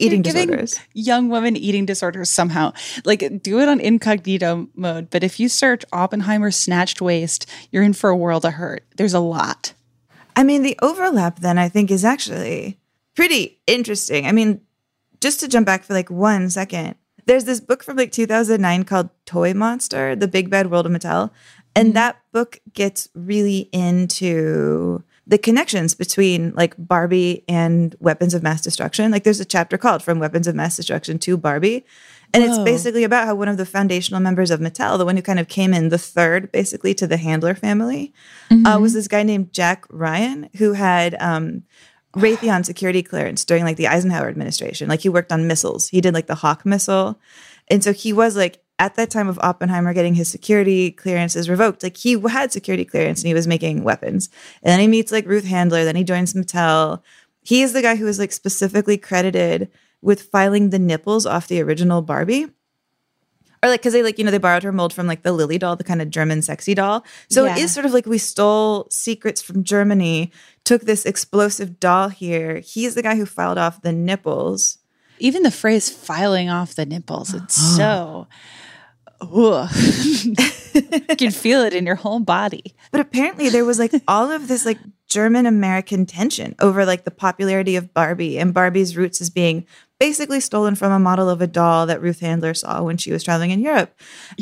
eating 0.00 0.22
disorders. 0.22 0.78
Young 0.92 1.28
women 1.28 1.56
eating 1.56 1.86
disorders 1.86 2.30
somehow. 2.30 2.72
Like 3.04 3.42
do 3.42 3.60
it 3.60 3.68
on 3.68 3.80
incognito 3.80 4.68
mode. 4.74 5.10
But 5.10 5.24
if 5.24 5.38
you 5.38 5.48
search 5.48 5.84
Oppenheimer 5.92 6.50
snatched 6.50 7.00
waist, 7.00 7.48
you're 7.70 7.82
in 7.82 7.92
for 7.92 8.10
a 8.10 8.16
world 8.16 8.44
of 8.44 8.54
hurt. 8.54 8.84
There's 8.96 9.14
a 9.14 9.20
lot. 9.20 9.74
I 10.36 10.42
mean, 10.42 10.62
the 10.62 10.78
overlap 10.82 11.40
then 11.40 11.58
I 11.58 11.68
think 11.68 11.90
is 11.90 12.04
actually 12.04 12.78
pretty 13.14 13.60
interesting. 13.66 14.26
I 14.26 14.32
mean, 14.32 14.60
just 15.20 15.40
to 15.40 15.48
jump 15.48 15.66
back 15.66 15.84
for 15.84 15.94
like 15.94 16.10
one 16.10 16.50
second, 16.50 16.96
there's 17.26 17.44
this 17.44 17.60
book 17.60 17.82
from 17.82 17.96
like 17.96 18.12
2009 18.12 18.84
called 18.84 19.10
Toy 19.26 19.54
Monster: 19.54 20.16
The 20.16 20.28
Big 20.28 20.50
Bad 20.50 20.70
World 20.70 20.86
of 20.86 20.92
Mattel, 20.92 21.30
and 21.74 21.88
mm-hmm. 21.88 21.94
that 21.94 22.20
book 22.32 22.60
gets 22.72 23.08
really 23.14 23.68
into 23.72 25.02
the 25.26 25.38
connections 25.38 25.94
between 25.94 26.52
like 26.54 26.74
Barbie 26.76 27.44
and 27.48 27.94
weapons 27.98 28.34
of 28.34 28.42
mass 28.42 28.60
destruction. 28.60 29.10
Like 29.10 29.24
there's 29.24 29.40
a 29.40 29.44
chapter 29.44 29.78
called 29.78 30.02
From 30.02 30.18
Weapons 30.18 30.46
of 30.46 30.54
Mass 30.54 30.76
Destruction 30.76 31.18
to 31.20 31.36
Barbie. 31.36 31.84
And 32.34 32.42
it's 32.42 32.58
basically 32.58 33.04
about 33.04 33.26
how 33.26 33.36
one 33.36 33.46
of 33.46 33.56
the 33.56 33.64
foundational 33.64 34.20
members 34.20 34.50
of 34.50 34.58
Mattel, 34.58 34.98
the 34.98 35.04
one 35.04 35.14
who 35.14 35.22
kind 35.22 35.38
of 35.38 35.46
came 35.46 35.72
in 35.72 35.88
the 35.88 35.98
third 35.98 36.50
basically 36.50 36.92
to 36.94 37.06
the 37.06 37.16
Handler 37.16 37.54
family, 37.54 38.12
uh, 38.66 38.78
was 38.80 38.92
this 38.92 39.06
guy 39.06 39.22
named 39.22 39.52
Jack 39.52 39.86
Ryan 39.88 40.50
who 40.56 40.72
had 40.72 41.14
um, 41.20 41.62
Raytheon 42.16 42.64
security 42.64 43.04
clearance 43.04 43.44
during 43.44 43.62
like 43.62 43.76
the 43.76 43.86
Eisenhower 43.86 44.28
administration. 44.28 44.88
Like 44.88 45.00
he 45.00 45.08
worked 45.08 45.30
on 45.30 45.46
missiles. 45.46 45.88
He 45.88 46.00
did 46.00 46.12
like 46.12 46.26
the 46.26 46.34
Hawk 46.34 46.66
missile. 46.66 47.20
And 47.68 47.84
so 47.84 47.92
he 47.92 48.12
was 48.12 48.36
like 48.36 48.63
at 48.78 48.96
that 48.96 49.10
time 49.10 49.28
of 49.28 49.38
Oppenheimer 49.38 49.94
getting 49.94 50.14
his 50.14 50.28
security 50.28 50.90
clearances 50.90 51.48
revoked, 51.48 51.82
like 51.82 51.96
he 51.96 52.18
had 52.28 52.52
security 52.52 52.84
clearance 52.84 53.20
and 53.20 53.28
he 53.28 53.34
was 53.34 53.46
making 53.46 53.84
weapons. 53.84 54.28
And 54.62 54.70
then 54.72 54.80
he 54.80 54.88
meets 54.88 55.12
like 55.12 55.26
Ruth 55.26 55.44
Handler, 55.44 55.84
then 55.84 55.96
he 55.96 56.04
joins 56.04 56.34
Mattel. 56.34 57.00
He 57.42 57.62
is 57.62 57.72
the 57.72 57.82
guy 57.82 57.96
who 57.96 58.06
is 58.06 58.18
like 58.18 58.32
specifically 58.32 58.98
credited 58.98 59.70
with 60.02 60.22
filing 60.22 60.70
the 60.70 60.78
nipples 60.78 61.24
off 61.24 61.46
the 61.48 61.60
original 61.62 62.02
Barbie. 62.02 62.46
Or 63.62 63.70
like, 63.70 63.82
cause 63.82 63.94
they 63.94 64.02
like, 64.02 64.18
you 64.18 64.24
know, 64.24 64.30
they 64.30 64.36
borrowed 64.38 64.62
her 64.64 64.72
mold 64.72 64.92
from 64.92 65.06
like 65.06 65.22
the 65.22 65.30
Lilli 65.32 65.58
doll, 65.58 65.76
the 65.76 65.84
kind 65.84 66.02
of 66.02 66.10
German 66.10 66.42
sexy 66.42 66.74
doll. 66.74 67.04
So 67.30 67.44
it 67.46 67.56
Yeah. 67.56 67.64
is 67.64 67.72
sort 67.72 67.86
of 67.86 67.94
like 67.94 68.04
we 68.04 68.18
stole 68.18 68.86
secrets 68.90 69.40
from 69.40 69.64
Germany, 69.64 70.32
took 70.64 70.82
this 70.82 71.06
explosive 71.06 71.80
doll 71.80 72.08
here. 72.10 72.58
He's 72.58 72.94
the 72.94 73.02
guy 73.02 73.14
who 73.16 73.24
filed 73.24 73.56
off 73.56 73.80
the 73.80 73.92
nipples. 73.92 74.78
Even 75.18 75.44
the 75.44 75.50
phrase 75.50 75.88
filing 75.88 76.50
off 76.50 76.74
the 76.74 76.84
nipples, 76.84 77.32
it's 77.32 77.54
so 77.76 78.26
ugh. 79.32 79.70
you 80.74 81.16
can 81.16 81.30
feel 81.30 81.62
it 81.62 81.72
in 81.72 81.86
your 81.86 81.94
whole 81.94 82.20
body. 82.20 82.74
But 82.90 83.00
apparently 83.00 83.48
there 83.48 83.64
was 83.64 83.78
like 83.78 83.92
all 84.08 84.30
of 84.30 84.48
this 84.48 84.66
like 84.66 84.78
German 85.08 85.46
American 85.46 86.06
tension 86.06 86.54
over 86.60 86.84
like 86.84 87.04
the 87.04 87.10
popularity 87.10 87.76
of 87.76 87.94
Barbie 87.94 88.38
and 88.38 88.52
Barbie's 88.52 88.96
roots 88.96 89.20
as 89.20 89.30
being 89.30 89.66
basically 90.00 90.40
stolen 90.40 90.74
from 90.74 90.92
a 90.92 90.98
model 90.98 91.30
of 91.30 91.40
a 91.40 91.46
doll 91.46 91.86
that 91.86 92.02
Ruth 92.02 92.20
Handler 92.20 92.54
saw 92.54 92.82
when 92.82 92.96
she 92.96 93.12
was 93.12 93.22
traveling 93.22 93.50
in 93.50 93.60
Europe. 93.60 93.94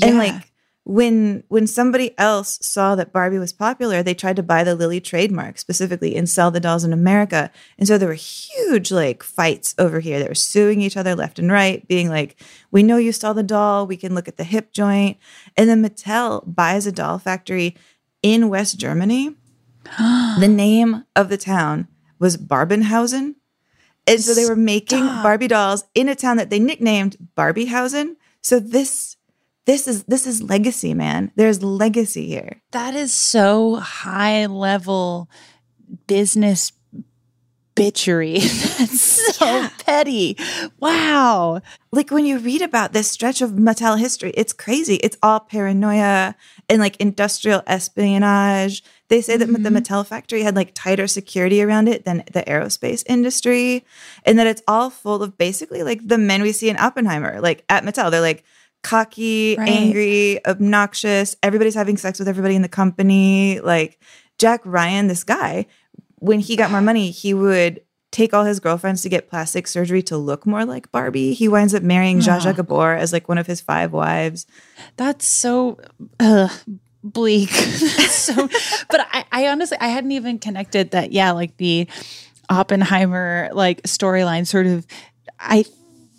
And 0.02 0.18
like 0.18 0.51
when 0.84 1.44
when 1.48 1.66
somebody 1.66 2.16
else 2.18 2.58
saw 2.60 2.96
that 2.96 3.12
Barbie 3.12 3.38
was 3.38 3.52
popular, 3.52 4.02
they 4.02 4.14
tried 4.14 4.36
to 4.36 4.42
buy 4.42 4.64
the 4.64 4.76
Lilli 4.76 5.02
trademark 5.02 5.58
specifically 5.58 6.16
and 6.16 6.28
sell 6.28 6.50
the 6.50 6.60
dolls 6.60 6.82
in 6.82 6.92
America. 6.92 7.50
And 7.78 7.86
so 7.86 7.98
there 7.98 8.08
were 8.08 8.14
huge 8.14 8.90
like 8.90 9.22
fights 9.22 9.74
over 9.78 10.00
here. 10.00 10.18
They 10.18 10.28
were 10.28 10.34
suing 10.34 10.80
each 10.80 10.96
other 10.96 11.14
left 11.14 11.38
and 11.38 11.52
right, 11.52 11.86
being 11.86 12.08
like, 12.08 12.36
"We 12.72 12.82
know 12.82 12.96
you 12.96 13.12
stole 13.12 13.34
the 13.34 13.44
doll. 13.44 13.86
We 13.86 13.96
can 13.96 14.14
look 14.14 14.26
at 14.26 14.38
the 14.38 14.44
hip 14.44 14.72
joint." 14.72 15.18
And 15.56 15.70
then 15.70 15.84
Mattel 15.84 16.42
buys 16.52 16.86
a 16.86 16.92
doll 16.92 17.18
factory 17.18 17.76
in 18.22 18.48
West 18.48 18.78
Germany. 18.78 19.36
the 19.98 20.48
name 20.48 21.04
of 21.14 21.28
the 21.28 21.36
town 21.36 21.86
was 22.18 22.36
Babenhausen. 22.36 23.36
And 24.06 24.20
so 24.20 24.34
they 24.34 24.46
were 24.46 24.56
making 24.56 25.06
Barbie 25.06 25.46
dolls 25.46 25.84
in 25.94 26.08
a 26.08 26.16
town 26.16 26.36
that 26.38 26.50
they 26.50 26.58
nicknamed 26.58 27.16
Barbiehausen. 27.36 28.16
So 28.40 28.58
this 28.58 29.16
this 29.64 29.86
is 29.86 30.04
this 30.04 30.26
is 30.26 30.42
legacy, 30.42 30.94
man. 30.94 31.30
There's 31.36 31.62
legacy 31.62 32.26
here. 32.26 32.62
That 32.72 32.94
is 32.94 33.12
so 33.12 33.76
high 33.76 34.46
level 34.46 35.28
business 36.06 36.72
bitchery. 37.74 38.40
That's 38.78 39.36
so 39.36 39.68
petty. 39.84 40.36
Wow. 40.80 41.60
Like 41.90 42.10
when 42.10 42.26
you 42.26 42.38
read 42.38 42.62
about 42.62 42.92
this 42.92 43.10
stretch 43.10 43.40
of 43.40 43.52
Mattel 43.52 43.98
history, 43.98 44.32
it's 44.34 44.52
crazy. 44.52 44.96
It's 44.96 45.16
all 45.22 45.40
paranoia 45.40 46.34
and 46.68 46.80
like 46.80 46.96
industrial 46.96 47.62
espionage. 47.66 48.82
They 49.08 49.20
say 49.20 49.36
that 49.36 49.46
the 49.46 49.52
mm-hmm. 49.52 49.76
Mattel 49.76 50.06
factory 50.06 50.42
had 50.42 50.56
like 50.56 50.72
tighter 50.74 51.06
security 51.06 51.62
around 51.62 51.88
it 51.88 52.04
than 52.04 52.24
the 52.32 52.42
aerospace 52.42 53.04
industry, 53.06 53.84
and 54.24 54.38
that 54.38 54.46
it's 54.46 54.62
all 54.66 54.90
full 54.90 55.22
of 55.22 55.36
basically 55.36 55.82
like 55.82 56.06
the 56.06 56.18
men 56.18 56.42
we 56.42 56.52
see 56.52 56.70
in 56.70 56.78
Oppenheimer, 56.78 57.40
like 57.40 57.64
at 57.68 57.84
Mattel. 57.84 58.10
They're 58.10 58.20
like 58.20 58.44
cocky, 58.82 59.56
Right. 59.58 59.68
angry, 59.68 60.44
obnoxious. 60.46 61.36
Everybody's 61.42 61.74
having 61.74 61.96
sex 61.96 62.18
with 62.18 62.28
everybody 62.28 62.54
in 62.56 62.62
the 62.62 62.68
company. 62.68 63.60
Like 63.60 63.98
Jack 64.38 64.60
Ryan, 64.64 65.06
this 65.08 65.24
guy, 65.24 65.66
when 66.16 66.40
he 66.40 66.56
got 66.56 66.70
more 66.70 66.80
money, 66.80 67.10
he 67.10 67.34
would 67.34 67.80
take 68.10 68.34
all 68.34 68.44
his 68.44 68.60
girlfriends 68.60 69.00
to 69.02 69.08
get 69.08 69.30
plastic 69.30 69.66
surgery 69.66 70.02
to 70.02 70.18
look 70.18 70.44
more 70.46 70.64
like 70.66 70.92
Barbie. 70.92 71.32
He 71.32 71.48
winds 71.48 71.74
up 71.74 71.82
marrying 71.82 72.18
Zsa 72.18 72.40
Zsa 72.40 72.54
Gabor 72.54 72.94
as 72.94 73.10
like 73.12 73.26
one 73.28 73.38
of 73.38 73.46
his 73.46 73.60
five 73.62 73.92
wives. 73.92 74.46
That's 74.98 75.26
so 75.26 75.78
uh, 76.20 76.48
bleak. 77.02 77.50
So, 78.12 78.34
but 78.90 79.00
I, 79.12 79.24
I 79.32 79.48
honestly, 79.48 79.78
I 79.80 79.88
hadn't 79.88 80.12
even 80.12 80.38
connected 80.38 80.92
that. 80.92 81.10
Yeah, 81.10 81.32
like 81.32 81.56
the 81.56 81.88
Oppenheimer 82.48 83.48
like 83.52 83.82
storyline, 83.82 84.46
sort 84.46 84.66
of. 84.66 84.86
I 85.40 85.64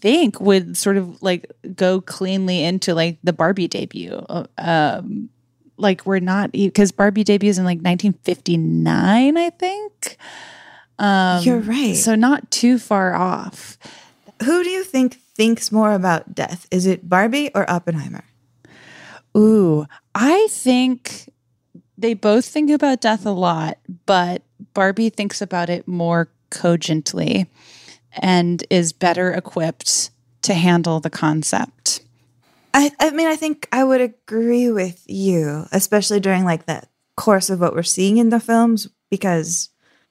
think 0.04 0.42
would 0.42 0.76
sort 0.76 0.98
of 0.98 1.24
like 1.24 1.50
go 1.78 2.02
cleanly 2.02 2.62
into 2.62 2.94
like 2.94 3.20
the 3.24 3.32
Barbie 3.32 3.70
debut. 3.70 4.14
Uh, 4.28 4.46
Um, 4.58 5.30
like 5.78 6.06
we're 6.06 6.20
not 6.20 6.52
because 6.52 6.92
Barbie 6.92 7.24
debuts 7.24 7.58
in 7.58 7.64
like 7.64 7.80
1959, 7.80 9.38
I 9.38 9.50
think. 9.52 10.18
Um, 11.00 11.42
You're 11.44 11.60
right. 11.60 11.96
So 11.96 12.16
not 12.16 12.52
too 12.52 12.78
far 12.78 13.16
off. 13.16 13.78
Who 14.44 14.64
do 14.64 14.70
you 14.70 14.84
think 14.84 15.16
thinks 15.36 15.72
more 15.72 15.94
about 15.94 16.36
death? 16.36 16.68
Is 16.70 16.86
it 16.86 17.08
Barbie 17.08 17.50
or 17.56 17.68
Oppenheimer? 17.70 18.26
Ooh, 19.38 19.86
I 20.14 20.48
think 20.52 21.32
they 21.98 22.14
both 22.14 22.46
think 22.46 22.70
about 22.70 23.00
death 23.00 23.26
a 23.26 23.32
lot, 23.32 23.78
but 24.06 24.44
Barbie 24.74 25.10
thinks 25.10 25.42
about 25.42 25.70
it 25.70 25.88
more 25.88 26.30
cogently 26.50 27.48
and 28.16 28.64
is 28.70 28.94
better 28.94 29.32
equipped 29.32 30.12
to 30.44 30.54
handle 30.54 31.00
the 31.00 31.10
concept. 31.10 32.02
I, 32.74 32.92
I 33.00 33.12
mean, 33.12 33.28
I 33.28 33.36
think 33.36 33.68
I 33.72 33.84
would 33.84 34.02
agree 34.02 34.72
with 34.72 35.04
you, 35.08 35.66
especially 35.72 36.20
during 36.20 36.44
like 36.44 36.66
the 36.66 36.84
course 37.16 37.50
of 37.50 37.60
what 37.60 37.74
we're 37.74 37.84
seeing 37.84 38.18
in 38.18 38.30
the 38.30 38.40
films, 38.40 38.88
because 39.12 39.70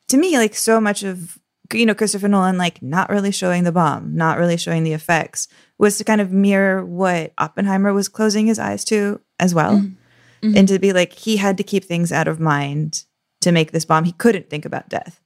to 0.09 0.17
me, 0.17 0.39
like 0.39 0.55
so 0.55 0.81
much 0.81 1.03
of 1.03 1.39
you 1.73 1.87
know 1.87 1.95
Christopher 1.95 2.29
Nolan, 2.29 2.59
like 2.59 2.81
not 2.83 3.11
really 3.11 3.33
showing 3.33 3.65
the 3.65 3.73
bomb, 3.73 4.15
not 4.15 4.39
really 4.39 4.57
showing 4.57 4.85
the 4.85 4.93
effects, 4.93 5.49
was 5.79 5.99
to 5.99 6.05
kind 6.05 6.21
of 6.21 6.31
mirror 6.31 6.85
what 6.85 7.33
Oppenheimer 7.39 7.93
was 7.93 8.09
closing 8.09 8.47
his 8.47 8.59
eyes 8.59 8.85
to 8.87 9.21
as 9.41 9.55
well, 9.55 9.79
mm-hmm. 9.79 10.57
and 10.57 10.69
to 10.69 10.79
be 10.79 10.93
like 10.93 11.13
he 11.15 11.39
had 11.39 11.57
to 11.59 11.65
keep 11.65 11.85
things 11.85 12.13
out 12.13 12.29
of 12.29 12.39
mind 12.39 13.05
to 13.41 13.51
make 13.51 13.73
this 13.73 13.85
bomb. 13.85 14.05
He 14.05 14.13
couldn't 14.13 14.51
think 14.51 14.65
about 14.65 14.89
death. 14.89 15.22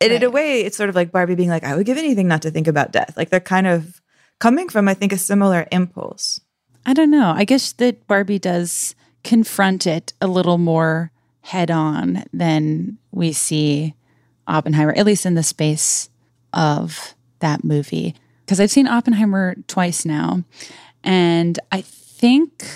And 0.00 0.12
in 0.12 0.22
a 0.22 0.30
way, 0.30 0.60
it's 0.60 0.76
sort 0.76 0.88
of 0.88 0.94
like 0.94 1.12
Barbie 1.12 1.34
being 1.34 1.48
like, 1.48 1.64
I 1.64 1.76
would 1.76 1.86
give 1.86 1.98
anything 1.98 2.28
not 2.28 2.42
to 2.42 2.50
think 2.50 2.66
about 2.66 2.92
death. 2.92 3.14
Like 3.16 3.30
they're 3.30 3.40
kind 3.40 3.66
of 3.66 4.02
coming 4.38 4.68
from, 4.68 4.88
I 4.88 4.94
think, 4.94 5.12
a 5.12 5.18
similar 5.18 5.66
impulse. 5.72 6.40
I 6.84 6.92
don't 6.92 7.10
know. 7.10 7.32
I 7.34 7.44
guess 7.44 7.72
that 7.72 8.06
Barbie 8.06 8.38
does 8.38 8.94
confront 9.22 9.86
it 9.86 10.12
a 10.20 10.26
little 10.26 10.58
more 10.58 11.10
head 11.40 11.70
on 11.70 12.24
than 12.32 12.98
we 13.10 13.32
see 13.32 13.94
Oppenheimer, 14.46 14.92
at 14.92 15.06
least 15.06 15.26
in 15.26 15.34
the 15.34 15.42
space 15.42 16.10
of 16.52 17.14
that 17.40 17.64
movie. 17.64 18.14
Because 18.44 18.60
I've 18.60 18.70
seen 18.70 18.86
Oppenheimer 18.86 19.56
twice 19.66 20.04
now, 20.04 20.44
and 21.02 21.58
I 21.72 21.80
think 21.80 22.66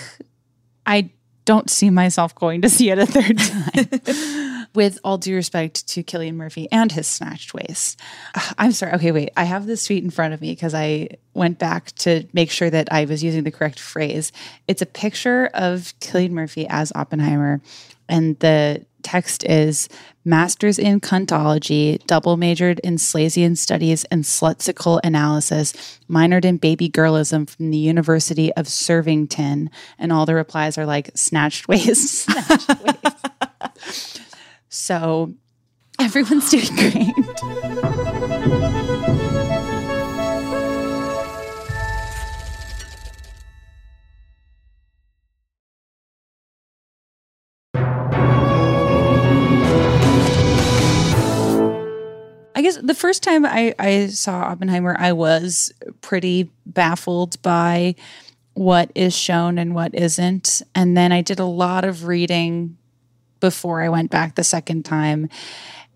I 0.87 1.11
don't 1.45 1.69
see 1.69 1.91
myself 1.91 2.35
going 2.35 2.63
to 2.63 2.69
see 2.71 2.91
it 2.91 2.99
a 2.99 3.07
third 3.07 3.39
time. 3.39 4.58
With 4.79 5.01
all 5.03 5.19
due 5.19 5.35
respect 5.35 5.89
to 5.89 6.05
Cillian 6.05 6.35
Murphy 6.35 6.69
and 6.71 6.93
his 6.93 7.09
snatched 7.09 7.53
waist. 7.53 7.99
I'm 8.59 8.71
sorry. 8.71 8.93
Okay, 8.93 9.11
wait. 9.11 9.31
I 9.37 9.43
have 9.43 9.67
this 9.67 9.85
tweet 9.85 10.05
in 10.05 10.11
front 10.11 10.35
of 10.35 10.41
me 10.41 10.53
because 10.53 10.73
I 10.73 11.09
went 11.35 11.59
back 11.59 11.91
to 11.97 12.29
make 12.33 12.53
sure 12.53 12.71
that 12.71 12.87
I 12.93 13.05
was 13.05 13.25
using 13.25 13.43
the 13.43 13.51
correct 13.51 13.81
phrase. 13.81 14.31
It's 14.69 14.81
a 14.81 14.87
picture 14.87 15.51
of 15.53 15.93
Cillian 15.99 16.31
Murphy 16.31 16.65
as 16.69 16.93
Oppenheimer, 16.95 17.61
and 18.09 18.39
the 18.39 18.87
text 19.03 19.43
is 19.47 19.89
Masters 20.25 20.79
in 20.79 21.01
Cuntology, 21.01 22.01
double 22.07 22.37
majored 22.37 22.79
in 22.85 22.99
Slasian 22.99 23.59
Studies 23.59 24.05
and 24.13 24.23
Slutsical 24.23 25.01
Analysis, 25.03 25.99
minored 26.09 26.45
in 26.45 26.57
baby 26.57 26.89
girlism 26.89 27.51
from 27.51 27.71
the 27.71 27.79
University 27.79 28.53
of 28.53 28.67
Servington. 28.67 29.71
And 29.99 30.13
all 30.13 30.25
the 30.25 30.37
replies 30.37 30.79
are 30.79 30.87
like, 30.87 31.11
snatched 31.17 31.67
waist, 31.67 32.27
snatched 32.27 32.69
waist. 32.85 34.21
So 34.69 35.35
everyone's 35.99 36.51
doing 36.51 36.75
great. 36.75 37.15
I 52.55 52.61
guess 52.61 52.77
the 52.77 52.95
first 52.95 53.23
time 53.23 53.47
I, 53.47 53.73
I, 53.79 54.09
saw 54.09 54.41
Oppenheimer, 54.41 54.97
I 54.99 55.13
was 55.13 55.73
pretty 56.01 56.51
baffled 56.67 57.41
by 57.41 57.95
what 58.55 58.91
is 58.97 59.17
shown 59.17 59.59
and 59.59 59.77
what 59.77 59.95
isn't. 59.95 60.63
And 60.75 60.97
then 60.97 61.13
I 61.13 61.23
did 61.23 61.39
a 61.39 61.45
lot 61.45 61.85
of 61.85 62.09
reading 62.09 62.77
before 63.41 63.83
I 63.83 63.89
went 63.89 64.11
back 64.11 64.35
the 64.35 64.45
second 64.45 64.85
time. 64.85 65.29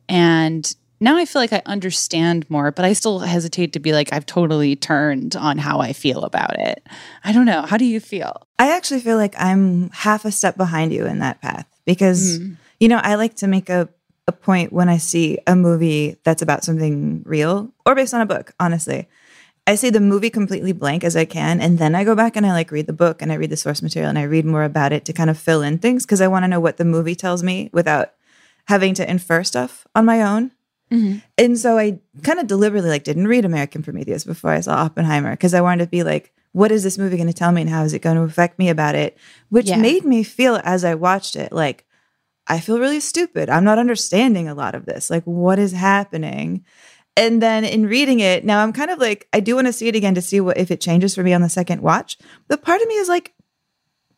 And 0.09 0.74
now 1.03 1.16
I 1.16 1.24
feel 1.24 1.43
like 1.43 1.53
I 1.53 1.62
understand 1.66 2.49
more, 2.49 2.70
but 2.70 2.84
I 2.84 2.93
still 2.93 3.18
hesitate 3.18 3.72
to 3.72 3.80
be 3.80 3.93
like, 3.93 4.12
I've 4.12 4.24
totally 4.24 4.76
turned 4.76 5.34
on 5.34 5.59
how 5.59 5.80
I 5.80 5.93
feel 5.93 6.22
about 6.22 6.59
it. 6.61 6.86
I 7.24 7.32
don't 7.32 7.45
know. 7.45 7.62
How 7.62 7.76
do 7.76 7.84
you 7.84 7.99
feel? 7.99 8.47
I 8.59 8.76
actually 8.76 9.01
feel 9.01 9.16
like 9.16 9.34
I'm 9.36 9.90
half 9.90 10.24
a 10.24 10.30
step 10.30 10.57
behind 10.57 10.93
you 10.93 11.07
in 11.07 11.18
that 11.18 11.40
path 11.43 11.66
because, 11.84 12.38
mm-hmm. 12.38 12.55
you 12.78 12.88
know, 12.88 13.01
I 13.03 13.16
like 13.16 13.34
to 13.36 13.49
make 13.49 13.68
a, 13.68 13.88
a 14.28 14.32
point 14.32 14.72
when 14.72 14.88
I 14.88 14.99
see 14.99 15.38
a 15.47 15.57
movie 15.57 16.18
that's 16.22 16.43
about 16.43 16.62
something 16.62 17.22
real 17.26 17.72
or 17.84 17.97
based 17.97 18.14
on 18.14 18.20
a 18.20 18.26
book, 18.26 18.53
honestly. 18.61 19.09
I 19.66 19.76
see 19.76 19.90
the 19.90 20.00
movie 20.00 20.30
completely 20.30 20.72
blank 20.72 21.04
as 21.04 21.16
I 21.16 21.24
can, 21.24 21.60
and 21.60 21.78
then 21.78 21.94
I 21.94 22.02
go 22.02 22.16
back 22.16 22.34
and 22.36 22.44
I 22.44 22.52
like 22.52 22.72
read 22.72 22.86
the 22.88 22.92
book 22.92 23.22
and 23.22 23.30
I 23.30 23.36
read 23.36 23.50
the 23.50 23.56
source 23.56 23.80
material 23.80 24.08
and 24.08 24.18
I 24.18 24.24
read 24.24 24.44
more 24.44 24.64
about 24.64 24.92
it 24.92 25.04
to 25.04 25.12
kind 25.12 25.30
of 25.30 25.38
fill 25.38 25.62
in 25.62 25.78
things 25.78 26.04
because 26.04 26.20
I 26.20 26.26
want 26.28 26.42
to 26.42 26.48
know 26.48 26.58
what 26.60 26.78
the 26.78 26.84
movie 26.84 27.14
tells 27.14 27.42
me 27.44 27.70
without 27.72 28.12
having 28.66 28.94
to 28.94 29.08
infer 29.08 29.44
stuff 29.44 29.86
on 29.94 30.04
my 30.04 30.22
own. 30.22 30.50
Mm-hmm. 30.90 31.18
And 31.38 31.58
so 31.58 31.78
I 31.78 32.00
kind 32.22 32.38
of 32.38 32.46
deliberately 32.46 32.90
like 32.90 33.04
didn't 33.04 33.28
read 33.28 33.44
American 33.44 33.82
Prometheus 33.82 34.24
before 34.24 34.50
I 34.50 34.60
saw 34.60 34.74
Oppenheimer 34.74 35.30
because 35.30 35.54
I 35.54 35.60
wanted 35.60 35.84
to 35.84 35.90
be 35.90 36.02
like, 36.02 36.32
what 36.52 36.70
is 36.70 36.82
this 36.82 36.98
movie 36.98 37.16
going 37.16 37.28
to 37.28 37.32
tell 37.32 37.50
me 37.50 37.62
and 37.62 37.70
how 37.70 37.82
is 37.82 37.94
it 37.94 38.02
going 38.02 38.16
to 38.16 38.22
affect 38.22 38.58
me 38.58 38.68
about 38.68 38.94
it? 38.94 39.16
Which 39.48 39.68
Yeah. 39.68 39.76
made 39.76 40.04
me 40.04 40.22
feel 40.22 40.60
as 40.64 40.84
I 40.84 40.94
watched 40.94 41.34
it 41.36 41.52
like 41.52 41.86
I 42.46 42.58
feel 42.58 42.78
really 42.80 43.00
stupid. 43.00 43.48
I'm 43.48 43.64
not 43.64 43.78
understanding 43.78 44.48
a 44.48 44.54
lot 44.54 44.74
of 44.74 44.84
this. 44.84 45.08
Like 45.08 45.22
what 45.24 45.58
is 45.58 45.72
happening? 45.72 46.64
And 47.16 47.42
then 47.42 47.64
in 47.64 47.86
reading 47.86 48.20
it, 48.20 48.44
now 48.44 48.62
I'm 48.62 48.72
kind 48.72 48.90
of 48.90 48.98
like 48.98 49.28
I 49.32 49.40
do 49.40 49.54
want 49.54 49.66
to 49.66 49.72
see 49.72 49.88
it 49.88 49.96
again 49.96 50.14
to 50.14 50.22
see 50.22 50.40
what 50.40 50.56
if 50.56 50.70
it 50.70 50.80
changes 50.80 51.14
for 51.14 51.22
me 51.22 51.32
on 51.32 51.42
the 51.42 51.48
second 51.48 51.82
watch. 51.82 52.16
But 52.48 52.62
part 52.62 52.80
of 52.80 52.88
me 52.88 52.94
is 52.94 53.08
like 53.08 53.34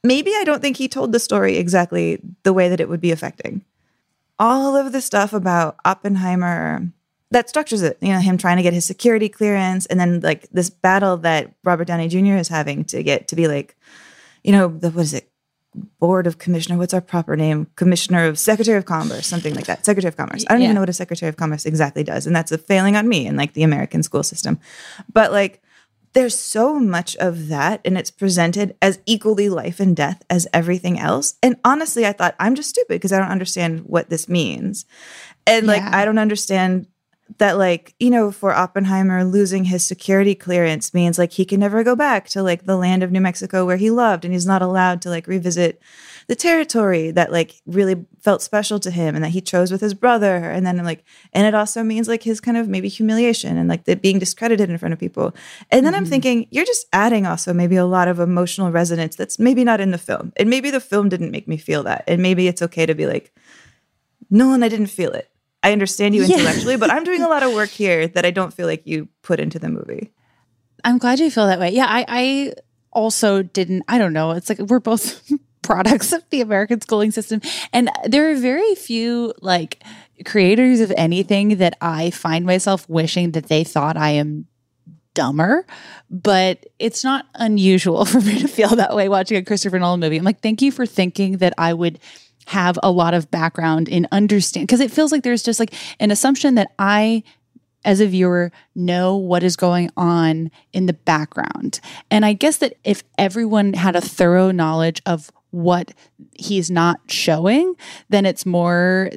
maybe 0.03 0.33
I 0.37 0.45
don't 0.45 0.61
think 0.61 0.77
he 0.77 0.89
told 0.89 1.13
the 1.13 1.19
story 1.19 1.57
exactly 1.57 2.21
the 2.45 2.53
way 2.53 2.69
that 2.69 2.81
it 2.81 2.89
would 2.89 3.01
be 3.01 3.11
affecting 3.11 3.65
all 4.39 4.77
of 4.77 4.93
the 4.93 5.01
stuff 5.01 5.33
about 5.33 5.77
Oppenheimer 5.85 6.89
that 7.31 7.49
structures 7.49 7.83
it, 7.83 7.99
you 8.01 8.13
know, 8.13 8.21
him 8.21 8.39
trying 8.39 8.57
to 8.57 8.63
get 8.63 8.73
his 8.73 8.85
security 8.85 9.29
clearance 9.29 9.87
and 9.87 9.99
then 9.99 10.21
like 10.21 10.49
this 10.51 10.71
battle 10.71 11.17
that 11.19 11.53
Robert 11.65 11.87
Downey 11.87 12.09
Jr. 12.09 12.37
is 12.37 12.49
having 12.49 12.85
to 12.87 13.03
get 13.03 13.29
to 13.29 13.37
be 13.37 13.49
like, 13.49 13.77
you 14.45 14.53
know, 14.53 14.69
the 14.69 14.91
what 14.91 15.03
is 15.03 15.15
it? 15.15 15.29
Board 15.99 16.27
of 16.27 16.39
Commissioner, 16.39 16.79
what's 16.79 16.95
our 16.95 17.01
proper 17.01 17.37
name? 17.37 17.67
Commissioner 17.77 18.27
of 18.27 18.39
Secretary 18.39 18.79
of 18.79 18.85
Commerce, 18.85 19.27
something 19.27 19.55
like 19.55 19.67
that. 19.67 19.85
Secretary 19.85 20.09
of 20.09 20.17
Commerce. 20.17 20.45
I 20.49 20.53
don't 20.53 20.61
Yeah. 20.61 20.67
even 20.67 20.75
know 20.77 20.83
what 20.83 20.89
a 20.89 20.93
Secretary 20.93 21.29
of 21.29 21.37
Commerce 21.37 21.67
exactly 21.67 22.05
does. 22.05 22.27
And 22.27 22.35
that's 22.37 22.53
a 22.53 22.59
failing 22.59 22.97
on 22.97 23.09
me 23.09 23.27
in 23.27 23.37
like 23.37 23.55
the 23.55 23.63
American 23.65 24.03
school 24.03 24.23
system. 24.23 24.59
But 25.13 25.33
like 25.33 25.61
there's 26.13 26.39
so 26.39 26.79
much 26.79 27.17
of 27.17 27.49
that 27.49 27.81
and 27.85 27.99
it's 27.99 28.11
presented 28.13 28.77
as 28.81 29.01
equally 29.05 29.49
life 29.49 29.81
and 29.81 29.97
death 29.97 30.23
as 30.31 30.47
everything 30.53 30.97
else 30.97 31.35
and 31.43 31.57
honestly 31.65 32.07
i 32.07 32.13
thought 32.13 32.37
i'm 32.39 32.55
just 32.55 32.69
stupid 32.69 32.91
because 32.95 33.13
i 33.13 33.19
don't 33.19 33.33
understand 33.33 33.81
what 33.81 34.11
this 34.11 34.29
means 34.29 34.87
and 35.45 35.67
like 35.67 35.83
Yeah. 35.83 35.91
i 35.93 36.05
don't 36.05 36.19
understand 36.21 36.87
that 37.39 37.57
like 37.59 37.95
you 37.99 38.11
know 38.11 38.31
for 38.31 38.53
oppenheimer 38.53 39.25
losing 39.25 39.65
his 39.65 39.85
security 39.85 40.35
clearance 40.35 40.93
means 40.93 41.19
like 41.19 41.33
he 41.33 41.45
can 41.45 41.61
never 41.61 41.83
go 41.83 41.97
back 41.97 42.29
to 42.29 42.43
like 42.43 42.65
the 42.65 42.77
land 42.77 43.03
of 43.03 43.11
new 43.11 43.21
mexico 43.21 43.65
where 43.65 43.79
he 43.79 43.91
loved 43.91 44.25
and 44.25 44.35
he's 44.35 44.47
not 44.47 44.61
allowed 44.61 45.01
to 45.01 45.09
like 45.09 45.27
revisit 45.27 45.81
the 46.27 46.35
territory 46.35 47.11
that 47.11 47.31
like 47.31 47.61
really 47.67 48.07
felt 48.21 48.43
special 48.43 48.81
to 48.81 48.91
him 48.91 49.15
and 49.15 49.23
that 49.25 49.31
he 49.31 49.41
chose 49.41 49.71
with 49.71 49.81
his 49.81 49.95
brother. 49.95 50.37
And 50.37 50.67
then 50.67 50.83
like 50.85 51.05
and 51.33 51.47
it 51.47 51.55
also 51.55 51.83
means 51.83 52.09
like 52.09 52.23
his 52.23 52.41
kind 52.41 52.57
of 52.57 52.69
maybe 52.69 52.89
humiliation 52.89 53.57
and 53.57 53.69
like 53.69 53.85
the 53.85 53.97
being 53.97 54.19
discredited 54.19 54.71
in 54.71 54.79
front 54.79 54.93
of 54.93 54.99
people. 54.99 55.35
And 55.71 55.85
then 55.85 55.95
i'm 55.95 56.05
mm-hmm. 56.05 56.11
thinking 56.11 56.47
you're 56.51 56.65
just 56.65 56.87
adding 56.93 57.27
also 57.27 57.53
maybe 57.53 57.77
a 57.77 57.85
lot 57.85 58.09
of 58.09 58.21
emotional 58.21 58.71
resonance 58.71 59.17
that's 59.17 59.39
maybe 59.39 59.65
not 59.65 59.81
in 59.81 59.91
the 59.91 59.99
film. 59.99 60.33
And 60.37 60.49
maybe 60.49 60.71
the 60.71 60.81
film 60.81 61.09
didn't 61.09 61.31
make 61.31 61.49
me 61.49 61.57
feel 61.57 61.83
that. 61.85 62.05
And 62.07 62.23
maybe 62.23 62.49
it's 62.49 62.63
okay 62.63 62.87
to 62.87 62.95
be 62.95 63.07
like 63.07 63.33
no 64.31 64.55
and 64.55 64.65
i 64.65 64.69
didn't 64.69 64.87
feel 64.87 65.13
it 65.13 65.31
i 65.65 65.73
understand 65.73 66.15
you 66.15 66.23
Yeah. 66.23 66.37
intellectually 66.37 66.77
but 66.77 66.91
i'm 66.91 67.03
doing 67.03 67.23
a 67.23 67.29
lot 67.29 67.43
of 67.43 67.53
work 67.53 67.71
here 67.71 68.07
that 68.07 68.25
i 68.25 68.31
don't 68.31 68.55
feel 68.55 68.67
like 68.69 68.83
you 68.87 69.09
put 69.23 69.41
into 69.41 69.59
the 69.59 69.69
movie 69.69 70.13
I'm 70.87 70.99
glad 70.99 71.19
you 71.19 71.31
feel 71.31 71.47
that 71.47 71.59
way. 71.59 71.71
Yeah, 71.71 71.87
I, 71.89 72.05
I 72.07 72.53
also 72.93 73.43
didn't, 73.43 73.85
I 73.89 73.97
don't 73.97 74.13
know. 74.13 74.33
It's 74.33 74.51
like 74.51 74.59
we're 74.59 74.81
both 74.81 75.27
products 75.63 76.13
of 76.13 76.23
the 76.29 76.43
American 76.43 76.79
schooling 76.83 77.11
system. 77.11 77.41
And 77.73 77.89
there 78.05 78.31
are 78.31 78.35
very 78.35 78.75
few 78.75 79.33
like 79.41 79.83
creators 80.27 80.81
of 80.81 80.93
anything 80.95 81.57
that 81.57 81.79
I 81.81 82.11
find 82.11 82.45
myself 82.45 82.87
wishing 82.87 83.31
that 83.33 83.47
they 83.47 83.65
thought 83.65 83.97
I 83.97 84.11
am 84.11 84.47
dumber, 85.15 85.65
but 86.11 86.67
it's 86.79 87.03
not 87.03 87.25
unusual 87.35 88.05
for 88.13 88.21
me 88.21 88.41
to 88.41 88.49
feel 88.49 88.77
that 88.77 88.95
way 88.95 89.09
watching 89.09 89.39
a 89.39 89.43
Christopher 89.43 89.79
Nolan 89.79 90.01
movie. 90.01 90.19
I'm 90.19 90.25
like, 90.25 90.43
thank 90.43 90.61
you 90.61 90.71
for 90.71 90.85
thinking 90.85 91.39
that 91.39 91.55
I 91.57 91.73
would 91.73 91.99
have 92.47 92.79
a 92.83 92.91
lot 92.91 93.15
of 93.15 93.31
background 93.31 93.89
in 93.89 94.07
understand 94.13 94.67
because 94.67 94.81
it 94.81 94.91
feels 94.91 95.13
like 95.13 95.23
there's 95.23 95.43
just 95.43 95.61
like 95.61 95.75
an 96.01 96.11
assumption 96.11 96.55
that 96.57 96.73
I 96.79 97.23
as 97.85 98.01
a 98.01 98.07
viewer 98.07 98.51
know 98.75 99.17
what 99.17 99.43
is 99.43 99.57
going 99.57 99.91
on 99.97 100.51
in 100.73 100.87
the 100.87 100.93
background. 100.93 101.81
And 102.11 102.25
I 102.25 102.33
guess 102.33 102.57
that 102.59 102.77
if 102.83 103.03
everyone 103.19 103.75
had 103.75 103.95
a 103.95 104.01
thorough 104.01 104.51
knowledge 104.51 105.03
of 105.07 105.31
what 105.51 105.93
he's 106.35 106.71
not 106.71 107.01
showing, 107.09 107.75
then 108.09 108.27
it's 108.27 108.47
more 108.47 109.11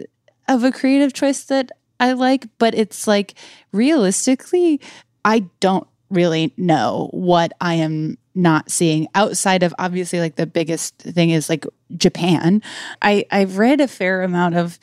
of 0.47 0.63
a 0.63 0.71
creative 0.71 1.13
choice 1.13 1.43
that 1.45 1.71
I 1.99 2.13
like. 2.13 2.47
But 2.57 2.75
it's 2.75 3.07
like 3.07 3.36
realistically, 3.71 4.82
I 5.25 5.45
don't 5.59 5.88
really 6.09 6.53
know 6.57 7.09
what 7.11 7.53
I 7.59 7.75
am 7.75 8.17
not 8.38 8.71
seeing 8.71 9.07
outside 9.15 9.63
of 9.63 9.73
obviously 9.79 10.19
like 10.19 10.35
the 10.35 10.45
biggest 10.45 10.97
thing 10.97 11.31
is 11.31 11.49
like 11.49 11.65
Japan. 11.97 12.61
I, 13.01 13.25
I've 13.31 13.57
read 13.57 13.81
a 13.81 13.88
fair 13.88 14.23
amount 14.23 14.55
of 14.55 14.79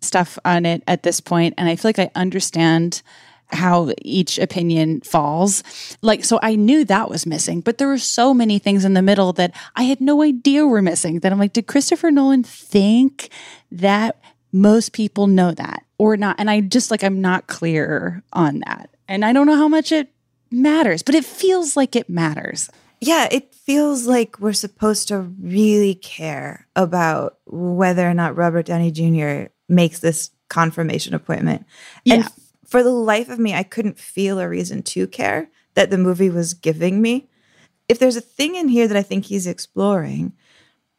stuff 0.00 0.38
on 0.44 0.66
it 0.66 0.82
at 0.86 1.02
this 1.02 1.20
point 1.20 1.54
and 1.56 1.68
I 1.68 1.76
feel 1.76 1.88
like 1.88 1.98
I 1.98 2.10
understand 2.14 3.02
how 3.50 3.92
each 4.02 4.38
opinion 4.38 5.00
falls. 5.00 5.62
Like, 6.02 6.24
so 6.24 6.38
I 6.42 6.54
knew 6.54 6.84
that 6.84 7.08
was 7.08 7.26
missing, 7.26 7.60
but 7.60 7.78
there 7.78 7.88
were 7.88 7.98
so 7.98 8.34
many 8.34 8.58
things 8.58 8.84
in 8.84 8.94
the 8.94 9.02
middle 9.02 9.32
that 9.34 9.54
I 9.74 9.84
had 9.84 10.00
no 10.00 10.22
idea 10.22 10.66
were 10.66 10.82
missing. 10.82 11.20
That 11.20 11.32
I'm 11.32 11.38
like, 11.38 11.54
did 11.54 11.66
Christopher 11.66 12.10
Nolan 12.10 12.42
think 12.42 13.30
that 13.72 14.20
most 14.52 14.92
people 14.92 15.26
know 15.26 15.52
that 15.52 15.82
or 15.98 16.16
not? 16.16 16.36
And 16.38 16.50
I 16.50 16.60
just 16.60 16.90
like, 16.90 17.02
I'm 17.02 17.20
not 17.20 17.46
clear 17.46 18.22
on 18.32 18.60
that. 18.66 18.90
And 19.08 19.24
I 19.24 19.32
don't 19.32 19.46
know 19.46 19.56
how 19.56 19.68
much 19.68 19.92
it 19.92 20.12
matters, 20.50 21.02
but 21.02 21.14
it 21.14 21.24
feels 21.24 21.76
like 21.76 21.96
it 21.96 22.10
matters. 22.10 22.68
Yeah, 23.00 23.28
it 23.30 23.54
feels 23.54 24.06
like 24.06 24.40
we're 24.40 24.52
supposed 24.52 25.08
to 25.08 25.20
really 25.40 25.94
care 25.94 26.66
about 26.74 27.38
whether 27.46 28.08
or 28.08 28.14
not 28.14 28.36
Robert 28.36 28.66
Downey 28.66 28.90
Jr. 28.90 29.50
makes 29.68 30.00
this 30.00 30.30
confirmation 30.48 31.14
appointment. 31.14 31.64
And 32.06 32.22
Yeah. 32.22 32.26
f- 32.26 32.38
for 32.66 32.82
the 32.82 32.90
life 32.90 33.28
of 33.28 33.38
me, 33.38 33.54
I 33.54 33.62
couldn't 33.62 33.98
feel 33.98 34.38
a 34.38 34.48
reason 34.48 34.82
to 34.82 35.06
care 35.06 35.48
that 35.74 35.90
the 35.90 35.98
movie 35.98 36.30
was 36.30 36.54
giving 36.54 37.00
me. 37.00 37.28
If 37.88 37.98
there's 37.98 38.16
a 38.16 38.20
thing 38.20 38.56
in 38.56 38.68
here 38.68 38.88
that 38.88 38.96
I 38.96 39.02
think 39.02 39.26
he's 39.26 39.46
exploring, 39.46 40.32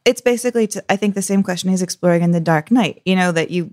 it's 0.04 0.20
basically, 0.20 0.66
to, 0.68 0.84
I 0.90 0.96
think, 0.96 1.14
the 1.14 1.22
same 1.22 1.42
question 1.42 1.70
he's 1.70 1.82
exploring 1.82 2.22
in 2.22 2.30
The 2.30 2.40
Dark 2.40 2.70
Knight. 2.70 3.02
You 3.04 3.16
know, 3.16 3.30
that 3.32 3.50
you 3.50 3.70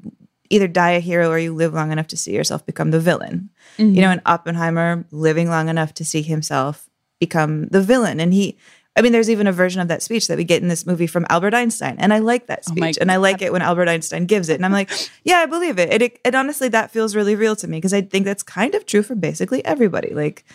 either 0.49 0.67
die 0.67 0.91
a 0.91 0.99
hero 0.99 1.29
or 1.29 1.39
you 1.39 1.53
live 1.53 1.73
long 1.73 1.91
enough 1.91 2.07
to 2.07 2.17
see 2.17 2.33
yourself 2.33 2.65
become 2.65 2.91
the 2.91 2.99
villain. 2.99 3.49
You 3.77 3.85
mm-hmm. 3.85 4.01
know, 4.01 4.11
in 4.11 4.21
Oppenheimer, 4.25 5.05
living 5.11 5.49
long 5.49 5.69
enough 5.69 5.93
to 5.95 6.05
see 6.05 6.21
himself 6.21 6.86
become 7.19 7.67
the 7.67 7.81
villain. 7.81 8.19
And 8.19 8.33
he, 8.33 8.57
I 8.95 9.01
mean, 9.01 9.11
there's 9.11 9.29
even 9.29 9.47
a 9.47 9.51
version 9.51 9.79
of 9.81 9.87
that 9.89 10.01
speech 10.01 10.27
that 10.27 10.37
we 10.37 10.43
get 10.43 10.61
in 10.61 10.67
this 10.67 10.85
movie 10.85 11.07
from 11.07 11.25
Albert 11.29 11.53
Einstein. 11.53 11.95
And 11.99 12.13
I 12.13 12.19
like 12.19 12.47
that 12.47 12.63
Oh 12.67 12.71
speech. 12.71 12.97
and 12.99 13.11
I 13.11 13.17
like 13.17 13.41
it 13.41 13.51
when 13.51 13.61
Albert 13.61 13.89
Einstein 13.89 14.25
gives 14.25 14.49
it. 14.49 14.55
And 14.55 14.65
I'm 14.65 14.71
like, 14.71 14.89
yeah, 15.23 15.37
I 15.37 15.45
believe 15.45 15.77
it. 15.79 15.91
And, 15.91 16.01
it, 16.01 16.19
and 16.25 16.35
honestly, 16.35 16.67
that 16.69 16.91
feels 16.91 17.15
really 17.15 17.35
real 17.35 17.55
to 17.57 17.67
me 17.67 17.77
because 17.77 17.93
I 17.93 18.01
think 18.01 18.25
that's 18.25 18.43
kind 18.43 18.73
of 18.75 18.85
true 18.85 19.03
for 19.03 19.15
basically 19.15 19.63
everybody. 19.65 20.13
Like, 20.13 20.45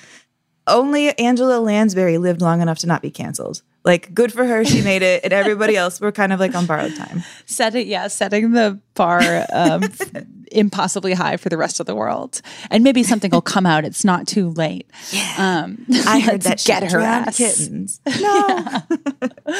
only 0.66 1.16
Angela 1.18 1.58
Lansbury 1.60 2.18
lived 2.18 2.40
long 2.40 2.60
enough 2.60 2.78
to 2.80 2.86
not 2.86 3.02
be 3.02 3.10
canceled. 3.10 3.62
Like, 3.84 4.14
good 4.14 4.32
for 4.32 4.44
her, 4.44 4.64
she 4.64 4.80
made 4.82 5.02
it, 5.02 5.24
and 5.24 5.32
everybody 5.32 5.76
else 5.76 6.00
were 6.00 6.12
kind 6.12 6.32
of 6.32 6.38
like 6.38 6.54
on 6.54 6.66
borrowed 6.66 6.94
time. 6.94 7.24
Setting, 7.46 7.88
yeah, 7.88 8.06
setting 8.06 8.52
the 8.52 8.78
bar 8.94 9.44
um, 9.52 9.82
impossibly 10.52 11.14
high 11.14 11.36
for 11.36 11.48
the 11.48 11.56
rest 11.56 11.80
of 11.80 11.86
the 11.86 11.94
world. 11.96 12.40
And 12.70 12.84
maybe 12.84 13.02
something 13.02 13.30
will 13.32 13.40
come 13.42 13.66
out. 13.66 13.84
It's 13.84 14.04
not 14.04 14.28
too 14.28 14.50
late. 14.50 14.88
Yeah. 15.10 15.34
Um, 15.66 15.84
I 16.06 16.20
heard 16.20 16.42
that 16.42 16.62
get 16.64 16.92
her 16.92 17.00
ass. 17.00 17.36
kittens. 17.36 18.00
No, 18.20 18.82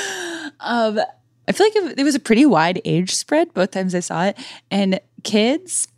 Um, 0.61 1.01
I 1.49 1.53
feel 1.53 1.67
like 1.67 1.99
it 1.99 2.05
was 2.05 2.15
a 2.15 2.21
pretty 2.21 2.47
wide 2.47 2.81
age 2.85 3.15
spread 3.15 3.53
both 3.55 3.73
times 3.73 3.95
I 3.95 4.01
saw 4.01 4.25
it. 4.27 4.39
And 4.71 5.01
kids 5.25 5.89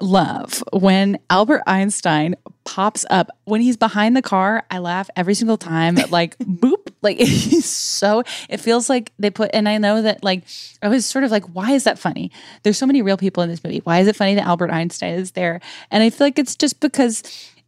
love 0.00 0.62
when 0.72 1.18
Albert 1.28 1.62
Einstein 1.66 2.36
pops 2.64 3.04
up. 3.10 3.30
When 3.44 3.60
he's 3.60 3.76
behind 3.76 4.16
the 4.16 4.22
car, 4.22 4.64
I 4.70 4.78
laugh 4.78 5.10
every 5.16 5.34
single 5.34 5.56
time. 5.58 5.96
Like, 6.10 6.38
boop, 6.38 6.91
Like 7.02 7.16
he's 7.18 7.68
so 7.68 8.22
it 8.48 8.58
feels 8.58 8.88
like 8.88 9.12
they 9.18 9.30
put 9.30 9.50
and 9.52 9.68
I 9.68 9.78
know 9.78 10.02
that 10.02 10.24
like 10.24 10.44
I 10.82 10.88
was 10.88 11.04
sort 11.06 11.24
of 11.24 11.30
like, 11.30 11.44
why 11.46 11.72
is 11.72 11.84
that 11.84 11.98
funny? 11.98 12.30
There's 12.62 12.78
so 12.78 12.86
many 12.86 13.02
real 13.02 13.16
people 13.16 13.42
in 13.42 13.48
this 13.48 13.62
movie. 13.62 13.80
Why 13.84 14.00
is 14.00 14.08
it 14.08 14.16
funny 14.16 14.34
that 14.34 14.46
Albert 14.46 14.70
Einstein 14.70 15.14
is 15.14 15.32
there? 15.32 15.60
And 15.90 16.02
I 16.02 16.10
feel 16.10 16.26
like 16.26 16.38
it's 16.38 16.56
just 16.56 16.80
because 16.80 17.22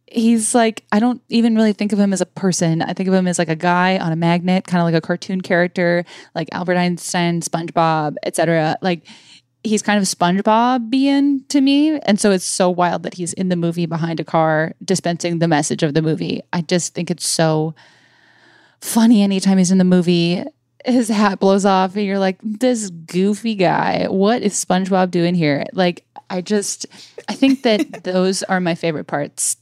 he's 0.07 0.55
like 0.55 0.83
I 0.91 0.99
don't 0.99 1.21
even 1.29 1.55
really 1.55 1.73
think 1.73 1.93
of 1.93 1.99
him 1.99 2.13
as 2.13 2.21
a 2.21 2.25
person. 2.25 2.81
I 2.81 2.93
think 2.93 3.07
of 3.07 3.13
him 3.13 3.27
as 3.27 3.39
like 3.39 3.49
a 3.49 3.55
guy 3.55 3.97
on 3.97 4.11
a 4.11 4.15
magnet, 4.15 4.65
kind 4.65 4.81
of 4.81 4.85
like 4.85 4.95
a 4.95 5.05
cartoon 5.05 5.41
character, 5.41 6.05
like 6.33 6.49
Albert 6.51 6.77
Einstein, 6.77 7.41
SpongeBob, 7.41 8.15
etc. 8.23 8.77
Like 8.81 9.05
he's 9.65 9.81
kind 9.81 9.97
of 9.97 10.05
SpongeBob 10.05 10.89
being 10.89 11.43
to 11.49 11.59
me. 11.59 11.99
And 12.01 12.19
so 12.19 12.31
it's 12.31 12.45
so 12.45 12.69
wild 12.69 13.03
that 13.03 13.15
he's 13.15 13.33
in 13.33 13.49
the 13.49 13.55
movie 13.55 13.85
behind 13.85 14.19
a 14.19 14.23
car 14.23 14.73
dispensing 14.83 15.39
the 15.39 15.47
message 15.47 15.83
of 15.83 15.93
the 15.93 16.01
movie. 16.01 16.41
I 16.53 16.61
just 16.61 16.93
think 16.93 17.09
it's 17.09 17.27
so 17.27 17.73
funny 18.85 19.21
anytime 19.21 19.57
he's 19.57 19.71
in 19.71 19.77
the 19.77 19.83
movie. 19.83 20.43
His 20.85 21.09
hat 21.09 21.39
blows 21.39 21.65
off, 21.65 21.95
and 21.95 22.05
you're 22.05 22.19
like, 22.19 22.37
this 22.43 22.89
goofy 22.89 23.55
guy, 23.55 24.05
what 24.07 24.43
is 24.43 24.53
SpongeBob 24.53 25.09
doing 25.09 25.33
here? 25.33 25.65
Like, 25.73 26.05
I 26.29 26.41
just, 26.41 26.85
I 27.27 27.33
think 27.33 27.63
that 27.63 28.03
those 28.03 28.43
are 28.43 28.59
my 28.59 28.75
favorite 28.75 29.05
parts 29.07 29.57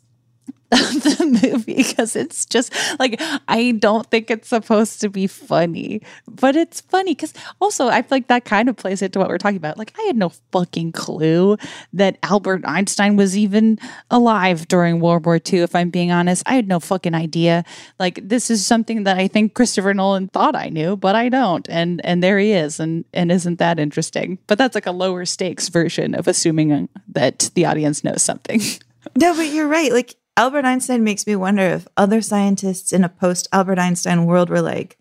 of 0.74 1.04
the 1.04 1.26
movie 1.44 1.76
because 1.76 2.16
it's 2.16 2.46
just 2.46 2.74
like 3.00 3.22
I 3.48 3.72
don't 3.72 4.10
think 4.10 4.30
it's 4.30 4.50
supposed 4.50 5.02
to 5.02 5.10
be 5.10 5.28
funny, 5.28 6.02
but 6.28 6.56
it's 6.56 6.82
funny 6.82 7.14
because 7.14 7.34
also 7.62 7.88
I 7.88 8.02
feel 8.02 8.18
like 8.18 8.28
that 8.28 8.46
kind 8.46 8.70
of 8.70 8.76
plays 8.76 9.02
into 9.02 9.20
what 9.20 9.30
we're 9.30 9.38
talking 9.38 9.58
about. 9.58 9.78
Like 9.78 9.94
I 9.98 10.04
had 10.04 10.18
no 10.18 10.30
fucking 10.52 10.92
clue 10.92 11.58
that 11.94 12.18
Albert 12.24 12.62
Einstein 12.66 13.16
was 13.16 13.38
even 13.38 13.80
alive 14.12 14.68
during 14.68 15.00
World 15.00 15.26
War 15.26 15.40
II. 15.52 15.60
If 15.60 15.76
I'm 15.76 15.90
being 15.90 16.12
honest, 16.12 16.44
I 16.46 16.56
had 16.56 16.68
no 16.68 16.80
fucking 16.80 17.14
idea. 17.14 17.64
Like 18.00 18.20
this 18.22 18.50
is 18.50 18.66
something 18.66 19.04
that 19.04 19.18
I 19.18 19.28
think 19.28 19.54
Christopher 19.54 19.94
Nolan 19.94 20.28
thought 20.30 20.56
I 20.56 20.70
knew, 20.70 20.96
but 20.96 21.16
I 21.16 21.30
don't. 21.30 21.68
And 21.70 22.04
and 22.06 22.24
there 22.24 22.40
he 22.40 22.52
is, 22.52 22.80
and 22.80 23.06
and 23.14 23.32
isn't 23.32 23.60
that 23.60 23.80
interesting? 23.80 24.40
But 24.48 24.58
that's 24.58 24.76
like 24.76 24.88
a 24.88 24.92
lower 24.92 25.26
stakes 25.26 25.70
version 25.70 26.16
of 26.16 26.28
assuming 26.28 26.90
that 27.10 27.50
the 27.54 27.66
audience 27.66 28.04
knows 28.04 28.22
something. 28.22 28.62
No, 29.18 29.36
but 29.36 29.48
you're 29.48 29.68
right. 29.68 29.92
Like 29.92 30.16
Albert 30.36 30.66
Einstein 30.66 31.04
makes 31.04 31.28
me 31.28 31.36
wonder 31.36 31.62
if 31.62 31.88
other 31.96 32.22
scientists 32.22 32.92
in 32.92 33.04
a 33.04 33.10
post 33.10 33.48
Albert 33.52 33.78
Einstein 33.80 34.26
world 34.26 34.50
were 34.50 34.62
like, 34.62 34.98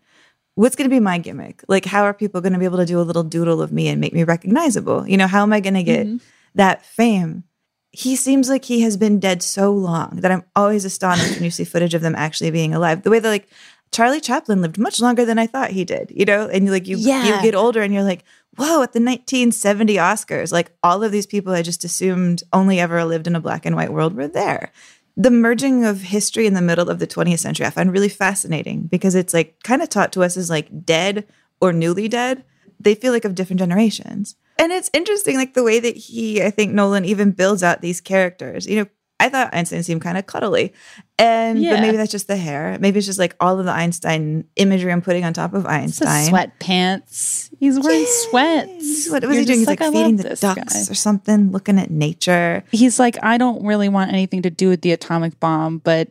what's 0.55 0.75
going 0.75 0.89
to 0.89 0.95
be 0.95 0.99
my 0.99 1.17
gimmick? 1.17 1.63
Like, 1.67 1.85
how 1.85 2.03
are 2.03 2.13
people 2.13 2.41
going 2.41 2.53
to 2.53 2.59
be 2.59 2.65
able 2.65 2.77
to 2.77 2.85
do 2.85 2.99
a 2.99 3.01
little 3.01 3.23
doodle 3.23 3.61
of 3.61 3.71
me 3.71 3.87
and 3.87 3.99
make 3.99 4.13
me 4.13 4.23
recognizable? 4.23 5.07
You 5.07 5.17
know, 5.17 5.27
how 5.27 5.41
am 5.41 5.53
I 5.53 5.59
going 5.59 5.73
to 5.73 5.83
get 5.83 6.05
mm-hmm. 6.05 6.17
that 6.55 6.85
fame? 6.85 7.43
He 7.91 8.15
seems 8.15 8.49
like 8.49 8.65
he 8.65 8.81
has 8.81 8.97
been 8.97 9.19
dead 9.19 9.41
so 9.41 9.71
long 9.71 10.17
that 10.17 10.31
I'm 10.31 10.43
always 10.55 10.85
astonished 10.85 11.35
when 11.35 11.43
you 11.43 11.51
see 11.51 11.63
footage 11.63 11.93
of 11.93 12.01
them 12.01 12.15
actually 12.15 12.51
being 12.51 12.73
alive. 12.73 13.03
The 13.03 13.09
way 13.09 13.19
that, 13.19 13.29
like, 13.29 13.47
Charlie 13.91 14.21
Chaplin 14.21 14.61
lived 14.61 14.79
much 14.79 14.99
longer 14.99 15.23
than 15.23 15.37
I 15.37 15.47
thought 15.47 15.69
he 15.69 15.85
did, 15.85 16.11
you 16.13 16.25
know? 16.25 16.47
And 16.47 16.69
like 16.69 16.87
you 16.87 16.97
Yeah. 16.97 17.27
you 17.27 17.41
get 17.43 17.53
older 17.53 17.83
and 17.83 17.93
you're 17.93 18.03
like, 18.03 18.23
whoa, 18.57 18.81
at 18.81 18.93
the 18.93 18.99
1970 18.99 19.95
Oscars, 19.97 20.51
like 20.51 20.71
all 20.83 21.03
of 21.03 21.11
these 21.11 21.27
people 21.27 21.53
I 21.53 21.61
just 21.61 21.83
assumed 21.83 22.41
only 22.51 22.79
ever 22.79 23.05
lived 23.05 23.27
in 23.27 23.35
a 23.35 23.39
black 23.39 23.67
and 23.67 23.75
white 23.75 23.93
world 23.93 24.15
were 24.15 24.27
there. 24.27 24.71
The 25.15 25.31
merging 25.31 25.85
of 25.85 26.01
history 26.01 26.47
in 26.47 26.53
the 26.53 26.61
middle 26.61 26.89
of 26.89 26.99
the 26.99 27.07
20th 27.07 27.39
century 27.39 27.65
I 27.65 27.69
find 27.69 27.91
really 27.91 28.09
fascinating 28.09 28.83
because 28.83 29.13
it's 29.15 29.33
like 29.33 29.61
kind 29.63 29.81
of 29.81 29.89
taught 29.89 30.11
to 30.13 30.23
us 30.23 30.37
as 30.37 30.49
like 30.49 30.85
dead 30.85 31.27
or 31.61 31.71
newly 31.71 32.07
dead. 32.07 32.43
They 32.79 32.95
feel 32.95 33.13
like 33.13 33.25
of 33.25 33.35
different 33.35 33.59
generations. 33.59 34.35
And 34.57 34.71
it's 34.71 34.89
interesting, 34.93 35.37
like 35.37 35.53
the 35.53 35.63
way 35.63 35.79
that 35.79 35.95
he, 35.95 36.41
I 36.43 36.49
think 36.49 36.73
Nolan 36.73 37.05
even 37.05 37.31
builds 37.31 37.63
out 37.63 37.81
these 37.81 38.01
characters. 38.01 38.67
You 38.67 38.77
know, 38.77 38.85
I 39.19 39.29
thought 39.29 39.53
Einstein 39.53 39.83
seemed 39.83 40.01
kind 40.01 40.17
of 40.17 40.25
cuddly. 40.25 40.73
And 41.17 41.59
Yeah. 41.59 41.75
but 41.75 41.81
maybe 41.81 41.97
that's 41.97 42.11
just 42.11 42.27
the 42.27 42.35
hair. 42.35 42.77
Maybe 42.79 42.97
it's 42.97 43.05
just 43.07 43.19
like 43.19 43.35
all 43.39 43.57
of 43.59 43.65
the 43.65 43.71
Einstein 43.71 44.43
imagery 44.57 44.91
I'm 44.91 45.01
putting 45.01 45.23
on 45.23 45.33
top 45.33 45.53
of 45.53 45.65
Einstein. 45.65 46.29
sweatpants. 46.29 47.49
He's 47.59 47.79
wearing 47.79 48.05
sweats. 48.07 49.09
What 49.09 49.23
was 49.23 49.31
You're 49.35 49.39
he 49.41 49.45
doing? 49.45 49.59
He's 49.59 49.67
like, 49.67 49.81
I 49.81 49.91
feeding 49.91 50.17
the 50.17 50.35
ducks 50.35 50.73
guy. 50.73 50.91
or 50.91 50.95
something, 50.95 51.51
looking 51.51 51.79
at 51.79 51.89
nature. 51.91 52.63
He's 52.71 52.99
like, 52.99 53.17
I 53.23 53.37
don't 53.37 53.65
really 53.65 53.89
want 53.89 54.11
anything 54.11 54.41
to 54.41 54.49
do 54.49 54.69
with 54.69 54.81
the 54.81 54.91
atomic 54.91 55.39
bomb, 55.39 55.77
but 55.79 56.09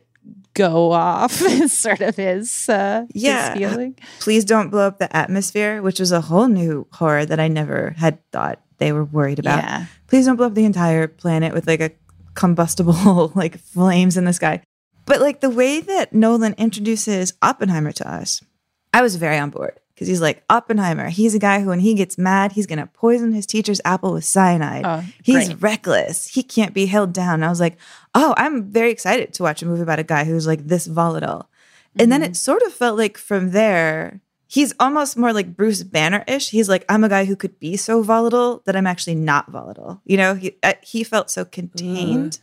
go 0.55 0.91
off 0.91 1.41
is 1.43 1.73
sort 1.75 2.01
of 2.01 2.15
his 2.15 2.69
uh 2.69 3.05
Yeah. 3.13 3.53
his 3.53 3.69
feeling. 3.69 3.95
Please 4.19 4.45
don't 4.45 4.69
blow 4.69 4.87
up 4.87 4.99
the 4.99 5.15
atmosphere, 5.15 5.81
which 5.81 5.99
was 5.99 6.11
a 6.11 6.21
whole 6.21 6.47
new 6.47 6.87
horror 6.93 7.25
that 7.25 7.39
I 7.39 7.47
never 7.47 7.95
had 7.97 8.19
thought 8.31 8.59
they 8.77 8.91
were 8.91 9.03
worried 9.05 9.39
about. 9.39 9.63
Yeah. 9.63 9.85
Please 10.07 10.25
don't 10.25 10.35
blow 10.35 10.47
up 10.47 10.53
the 10.53 10.65
entire 10.65 11.07
planet 11.07 11.53
with 11.53 11.67
like 11.67 11.81
a 11.81 11.91
combustible 12.33 13.31
like 13.35 13.59
flames 13.59 14.17
in 14.17 14.25
the 14.25 14.33
sky. 14.33 14.61
But 15.05 15.21
like 15.21 15.41
the 15.41 15.49
way 15.49 15.81
that 15.81 16.13
Nolan 16.13 16.53
introduces 16.57 17.33
Oppenheimer 17.41 17.91
to 17.93 18.09
us, 18.09 18.41
I 18.93 19.01
was 19.01 19.17
very 19.17 19.37
on 19.37 19.49
board 19.49 19.79
because 19.93 20.07
he's 20.07 20.21
like 20.21 20.43
Oppenheimer. 20.49 21.09
He's 21.09 21.35
a 21.35 21.39
guy 21.39 21.59
who, 21.59 21.69
when 21.69 21.79
he 21.79 21.93
gets 21.93 22.17
mad, 22.17 22.53
he's 22.53 22.67
gonna 22.67 22.87
poison 22.87 23.33
his 23.33 23.45
teacher's 23.45 23.81
apple 23.83 24.13
with 24.13 24.25
cyanide. 24.25 24.85
Oh, 24.85 25.03
he's 25.23 25.49
great. 25.49 25.61
reckless. 25.61 26.27
He 26.27 26.43
can't 26.43 26.73
be 26.73 26.85
held 26.85 27.13
down. 27.13 27.35
And 27.35 27.45
I 27.45 27.49
was 27.49 27.59
like, 27.59 27.77
oh, 28.15 28.33
I'm 28.37 28.71
very 28.71 28.91
excited 28.91 29.33
to 29.33 29.43
watch 29.43 29.61
a 29.61 29.65
movie 29.65 29.81
about 29.81 29.99
a 29.99 30.03
guy 30.03 30.23
who's 30.23 30.47
like 30.47 30.67
this 30.67 30.87
volatile. 30.87 31.49
And 31.99 32.11
then 32.11 32.21
mm-hmm. 32.21 32.31
it 32.31 32.35
sort 32.35 32.63
of 32.63 32.73
felt 32.73 32.97
like 32.97 33.17
from 33.17 33.51
there, 33.51 34.21
he's 34.53 34.71
almost 34.79 35.17
more 35.17 35.33
like 35.33 35.55
Bruce 35.55 35.81
Banner 35.81 36.23
ish. 36.27 36.51
He's 36.51 36.69
like, 36.69 36.85
I'm 36.87 37.03
a 37.03 37.09
guy 37.09 37.25
who 37.25 37.35
could 37.35 37.59
be 37.59 37.75
so 37.75 38.03
volatile 38.03 38.61
that 38.65 38.75
I'm 38.75 38.85
actually 38.85 39.15
not 39.15 39.49
volatile. 39.49 39.99
You 40.05 40.17
know, 40.17 40.35
he 40.35 40.55
uh, 40.61 40.73
he 40.83 41.03
felt 41.03 41.31
so 41.31 41.43
contained 41.43 42.39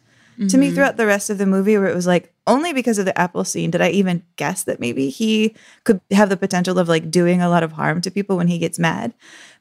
to 0.48 0.56
me 0.56 0.70
throughout 0.70 0.96
the 0.96 1.06
rest 1.06 1.28
of 1.30 1.38
the 1.38 1.46
movie, 1.46 1.76
where 1.76 1.86
it 1.86 1.94
was 1.94 2.06
like 2.06 2.34
only 2.46 2.72
because 2.72 2.98
of 2.98 3.04
the 3.04 3.16
apple 3.16 3.44
scene 3.44 3.70
did 3.70 3.82
I 3.82 3.90
even 3.90 4.24
guess 4.36 4.64
that 4.64 4.80
maybe 4.80 5.10
he 5.10 5.54
could 5.84 6.00
have 6.10 6.30
the 6.30 6.36
potential 6.36 6.78
of 6.78 6.88
like 6.88 7.10
doing 7.10 7.42
a 7.42 7.48
lot 7.48 7.62
of 7.62 7.72
harm 7.72 8.00
to 8.00 8.10
people 8.10 8.36
when 8.36 8.48
he 8.48 8.58
gets 8.58 8.78
mad. 8.78 9.14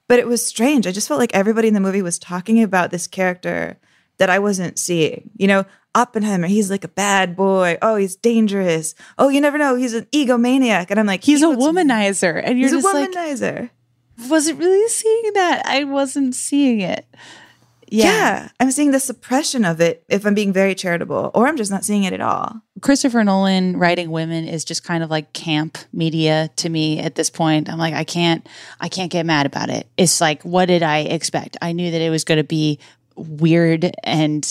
But 0.07 0.19
it 0.19 0.27
was 0.27 0.43
strange. 0.43 0.87
I 0.87 0.91
just 0.91 1.07
felt 1.07 1.19
like 1.19 1.35
everybody 1.35 1.67
in 1.67 1.75
the 1.75 1.79
movie 1.79 2.01
was 2.01 2.17
talking 2.17 2.63
about 2.63 2.89
this 2.89 3.05
character 3.05 3.77
that 4.19 4.29
I 4.29 4.39
wasn't 4.39 4.77
seeing. 4.77 5.31
You 5.37 5.47
know, 5.47 5.65
Oppenheimer, 5.95 6.47
he's 6.47 6.69
like 6.69 6.83
a 6.83 6.89
bad 6.89 7.35
boy. 7.35 7.77
Oh, 7.81 7.95
he's 7.95 8.15
dangerous. 8.15 8.93
Oh, 9.17 9.29
you 9.29 9.41
never 9.41 9.57
know. 9.57 9.75
He's 9.75 9.93
an 9.95 10.05
egomaniac. 10.11 10.91
And 10.91 10.99
I'm 10.99 11.07
like, 11.07 11.23
He's 11.23 11.39
he 11.39 11.45
a 11.45 11.55
womanizer. 11.55 12.39
And 12.43 12.59
you're 12.59 12.69
He's 12.69 12.73
a 12.73 12.81
just 12.81 12.93
like, 12.93 13.09
womanizer. 13.11 13.69
wasn't 14.29 14.59
really 14.59 14.87
seeing 14.87 15.33
that. 15.33 15.65
I 15.65 15.83
wasn't 15.85 16.35
seeing 16.35 16.81
it. 16.81 17.05
Yeah. 17.91 18.03
yeah. 18.05 18.49
I'm 18.59 18.69
seeing 18.69 18.91
the 18.91 18.99
suppression 18.99 19.65
of 19.65 19.81
it 19.81 20.03
if 20.09 20.25
I'm 20.27 20.35
being 20.35 20.53
very 20.53 20.75
charitable, 20.75 21.31
or 21.33 21.47
I'm 21.47 21.57
just 21.57 21.71
not 21.71 21.83
seeing 21.83 22.03
it 22.03 22.13
at 22.13 22.21
all. 22.21 22.61
Christopher 22.81 23.23
Nolan 23.23 23.77
writing 23.77 24.11
women 24.11 24.47
is 24.47 24.63
just 24.63 24.83
kind 24.83 25.03
of 25.03 25.09
like 25.09 25.33
camp 25.33 25.79
media 25.91 26.51
to 26.57 26.69
me 26.69 26.99
at 26.99 27.15
this 27.15 27.31
point. 27.31 27.67
I'm 27.67 27.79
like, 27.79 27.95
I 27.95 28.03
can't, 28.03 28.47
I 28.79 28.89
can't 28.89 29.11
get 29.11 29.25
mad 29.25 29.47
about 29.47 29.71
it. 29.71 29.87
It's 29.97 30.21
like, 30.21 30.43
what 30.43 30.67
did 30.67 30.83
I 30.83 30.99
expect? 30.99 31.57
I 31.63 31.71
knew 31.71 31.89
that 31.89 31.99
it 32.01 32.11
was 32.11 32.23
going 32.23 32.37
to 32.37 32.43
be 32.43 32.77
weird 33.19 33.91
and 34.03 34.47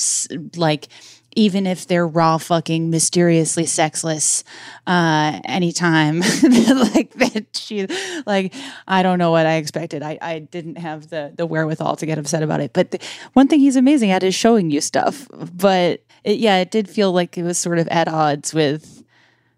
like, 0.56 0.88
even 1.36 1.66
if 1.66 1.86
they're 1.86 2.06
raw 2.06 2.36
fucking 2.36 2.90
mysteriously 2.90 3.64
sexless, 3.64 4.42
uh, 4.86 5.38
anytime 5.44 6.20
like 6.42 7.12
that 7.14 7.46
she 7.52 7.86
like 8.26 8.52
I 8.88 9.02
don't 9.02 9.18
know 9.18 9.30
what 9.30 9.46
I 9.46 9.54
expected. 9.54 10.02
I, 10.02 10.18
I 10.20 10.38
didn't 10.40 10.76
have 10.76 11.10
the 11.10 11.32
the 11.36 11.46
wherewithal 11.46 11.96
to 11.96 12.06
get 12.06 12.18
upset 12.18 12.42
about 12.42 12.60
it. 12.60 12.72
But 12.72 12.90
the, 12.90 13.00
one 13.34 13.46
thing 13.46 13.60
he's 13.60 13.76
amazing 13.76 14.10
at 14.10 14.22
is 14.22 14.34
showing 14.34 14.70
you 14.70 14.80
stuff. 14.80 15.28
But 15.30 16.02
it, 16.24 16.38
yeah, 16.38 16.58
it 16.58 16.70
did 16.70 16.88
feel 16.88 17.12
like 17.12 17.38
it 17.38 17.44
was 17.44 17.58
sort 17.58 17.78
of 17.78 17.86
at 17.88 18.08
odds 18.08 18.52
with 18.52 19.04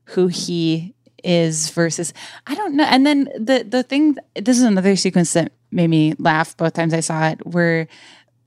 who 0.05 0.27
he 0.27 0.95
is 1.25 1.71
versus 1.71 2.13
I 2.47 2.55
don't 2.55 2.75
know. 2.75 2.85
And 2.85 3.07
then 3.07 3.25
the 3.39 3.65
the 3.67 3.83
thing 3.83 4.17
this 4.35 4.59
is 4.59 4.65
another 4.65 4.97
sequence 4.97 5.33
that 5.33 5.53
made 5.71 5.89
me 5.89 6.15
laugh 6.19 6.57
both 6.57 6.75
times 6.75 6.93
I 6.93 7.01
saw 7.01 7.29
it 7.29 7.47
where 7.47 7.87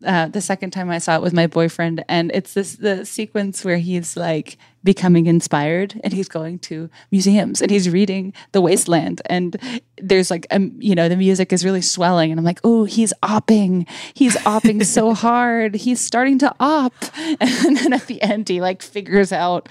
uh, 0.05 0.27
the 0.27 0.41
second 0.41 0.71
time 0.71 0.89
I 0.89 0.99
saw 0.99 1.15
it 1.15 1.21
with 1.21 1.33
my 1.33 1.47
boyfriend, 1.47 2.03
and 2.07 2.31
it's 2.33 2.53
this 2.53 2.75
the 2.75 3.05
sequence 3.05 3.63
where 3.63 3.77
he's 3.77 4.15
like 4.17 4.57
becoming 4.83 5.25
inspired, 5.25 5.99
and 6.03 6.13
he's 6.13 6.27
going 6.27 6.59
to 6.59 6.89
museums, 7.11 7.61
and 7.61 7.71
he's 7.71 7.89
reading 7.89 8.33
The 8.51 8.61
Wasteland, 8.61 9.21
and 9.27 9.57
there's 9.97 10.29
like 10.29 10.45
um, 10.51 10.73
you 10.79 10.95
know 10.95 11.07
the 11.07 11.15
music 11.15 11.53
is 11.53 11.63
really 11.63 11.81
swelling, 11.81 12.31
and 12.31 12.39
I'm 12.39 12.45
like, 12.45 12.59
oh, 12.63 12.83
he's 12.83 13.13
opping, 13.23 13.87
he's 14.13 14.35
opping 14.37 14.85
so 14.85 15.13
hard, 15.25 15.75
he's 15.75 15.99
starting 15.99 16.37
to 16.39 16.53
op, 16.59 16.93
and 17.17 17.77
then 17.77 17.93
at 17.93 18.07
the 18.07 18.21
end 18.21 18.49
he 18.49 18.61
like 18.61 18.81
figures 18.81 19.31
out 19.31 19.69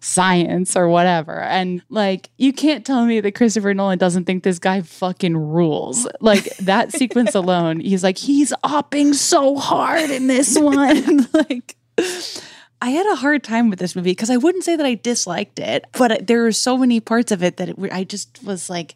science 0.00 0.76
or 0.76 0.88
whatever, 0.88 1.40
and 1.40 1.82
like 1.88 2.30
you 2.36 2.52
can't 2.52 2.84
tell 2.84 3.04
me 3.06 3.20
that 3.20 3.34
Christopher 3.34 3.74
Nolan 3.74 3.98
doesn't 3.98 4.24
think 4.24 4.42
this 4.42 4.58
guy 4.58 4.82
fucking 4.82 5.36
rules, 5.36 6.06
like 6.20 6.56
that 6.58 6.92
sequence 7.00 7.34
alone, 7.34 7.80
he's 7.80 8.02
like 8.04 8.18
he's 8.18 8.52
opping 8.64 9.14
so 9.14 9.56
hard 9.56 10.10
in 10.10 10.26
this 10.26 10.58
one. 10.58 11.28
like, 11.32 11.76
I 12.82 12.90
had 12.90 13.06
a 13.06 13.16
hard 13.16 13.42
time 13.42 13.68
with 13.68 13.78
this 13.78 13.94
movie 13.94 14.12
because 14.12 14.30
I 14.30 14.38
wouldn't 14.38 14.64
say 14.64 14.76
that 14.76 14.86
I 14.86 14.94
disliked 14.94 15.58
it, 15.58 15.84
but 15.92 16.26
there 16.26 16.42
were 16.42 16.52
so 16.52 16.78
many 16.78 17.00
parts 17.00 17.30
of 17.30 17.42
it 17.42 17.58
that 17.58 17.68
it, 17.68 17.76
I 17.92 18.04
just 18.04 18.42
was 18.42 18.70
like, 18.70 18.94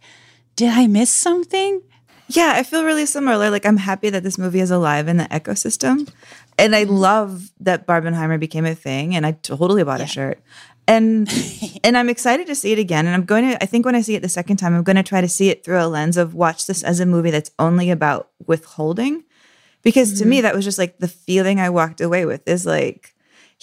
did 0.57 0.71
I 0.71 0.87
miss 0.87 1.11
something? 1.11 1.83
Yeah, 2.29 2.55
I 2.57 2.63
feel 2.63 2.85
really 2.85 3.05
similar. 3.05 3.51
Like 3.51 3.67
I'm 3.67 3.77
happy 3.77 4.09
that 4.11 4.23
this 4.23 4.39
movie 4.39 4.61
is 4.61 4.71
alive 4.71 5.09
in 5.09 5.19
the 5.19 5.25
ecosystem. 5.25 6.11
And 6.59 6.75
I 6.75 6.85
mm-hmm. 6.85 6.95
love 6.95 7.53
that 7.61 7.87
Barbenheimer 7.87 8.41
became 8.41 8.65
a 8.65 8.75
thing 8.75 9.15
and 9.15 9.27
I 9.27 9.33
totally 9.33 9.85
bought 9.85 10.01
a 10.01 10.07
shirt. 10.07 10.41
And 10.87 11.31
and 11.85 11.99
I'm 11.99 12.09
excited 12.09 12.47
to 12.47 12.55
see 12.55 12.73
it 12.73 12.79
again. 12.79 13.07
And 13.07 13.15
I'm 13.15 13.25
going 13.25 13.51
to 13.51 13.63
I 13.63 13.67
think 13.67 13.85
when 13.85 13.95
I 13.95 14.01
see 14.01 14.15
it 14.15 14.23
the 14.23 14.29
second 14.29 14.57
time, 14.57 14.75
I'm 14.75 14.83
going 14.83 14.97
to 14.97 15.03
try 15.03 15.21
to 15.21 15.29
see 15.29 15.51
it 15.51 15.65
through 15.65 15.81
a 15.81 15.87
lens 15.87 16.17
of 16.17 16.35
watch 16.35 16.67
this 16.67 16.83
as 16.83 17.01
a 17.01 17.07
movie 17.07 17.31
that's 17.31 17.51
only 17.59 17.91
about 17.91 18.31
withholding. 18.47 19.25
Because 19.83 20.19
to 20.19 20.25
me, 20.25 20.37
mm-hmm. 20.37 20.45
that 20.45 20.55
was 20.55 20.65
just 20.65 20.79
like 20.79 20.97
the 20.99 21.09
feeling 21.09 21.61
I 21.61 21.69
walked 21.69 22.01
away 22.01 22.25
with 22.25 22.49
is 22.49 22.65
like, 22.65 23.14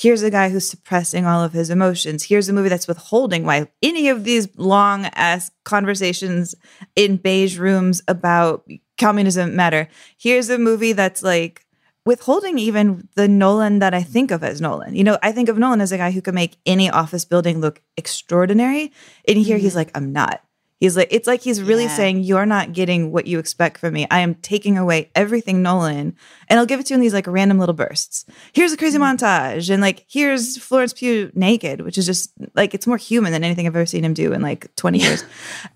here's 0.02 0.24
a 0.24 0.32
guy 0.32 0.50
who's 0.50 0.68
suppressing 0.68 1.28
all 1.28 1.44
of 1.44 1.54
his 1.54 1.70
emotions. 1.70 2.24
Here's 2.24 2.50
a 2.50 2.54
movie 2.54 2.70
that's 2.70 2.88
withholding 2.88 3.46
why 3.46 3.68
any 3.84 4.10
of 4.10 4.24
these 4.24 4.48
long 4.58 5.06
ass 5.14 5.52
conversations 5.64 6.56
in 6.96 7.18
beige 7.18 7.60
rooms 7.60 8.02
about 8.08 8.68
communism 9.00 9.56
matter. 9.56 9.88
Here's 10.18 10.50
a 10.50 10.58
movie 10.58 10.94
that's 10.94 11.22
like 11.22 11.66
withholding 12.04 12.58
even 12.58 13.10
the 13.16 13.28
Nolan 13.28 13.78
that 13.80 13.94
I 13.94 14.02
think 14.02 14.32
of 14.32 14.44
as 14.44 14.60
Nolan. 14.60 14.96
You 14.96 15.04
know, 15.04 15.20
I 15.22 15.32
think 15.32 15.50
of 15.50 15.60
Nolan 15.60 15.82
as 15.82 15.92
a 15.92 15.98
guy 15.98 16.10
who 16.10 16.22
can 16.22 16.34
make 16.34 16.58
any 16.66 16.90
office 16.90 17.24
building 17.24 17.62
look 17.62 17.80
extraordinary. 17.96 18.92
And 19.28 19.38
here 19.38 19.60
he's 19.60 19.72
mm-hmm. 19.72 19.78
like, 19.78 19.92
I'm 19.94 20.12
not. 20.12 20.42
He's 20.82 20.98
like, 20.98 21.10
it's 21.12 21.28
like 21.28 21.44
he's 21.44 21.62
really 21.62 21.84
Yeah. 21.84 21.96
saying, 21.96 22.24
You're 22.24 22.48
not 22.48 22.74
getting 22.74 23.12
what 23.12 23.28
you 23.28 23.38
expect 23.38 23.78
from 23.78 23.94
me. 23.94 24.08
I 24.10 24.22
am 24.22 24.34
taking 24.34 24.80
away 24.80 25.12
everything 25.14 25.62
Nolan, 25.62 26.16
and 26.50 26.60
I'll 26.60 26.66
give 26.66 26.80
it 26.80 26.88
to 26.88 26.94
you 26.94 26.96
in 26.96 27.02
these 27.02 27.14
like 27.14 27.28
random 27.28 27.60
little 27.60 27.76
bursts. 27.76 28.26
Here's 28.52 28.74
a 28.74 28.78
crazy 28.78 28.98
mm-hmm. 28.98 29.24
montage, 29.24 29.70
and 29.70 29.80
like 29.80 30.06
here's 30.10 30.58
Florence 30.58 30.94
Pugh 30.94 31.32
naked, 31.36 31.82
which 31.82 32.00
is 32.00 32.08
just 32.08 32.32
like 32.56 32.74
it's 32.74 32.88
more 32.88 32.98
human 32.98 33.32
than 33.32 33.44
anything 33.44 33.68
I've 33.68 33.76
ever 33.76 33.86
seen 33.86 34.04
him 34.04 34.16
do 34.16 34.34
in 34.34 34.42
like 34.42 34.76
20 34.76 34.98
years. 34.98 35.24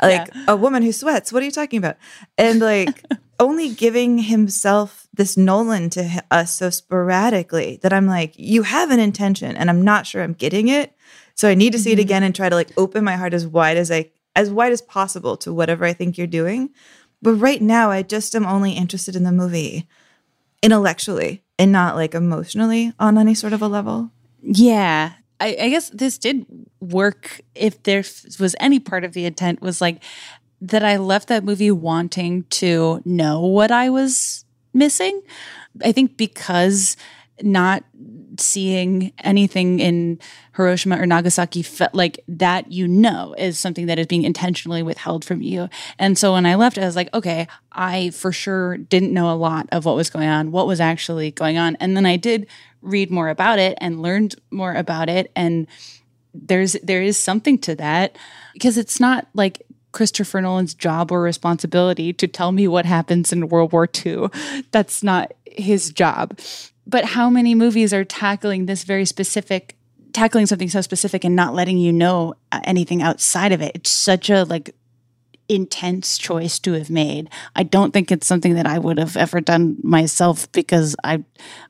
Like 0.02 0.28
a 0.48 0.56
woman 0.56 0.82
who 0.82 0.92
sweats. 0.92 1.32
What 1.32 1.44
are 1.44 1.46
you 1.46 1.52
talking 1.52 1.78
about? 1.78 1.98
And 2.38 2.60
like 2.60 3.04
only 3.40 3.76
giving 3.76 4.18
himself 4.18 5.08
this 5.14 5.38
Nolan 5.38 5.92
to 5.92 6.24
us 6.32 6.56
so 6.56 6.72
sporadically 6.72 7.80
that 7.84 7.94
I'm 7.94 8.08
like, 8.08 8.34
you 8.38 8.64
have 8.64 8.90
an 8.90 9.00
intention, 9.00 9.56
and 9.56 9.70
I'm 9.70 9.84
not 9.84 10.08
sure 10.08 10.24
I'm 10.24 10.34
getting 10.34 10.68
it. 10.68 10.94
So 11.36 11.48
I 11.48 11.54
need 11.54 11.74
to 11.74 11.80
see 11.80 11.92
it 11.92 11.96
mm-hmm. 11.96 12.02
again 12.02 12.24
and 12.24 12.34
try 12.34 12.50
to 12.50 12.56
like 12.56 12.72
open 12.76 13.04
my 13.04 13.18
heart 13.18 13.36
as 13.36 13.46
wide 13.46 13.78
as 13.78 13.92
I 13.92 14.10
as 14.36 14.50
wide 14.50 14.72
as 14.72 14.82
possible 14.82 15.38
to 15.38 15.54
whatever 15.54 15.86
I 15.86 15.94
think 15.94 16.18
you're 16.18 16.28
doing. 16.28 16.70
But 17.22 17.36
right 17.36 17.62
now, 17.62 17.90
I 17.90 18.02
just 18.04 18.36
am 18.36 18.46
only 18.46 18.74
interested 18.74 19.16
in 19.16 19.24
the 19.24 19.32
movie 19.32 19.88
intellectually 20.62 21.44
and 21.58 21.72
not 21.72 21.96
like 21.96 22.14
emotionally 22.14 22.94
on 23.00 23.18
any 23.18 23.34
sort 23.34 23.54
of 23.54 23.62
a 23.62 23.68
level. 23.68 24.12
Yeah. 24.42 25.14
I, 25.40 25.58
I 25.60 25.70
guess 25.70 25.90
this 25.90 26.18
did 26.18 26.46
work 26.80 27.42
if 27.56 27.84
there 27.84 28.04
was 28.40 28.56
any 28.60 28.80
part 28.80 29.04
of 29.04 29.14
the 29.14 29.26
intent 29.26 29.62
was 29.62 29.82
like 29.82 30.04
that 30.62 30.84
I 30.84 30.98
left 30.98 31.28
that 31.28 31.44
movie 31.44 31.72
wanting 31.72 32.44
to 32.44 33.02
know 33.06 33.42
what 33.42 33.72
I 33.72 33.90
was 33.90 34.46
missing. 34.74 35.22
I 35.84 35.92
think 35.92 36.18
because 36.18 36.96
not 37.42 37.84
seeing 38.40 39.14
anything 39.20 39.80
in 39.80 40.20
Hiroshima 40.56 41.00
or 41.00 41.06
Nagasaki 41.06 41.62
felt 41.62 41.94
like 41.94 42.24
that 42.28 42.72
you 42.72 42.88
know 42.88 43.34
is 43.38 43.60
something 43.60 43.86
that 43.88 44.00
is 44.00 44.08
being 44.08 44.24
intentionally 44.24 44.84
withheld 44.84 45.24
from 45.24 45.42
you. 45.42 45.70
And 46.00 46.18
so 46.18 46.34
when 46.34 46.46
I 46.46 46.56
left, 46.56 46.78
I 46.78 46.86
was 46.86 46.96
like, 46.96 47.14
okay, 47.14 47.48
I 47.72 48.10
for 48.12 48.32
sure 48.32 48.78
didn't 48.78 49.14
know 49.14 49.32
a 49.32 49.36
lot 49.36 49.68
of 49.72 49.86
what 49.86 49.96
was 49.96 50.10
going 50.10 50.28
on, 50.28 50.52
what 50.52 50.68
was 50.68 50.80
actually 50.80 51.32
going 51.32 51.58
on. 51.58 51.76
And 51.78 51.96
then 51.96 52.06
I 52.06 52.18
did 52.18 52.48
read 52.82 53.10
more 53.10 53.30
about 53.30 53.60
it 53.60 53.78
and 53.82 54.02
learned 54.02 54.36
more 54.52 54.74
about 54.74 55.10
it. 55.10 55.32
And 55.36 55.68
there's 56.34 56.74
there 56.84 57.02
is 57.02 57.18
something 57.18 57.58
to 57.60 57.76
that 57.76 58.18
because 58.54 58.78
it's 58.78 59.00
not 59.00 59.28
like 59.34 59.62
Christopher 59.92 60.42
Nolan's 60.42 60.74
job 60.74 61.12
or 61.12 61.22
responsibility 61.22 62.12
to 62.12 62.28
tell 62.28 62.52
me 62.52 62.68
what 62.68 62.86
happens 62.86 63.32
in 63.32 63.48
World 63.48 63.72
War 63.72 63.88
II. 64.06 64.28
That's 64.72 65.02
not 65.02 65.34
his 65.46 65.90
job. 65.90 66.38
But 66.88 67.06
how 67.06 67.30
many 67.30 67.56
movies 67.56 67.94
are 67.94 68.04
tackling 68.04 68.66
this 68.66 68.84
very 68.84 69.06
specific 69.06 69.76
tackling 70.14 70.46
something 70.46 70.70
so 70.70 70.80
specific 70.80 71.26
and 71.26 71.36
not 71.36 71.54
letting 71.54 71.78
you 71.78 71.92
know 71.92 72.36
uh, 72.54 72.62
anything 72.64 73.02
outside 73.02 73.52
of 73.52 73.62
it? 73.62 73.74
It's 73.76 73.90
such 73.90 74.30
a 74.30 74.44
like 74.44 74.74
intense 75.48 76.18
choice 76.18 76.58
to 76.60 76.74
have 76.74 76.90
made. 76.90 77.30
I 77.56 77.64
don't 77.64 77.92
think 77.92 78.12
it's 78.12 78.26
something 78.26 78.56
that 78.56 78.66
I 78.66 78.80
would 78.80 78.98
have 78.98 79.16
ever 79.16 79.42
done 79.42 79.78
myself 79.84 80.52
because 80.52 80.96
I 81.04 81.24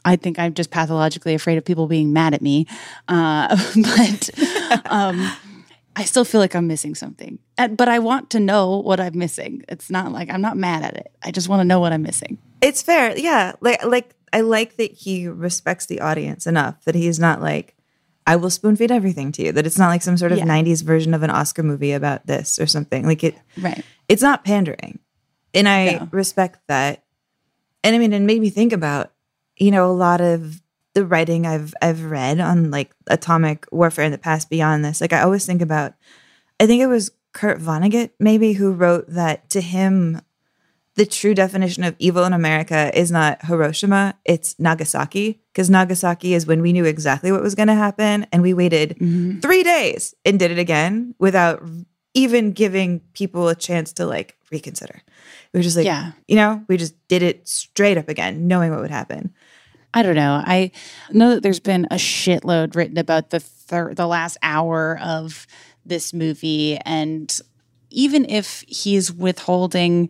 I 0.04 0.16
think 0.16 0.40
I'm 0.40 0.54
just 0.54 0.72
pathologically 0.72 1.34
afraid 1.34 1.58
of 1.58 1.66
people 1.66 1.88
being 1.88 2.14
mad 2.14 2.34
at 2.34 2.42
me. 2.42 2.68
Uh, 3.08 3.48
but 3.76 4.30
um, 4.86 5.32
I 5.96 6.04
still 6.04 6.26
feel 6.26 6.42
like 6.42 6.56
I'm 6.56 6.68
missing 6.68 6.96
something. 6.96 7.40
But 7.58 7.88
I 7.88 8.00
want 8.00 8.30
to 8.32 8.40
know 8.40 8.80
what 8.80 9.00
I'm 9.00 9.18
missing. 9.18 9.64
It's 9.70 9.90
not 9.90 10.12
like 10.12 10.30
I'm 10.30 10.42
not 10.42 10.58
mad 10.58 10.84
at 10.84 10.98
it. 10.98 11.12
I 11.24 11.32
just 11.32 11.50
want 11.50 11.62
to 11.62 11.66
know 11.66 11.80
what 11.80 11.94
I'm 11.94 12.04
missing. 12.04 12.38
It's 12.62 12.82
fair. 12.82 13.18
Yeah. 13.18 13.54
Like 13.62 13.84
like 13.84 14.14
I 14.36 14.42
like 14.42 14.76
that 14.76 14.92
he 14.92 15.28
respects 15.28 15.86
the 15.86 16.02
audience 16.02 16.46
enough 16.46 16.84
that 16.84 16.94
he's 16.96 17.20
not 17.20 17.42
like 17.42 17.76
I 18.28 18.36
will 18.36 18.50
spoon 18.50 18.76
feed 18.76 18.92
everything 18.92 19.32
to 19.34 19.44
you. 19.44 19.52
That 19.52 19.66
it's 19.66 19.78
not 19.78 19.88
like 19.90 20.02
some 20.02 20.18
sort 20.18 20.32
of 20.32 20.40
Yeah. 20.40 20.46
90s 20.46 20.82
version 20.84 21.14
of 21.14 21.24
an 21.24 21.30
Oscar 21.30 21.64
movie 21.64 21.92
about 21.94 22.26
this 22.28 22.60
or 22.60 22.66
something. 22.68 23.06
Like 23.08 23.24
it 23.24 23.36
Right. 23.58 23.84
it's 24.10 24.22
not 24.22 24.44
pandering. 24.44 25.00
And 25.54 25.70
I 25.70 25.86
No. 26.00 26.10
respect 26.12 26.60
that. 26.68 27.04
And 27.84 27.96
I 27.96 28.00
mean, 28.00 28.12
it 28.14 28.22
made 28.22 28.42
me 28.42 28.50
think 28.50 28.74
about, 28.74 29.14
you 29.58 29.72
know, 29.72 29.90
a 29.90 29.94
lot 29.94 30.20
of 30.22 30.62
the 30.96 31.06
writing 31.06 31.46
I've 31.46 31.74
I've 31.82 32.04
read 32.04 32.40
on 32.40 32.72
like 32.72 32.92
atomic 33.08 33.66
warfare 33.72 34.06
in 34.06 34.12
the 34.12 34.18
past 34.18 34.50
beyond 34.50 34.84
this. 34.84 35.00
Like 35.02 35.14
I 35.14 35.22
always 35.22 35.46
think 35.46 35.62
about 35.62 35.94
I 36.60 36.66
think 36.68 36.82
it 36.82 36.88
was 36.88 37.12
Kurt 37.34 37.60
Vonnegut 37.62 38.10
maybe 38.20 38.54
who 38.54 38.72
wrote 38.74 39.06
that 39.10 39.50
to 39.52 39.62
him 39.62 40.20
the 40.96 41.06
true 41.06 41.34
definition 41.34 41.84
of 41.84 41.96
evil 42.00 42.24
in 42.24 42.34
America 42.34 42.92
is 42.98 43.12
not 43.12 43.46
Hiroshima, 43.46 44.16
it's 44.24 44.58
Nagasaki. 44.60 45.42
Because 45.52 45.70
Nagasaki 45.70 46.34
is 46.34 46.46
when 46.48 46.62
we 46.62 46.74
knew 46.74 46.86
exactly 46.86 47.32
what 47.32 47.42
was 47.42 47.56
going 47.56 47.68
to 47.68 47.76
happen 47.76 48.28
and 48.32 48.42
we 48.42 48.54
waited 48.54 48.92
mm-hmm. 48.92 49.40
three 49.40 49.64
days 49.64 50.14
and 50.26 50.40
did 50.40 50.52
it 50.52 50.60
again 50.60 51.16
without 51.20 51.64
even 52.14 52.54
giving 52.54 53.02
people 53.14 53.48
a 53.50 53.56
chance 53.56 53.94
to 53.94 54.06
like 54.06 54.38
reconsider. 54.52 55.02
We 55.54 55.60
were 55.60 55.64
just 55.64 55.76
like, 55.78 55.86
Yeah. 55.86 56.14
you 56.28 56.36
know, 56.36 56.64
we 56.68 56.78
just 56.78 56.96
did 57.08 57.24
it 57.24 57.48
straight 57.48 57.98
up 57.98 58.10
again, 58.10 58.48
knowing 58.48 58.72
what 58.72 58.82
would 58.82 58.92
happen. 58.92 59.34
I 59.94 60.04
don't 60.04 60.16
know. 60.16 60.42
I 60.46 60.72
know 61.12 61.36
that 61.36 61.44
there's 61.44 61.62
been 61.62 61.86
a 61.86 61.96
shitload 61.96 62.76
written 62.76 62.98
about 62.98 63.30
the 63.30 63.40
thir- 63.40 63.94
the 63.94 64.08
last 64.08 64.38
hour 64.44 65.00
of 65.00 65.48
this 65.86 66.14
movie, 66.14 66.78
and 66.80 67.40
even 67.90 68.26
if 68.30 68.66
he's 68.68 69.14
withholding 69.14 70.10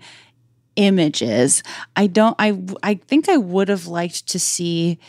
images, 0.75 1.63
I 1.95 2.07
don't. 2.07 2.35
I 2.39 2.59
I 2.83 2.95
think 2.95 3.29
I 3.29 3.37
would 3.37 3.69
have 3.69 3.87
liked 3.87 4.27
to 4.27 4.39
see 4.39 4.99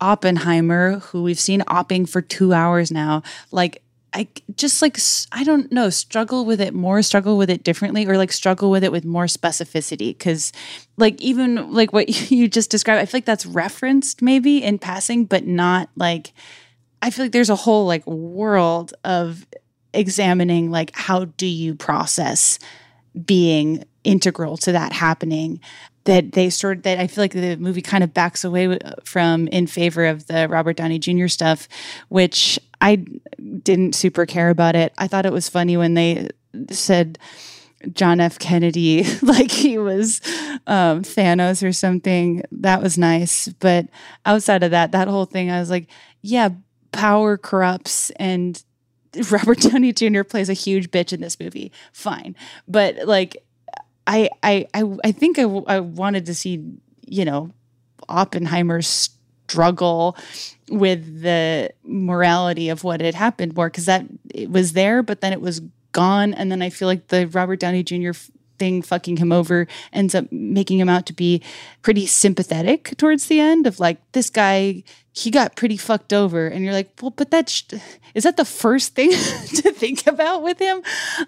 Oppenheimer, 0.00 0.98
who 0.98 1.22
we've 1.22 1.40
seen 1.40 1.60
opping 1.62 2.08
for 2.08 2.20
two 2.20 2.52
hours 2.52 2.90
now, 2.90 3.22
like. 3.50 3.82
I 4.14 4.28
just 4.56 4.82
like 4.82 4.98
I 5.32 5.42
don't 5.42 5.72
know 5.72 5.88
struggle 5.88 6.44
with 6.44 6.60
it 6.60 6.74
more 6.74 7.00
struggle 7.00 7.38
with 7.38 7.48
it 7.48 7.64
differently 7.64 8.06
or 8.06 8.18
like 8.18 8.30
struggle 8.30 8.70
with 8.70 8.84
it 8.84 8.92
with 8.92 9.06
more 9.06 9.24
specificity 9.24 10.10
because 10.10 10.52
like 10.98 11.18
even 11.22 11.72
like 11.72 11.94
what 11.94 12.10
you 12.30 12.46
just 12.46 12.70
described 12.70 13.00
I 13.00 13.06
feel 13.06 13.20
like 13.20 13.24
that's 13.24 13.46
referenced 13.46 14.20
maybe 14.20 14.62
in 14.62 14.78
passing 14.78 15.24
but 15.24 15.46
not 15.46 15.88
like 15.96 16.34
I 17.00 17.08
feel 17.08 17.24
like 17.24 17.32
there's 17.32 17.48
a 17.48 17.56
whole 17.56 17.86
like 17.86 18.06
world 18.06 18.92
of 19.02 19.46
examining 19.94 20.70
like 20.70 20.90
how 20.94 21.24
do 21.24 21.46
you 21.46 21.74
process 21.74 22.58
being 23.24 23.84
integral 24.04 24.56
to 24.58 24.72
that 24.72 24.92
happening 24.92 25.60
that 26.04 26.32
they 26.32 26.50
sort 26.50 26.78
of, 26.78 26.82
that 26.82 26.98
I 26.98 27.06
feel 27.06 27.22
like 27.22 27.32
the 27.32 27.56
movie 27.56 27.82
kind 27.82 28.02
of 28.02 28.12
backs 28.12 28.44
away 28.44 28.78
from 29.04 29.46
in 29.48 29.66
favor 29.66 30.06
of 30.06 30.26
the 30.26 30.48
Robert 30.48 30.76
Downey 30.76 30.98
Jr. 30.98 31.28
stuff, 31.28 31.68
which 32.08 32.58
I 32.80 33.04
didn't 33.62 33.94
super 33.94 34.26
care 34.26 34.50
about 34.50 34.74
it. 34.74 34.92
I 34.98 35.06
thought 35.06 35.26
it 35.26 35.32
was 35.32 35.48
funny 35.48 35.76
when 35.76 35.94
they 35.94 36.28
said 36.70 37.18
John 37.92 38.20
F. 38.20 38.38
Kennedy 38.38 39.04
like 39.22 39.50
he 39.50 39.78
was 39.78 40.20
um, 40.66 41.02
Thanos 41.02 41.66
or 41.66 41.72
something. 41.72 42.42
That 42.50 42.82
was 42.82 42.98
nice, 42.98 43.48
but 43.60 43.86
outside 44.26 44.62
of 44.62 44.72
that, 44.72 44.92
that 44.92 45.08
whole 45.08 45.26
thing, 45.26 45.50
I 45.50 45.60
was 45.60 45.70
like, 45.70 45.88
yeah, 46.20 46.50
power 46.90 47.38
corrupts 47.38 48.10
and 48.16 48.62
Robert 49.30 49.60
Downey 49.60 49.92
Jr. 49.92 50.22
plays 50.22 50.48
a 50.48 50.54
huge 50.54 50.90
bitch 50.90 51.12
in 51.12 51.20
this 51.20 51.38
movie. 51.38 51.72
Fine, 51.92 52.36
but 52.66 52.96
like, 53.06 53.36
I 54.06 54.30
I 54.42 54.66
I, 54.74 54.84
I 55.04 55.12
think 55.12 55.38
I 55.38 55.44
wanted 55.80 56.26
to 56.26 56.34
see 56.34 56.64
you 57.06 57.24
know 57.24 57.50
Oppenheimer's 58.08 59.10
struggle 59.48 60.16
with 60.70 61.22
the 61.22 61.70
morality 61.84 62.70
of 62.70 62.84
what 62.84 63.00
had 63.02 63.14
happened 63.14 63.54
more 63.54 63.68
because 63.68 63.84
that 63.86 64.06
it 64.34 64.50
was 64.50 64.72
there, 64.72 65.02
but 65.02 65.20
then 65.20 65.32
it 65.32 65.40
was 65.40 65.60
gone, 65.92 66.32
and 66.32 66.50
then 66.50 66.62
I 66.62 66.70
feel 66.70 66.88
like 66.88 67.08
the 67.08 67.26
Robert 67.28 67.60
Downey 67.60 67.82
Jr. 67.82 68.10
f- 68.10 68.30
thing 68.62 68.82
fucking 68.82 69.16
him 69.16 69.32
over 69.32 69.66
ends 69.92 70.14
up 70.14 70.30
making 70.30 70.78
him 70.78 70.88
out 70.88 71.06
to 71.06 71.12
be 71.12 71.42
pretty 71.82 72.06
sympathetic 72.06 72.94
towards 72.96 73.26
the 73.26 73.40
end 73.40 73.66
of 73.66 73.80
like 73.80 73.98
this 74.12 74.30
guy 74.30 74.82
he 75.14 75.30
got 75.30 75.56
pretty 75.56 75.76
fucked 75.76 76.12
over 76.12 76.46
and 76.46 76.64
you're 76.64 76.72
like 76.72 76.90
well 77.00 77.10
but 77.10 77.30
that's 77.30 77.64
is 78.14 78.22
that 78.22 78.36
the 78.36 78.44
first 78.44 78.94
thing 78.94 79.10
to 79.60 79.72
think 79.72 80.06
about 80.06 80.42
with 80.42 80.58
him 80.58 80.82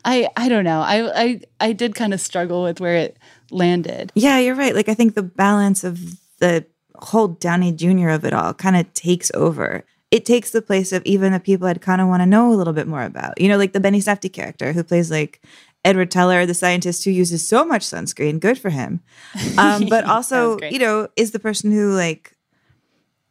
i 0.04 0.28
i 0.36 0.48
don't 0.48 0.64
know 0.64 0.80
i 0.80 1.22
i, 1.22 1.40
I 1.60 1.72
did 1.72 1.94
kind 1.94 2.14
of 2.14 2.20
struggle 2.20 2.62
with 2.62 2.80
where 2.80 2.96
it 2.96 3.18
landed 3.50 4.12
Yeah, 4.14 4.38
you're 4.38 4.54
right. 4.54 4.74
Like 4.74 4.88
I 4.88 4.94
think 4.94 5.14
the 5.14 5.22
balance 5.22 5.84
of 5.84 5.98
the 6.38 6.64
whole 6.96 7.28
Downey 7.28 7.72
Jr. 7.72 8.10
of 8.10 8.24
it 8.24 8.32
all 8.32 8.54
kind 8.54 8.76
of 8.76 8.92
takes 8.94 9.30
over 9.34 9.84
it 10.10 10.24
takes 10.24 10.50
the 10.50 10.62
place 10.62 10.92
of 10.92 11.02
even 11.04 11.32
the 11.32 11.40
people 11.40 11.66
I'd 11.66 11.80
kind 11.80 12.00
of 12.00 12.06
want 12.06 12.22
to 12.22 12.26
know 12.26 12.52
a 12.52 12.54
little 12.54 12.72
bit 12.72 12.86
more 12.86 13.02
about. 13.02 13.40
You 13.40 13.48
know, 13.48 13.58
like 13.58 13.72
the 13.72 13.80
Benny 13.80 13.98
Safdie 13.98 14.32
character 14.32 14.72
who 14.72 14.84
plays 14.84 15.10
like 15.10 15.42
Edward 15.84 16.10
Teller, 16.10 16.46
the 16.46 16.54
scientist 16.54 17.04
who 17.04 17.10
uses 17.10 17.46
so 17.46 17.64
much 17.64 17.82
sunscreen. 17.82 18.40
Good 18.40 18.58
for 18.58 18.70
him. 18.70 19.00
Um, 19.58 19.86
but 19.88 20.04
also, 20.04 20.58
you 20.60 20.78
know, 20.78 21.08
is 21.16 21.30
the 21.30 21.38
person 21.38 21.70
who 21.70 21.94
like, 21.94 22.36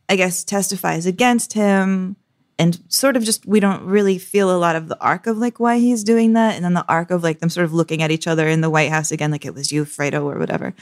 I 0.07 0.15
guess, 0.15 0.43
testifies 0.43 1.05
against 1.05 1.53
him. 1.53 2.15
And 2.59 2.79
sort 2.87 3.17
of 3.17 3.23
just, 3.23 3.45
we 3.45 3.59
don't 3.59 3.83
really 3.83 4.17
feel 4.17 4.55
a 4.55 4.57
lot 4.57 4.75
of 4.75 4.87
the 4.87 4.99
arc 5.01 5.27
of 5.27 5.37
like 5.37 5.59
why 5.59 5.79
he's 5.79 6.03
doing 6.03 6.33
that. 6.33 6.55
And 6.55 6.63
then 6.63 6.73
the 6.73 6.85
arc 6.87 7.11
of 7.11 7.23
like 7.23 7.39
them 7.39 7.49
sort 7.49 7.65
of 7.65 7.73
looking 7.73 8.01
at 8.01 8.11
each 8.11 8.27
other 8.27 8.47
in 8.47 8.61
the 8.61 8.69
White 8.69 8.89
House 8.89 9.11
again, 9.11 9.31
like 9.31 9.45
it 9.45 9.53
was 9.53 9.71
you, 9.71 9.85
Fredo, 9.85 10.23
or 10.23 10.37
whatever. 10.37 10.73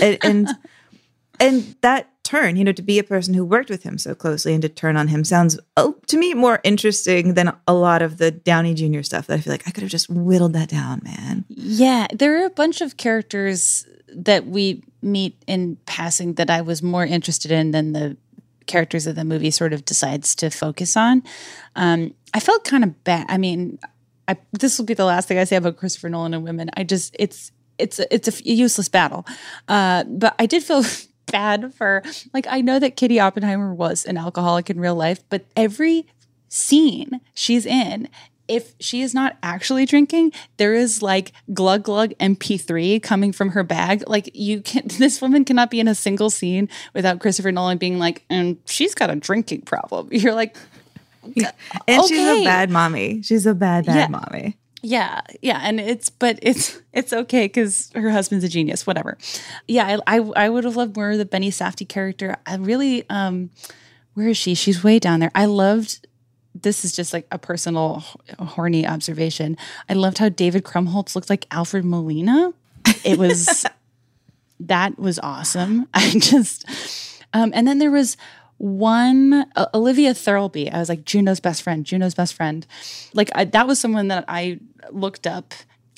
and, 0.00 0.18
and 0.22 0.48
and 1.40 1.76
that 1.82 2.08
turn, 2.26 2.56
you 2.56 2.64
know, 2.64 2.72
to 2.72 2.82
be 2.82 2.98
a 2.98 3.04
person 3.04 3.34
who 3.34 3.44
worked 3.44 3.70
with 3.70 3.84
him 3.84 3.98
so 3.98 4.14
closely 4.14 4.52
and 4.52 4.62
to 4.62 4.68
turn 4.68 4.96
on 4.96 5.08
him 5.08 5.22
sounds 5.24 5.58
uh, 5.76 5.92
to 6.06 6.16
me 6.16 6.34
more 6.34 6.60
interesting 6.64 7.34
than 7.34 7.52
a 7.68 7.72
lot 7.74 8.02
of 8.02 8.18
the 8.18 8.30
Downey 8.30 8.74
Jr. 8.74 9.02
stuff 9.02 9.28
that 9.28 9.38
I 9.38 9.40
feel 9.40 9.52
like 9.52 9.66
I 9.66 9.70
could 9.70 9.82
have 9.82 9.90
just 9.90 10.10
whittled 10.10 10.52
that 10.54 10.68
down, 10.68 11.00
man. 11.04 11.44
Yeah, 11.48 12.08
there 12.12 12.42
are 12.42 12.46
a 12.46 12.50
bunch 12.50 12.80
of 12.80 12.96
characters 12.96 13.86
that 14.08 14.46
we 14.46 14.82
meet 15.02 15.40
in 15.46 15.76
passing 15.86 16.34
that 16.34 16.50
I 16.50 16.62
was 16.62 16.82
more 16.82 17.06
interested 17.06 17.52
in 17.52 17.70
than 17.70 17.92
the 17.92 18.16
characters 18.66 19.06
of 19.06 19.14
the 19.14 19.24
movie 19.24 19.52
sort 19.52 19.72
of 19.72 19.84
decides 19.84 20.34
to 20.34 20.50
focus 20.50 20.96
on. 20.96 21.22
Um, 21.76 22.14
I 22.34 22.40
felt 22.40 22.64
kind 22.64 22.82
of 22.82 23.04
bad. 23.04 23.26
I 23.28 23.38
mean, 23.38 23.78
I, 24.26 24.36
this 24.52 24.78
will 24.78 24.86
be 24.86 24.94
the 24.94 25.04
last 25.04 25.28
thing 25.28 25.38
I 25.38 25.44
say 25.44 25.56
about 25.56 25.76
Christopher 25.76 26.08
Nolan 26.08 26.34
and 26.34 26.42
women. 26.42 26.70
I 26.76 26.82
just 26.82 27.14
it's 27.18 27.52
it's 27.78 27.98
a, 27.98 28.12
it's 28.12 28.28
a 28.28 28.44
useless 28.44 28.88
battle, 28.88 29.24
uh, 29.68 30.04
but 30.04 30.34
I 30.38 30.46
did 30.46 30.62
feel. 30.62 30.82
Bad 31.32 31.74
for 31.74 32.02
like 32.32 32.46
I 32.48 32.60
know 32.60 32.78
that 32.78 32.96
Kitty 32.96 33.18
Oppenheimer 33.20 33.74
was 33.74 34.04
an 34.04 34.16
alcoholic 34.16 34.70
in 34.70 34.78
real 34.80 34.94
life, 34.94 35.20
but 35.28 35.44
every 35.56 36.06
scene 36.48 37.20
she's 37.34 37.66
in, 37.66 38.08
if 38.48 38.74
she 38.78 39.02
is 39.02 39.12
not 39.12 39.36
actually 39.42 39.86
drinking, 39.86 40.32
there 40.56 40.72
is 40.74 41.02
like 41.02 41.32
glug 41.52 41.82
glug 41.82 42.10
MP3 42.20 43.02
coming 43.02 43.32
from 43.32 43.50
her 43.50 43.64
bag. 43.64 44.04
Like 44.06 44.30
you 44.34 44.60
can 44.62 44.84
this 44.98 45.20
woman 45.20 45.44
cannot 45.44 45.70
be 45.70 45.80
in 45.80 45.88
a 45.88 45.94
single 45.96 46.30
scene 46.30 46.68
without 46.94 47.18
Christopher 47.20 47.50
Nolan 47.52 47.78
being 47.78 47.98
like, 47.98 48.24
and 48.30 48.56
she's 48.66 48.94
got 48.94 49.10
a 49.10 49.16
drinking 49.16 49.62
problem. 49.62 50.08
You're 50.12 50.34
like, 50.34 50.56
And 51.88 52.04
she's 52.06 52.18
a 52.20 52.44
bad 52.44 52.70
mommy. 52.70 53.20
She's 53.22 53.46
a 53.46 53.54
bad, 53.54 53.86
bad 53.86 53.96
Yeah. 53.96 54.06
mommy. 54.08 54.56
Yeah, 54.86 55.22
yeah, 55.42 55.58
and 55.64 55.80
it's 55.80 56.08
but 56.10 56.38
it's 56.42 56.80
it's 56.92 57.12
okay 57.12 57.46
because 57.46 57.90
her 57.94 58.10
husband's 58.10 58.44
a 58.44 58.48
genius. 58.48 58.86
Whatever. 58.86 59.18
Yeah, 59.66 59.98
I, 60.06 60.18
I 60.18 60.20
I 60.44 60.48
would 60.48 60.62
have 60.62 60.76
loved 60.76 60.96
more 60.96 61.10
of 61.10 61.18
the 61.18 61.24
Benny 61.24 61.50
Safdie 61.50 61.88
character. 61.88 62.36
I 62.46 62.54
really 62.54 63.04
um, 63.10 63.50
where 64.14 64.28
is 64.28 64.36
she? 64.36 64.54
She's 64.54 64.84
way 64.84 64.98
down 64.98 65.20
there. 65.20 65.32
I 65.34 65.46
loved. 65.46 66.06
This 66.54 66.84
is 66.84 66.92
just 66.92 67.12
like 67.12 67.26
a 67.30 67.38
personal 67.38 68.02
h- 68.28 68.36
horny 68.38 68.86
observation. 68.86 69.58
I 69.90 69.94
loved 69.94 70.18
how 70.18 70.28
David 70.28 70.64
Krumholtz 70.64 71.14
looked 71.14 71.28
like 71.28 71.46
Alfred 71.50 71.84
Molina. 71.84 72.54
It 73.04 73.18
was 73.18 73.66
that 74.60 74.98
was 74.98 75.18
awesome. 75.18 75.88
I 75.94 76.10
just 76.10 76.64
um, 77.32 77.50
and 77.54 77.66
then 77.66 77.78
there 77.80 77.90
was 77.90 78.16
one 78.58 79.46
uh, 79.54 79.66
Olivia 79.74 80.14
Thirlby. 80.14 80.70
I 80.70 80.78
was 80.78 80.88
like 80.88 81.04
Juno's 81.04 81.40
best 81.40 81.62
friend. 81.62 81.84
Juno's 81.84 82.14
best 82.14 82.34
friend. 82.34 82.66
Like 83.14 83.30
I, 83.34 83.44
that 83.44 83.66
was 83.66 83.78
someone 83.78 84.08
that 84.08 84.24
I 84.28 84.60
looked 84.90 85.26
up 85.26 85.54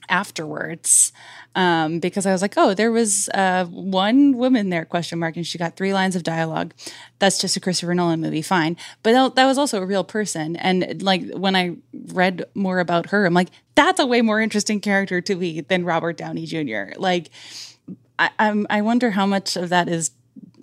afterwards 0.08 1.12
um, 1.54 1.98
because 1.98 2.26
I 2.26 2.32
was 2.32 2.42
like, 2.42 2.54
oh, 2.56 2.74
there 2.74 2.90
was 2.90 3.28
uh, 3.34 3.64
one 3.66 4.36
woman 4.36 4.70
there 4.70 4.84
question 4.84 5.18
mark, 5.18 5.36
and 5.36 5.46
she 5.46 5.58
got 5.58 5.76
three 5.76 5.92
lines 5.92 6.16
of 6.16 6.22
dialogue. 6.22 6.72
That's 7.18 7.38
just 7.38 7.56
a 7.56 7.60
Christopher 7.60 7.94
Nolan 7.94 8.20
movie, 8.20 8.42
fine. 8.42 8.76
But 9.02 9.34
that, 9.34 9.46
was 9.46 9.58
also 9.58 9.82
a 9.82 9.86
real 9.86 10.04
person, 10.04 10.56
and 10.56 11.02
like 11.02 11.28
when 11.32 11.56
I 11.56 11.76
read 12.12 12.44
more 12.54 12.80
about 12.80 13.10
her, 13.10 13.26
I'm 13.26 13.34
like, 13.34 13.50
that's 13.74 14.00
a 14.00 14.06
way 14.06 14.22
more 14.22 14.40
interesting 14.40 14.80
character 14.80 15.20
to 15.20 15.34
me 15.34 15.60
than 15.60 15.84
Robert 15.84 16.16
Downey 16.16 16.46
Jr. 16.46 16.92
Like. 16.96 17.30
I, 18.20 18.30
I'm, 18.40 18.66
I 18.68 18.82
wonder 18.82 19.12
how 19.12 19.26
much 19.26 19.54
of 19.54 19.68
that 19.68 19.88
is 19.88 20.10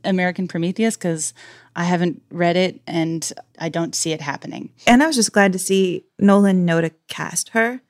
American 0.03 0.45
Prometheus 0.45 0.97
because 0.97 1.33
I 1.75 1.83
haven't 1.83 2.21
read 2.31 2.55
it 2.55 2.81
and 2.87 3.31
I 3.59 3.69
don't 3.69 3.93
see 3.95 4.11
it 4.13 4.21
happening. 4.21 4.69
And 4.87 5.03
I 5.03 5.07
was 5.07 5.15
just 5.15 5.33
glad 5.33 5.53
to 5.53 5.59
see 5.59 6.05
Nolan 6.19 6.65
know 6.65 6.81
to 6.81 6.91
cast 7.07 7.49
her 7.49 7.81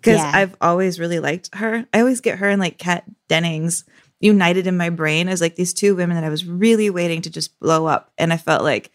because 0.00 0.18
Yeah. 0.18 0.30
I've 0.34 0.56
always 0.60 1.00
really 1.00 1.18
liked 1.18 1.54
her. 1.54 1.86
I 1.92 2.00
always 2.00 2.20
get 2.20 2.38
her 2.38 2.48
and 2.48 2.60
like 2.60 2.78
Kat 2.78 3.04
Dennings 3.28 3.84
united 4.20 4.66
in 4.66 4.76
my 4.76 4.90
brain 4.90 5.28
as 5.28 5.40
like 5.40 5.56
these 5.56 5.74
two 5.74 5.94
women 5.96 6.14
that 6.14 6.24
I 6.24 6.28
was 6.28 6.46
really 6.46 6.90
waiting 6.90 7.22
to 7.22 7.30
just 7.30 7.58
blow 7.58 7.86
up. 7.86 8.12
And 8.16 8.32
I 8.32 8.36
felt 8.36 8.62
like 8.62 8.92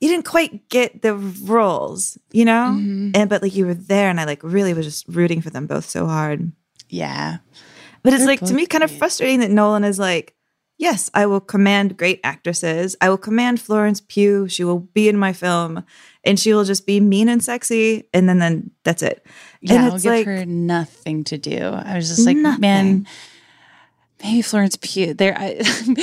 you 0.00 0.08
didn't 0.08 0.24
quite 0.26 0.68
get 0.68 1.02
the 1.02 1.14
roles, 1.14 2.18
you 2.32 2.44
know? 2.44 2.74
Mm-hmm. 2.76 3.10
And 3.14 3.28
but 3.28 3.42
like 3.42 3.54
you 3.54 3.66
were 3.66 3.74
there 3.74 4.08
and 4.08 4.20
I 4.20 4.24
like 4.24 4.42
really 4.42 4.74
was 4.74 4.86
just 4.86 5.08
rooting 5.08 5.40
for 5.40 5.50
them 5.50 5.66
both 5.66 5.88
so 5.88 6.06
hard. 6.06 6.52
Yeah. 6.88 7.38
But 8.02 8.12
it's 8.12 8.20
They're 8.20 8.28
like 8.28 8.40
to 8.40 8.54
me 8.54 8.66
kind 8.66 8.84
of 8.84 8.90
frustrating 8.90 9.40
that 9.40 9.50
Nolan 9.50 9.82
is 9.82 9.98
like, 9.98 10.34
yes, 10.84 11.10
I 11.14 11.24
will 11.24 11.40
command 11.40 11.96
great 11.96 12.20
actresses. 12.22 12.94
I 13.00 13.08
will 13.08 13.16
command 13.16 13.58
Florence 13.58 14.02
Pugh. 14.06 14.46
She 14.48 14.64
will 14.64 14.80
be 14.80 15.08
in 15.08 15.16
my 15.16 15.32
film 15.32 15.82
and 16.24 16.38
she 16.38 16.52
will 16.52 16.64
just 16.64 16.86
be 16.86 17.00
mean 17.00 17.30
and 17.30 17.42
sexy. 17.42 18.06
And 18.12 18.28
then, 18.28 18.38
then 18.38 18.70
that's 18.84 19.02
it. 19.02 19.26
Yeah, 19.62 19.76
and 19.76 19.84
I'll 19.86 19.98
give 19.98 20.04
like, 20.04 20.26
her 20.26 20.44
nothing 20.44 21.24
to 21.24 21.38
do. 21.38 21.58
I 21.58 21.96
was 21.96 22.08
just 22.08 22.26
like, 22.26 22.36
man, 22.36 23.06
maybe 24.22 24.42
Florence 24.42 24.76
Pugh. 24.76 25.14
There, 25.14 25.34
I, 25.36 25.62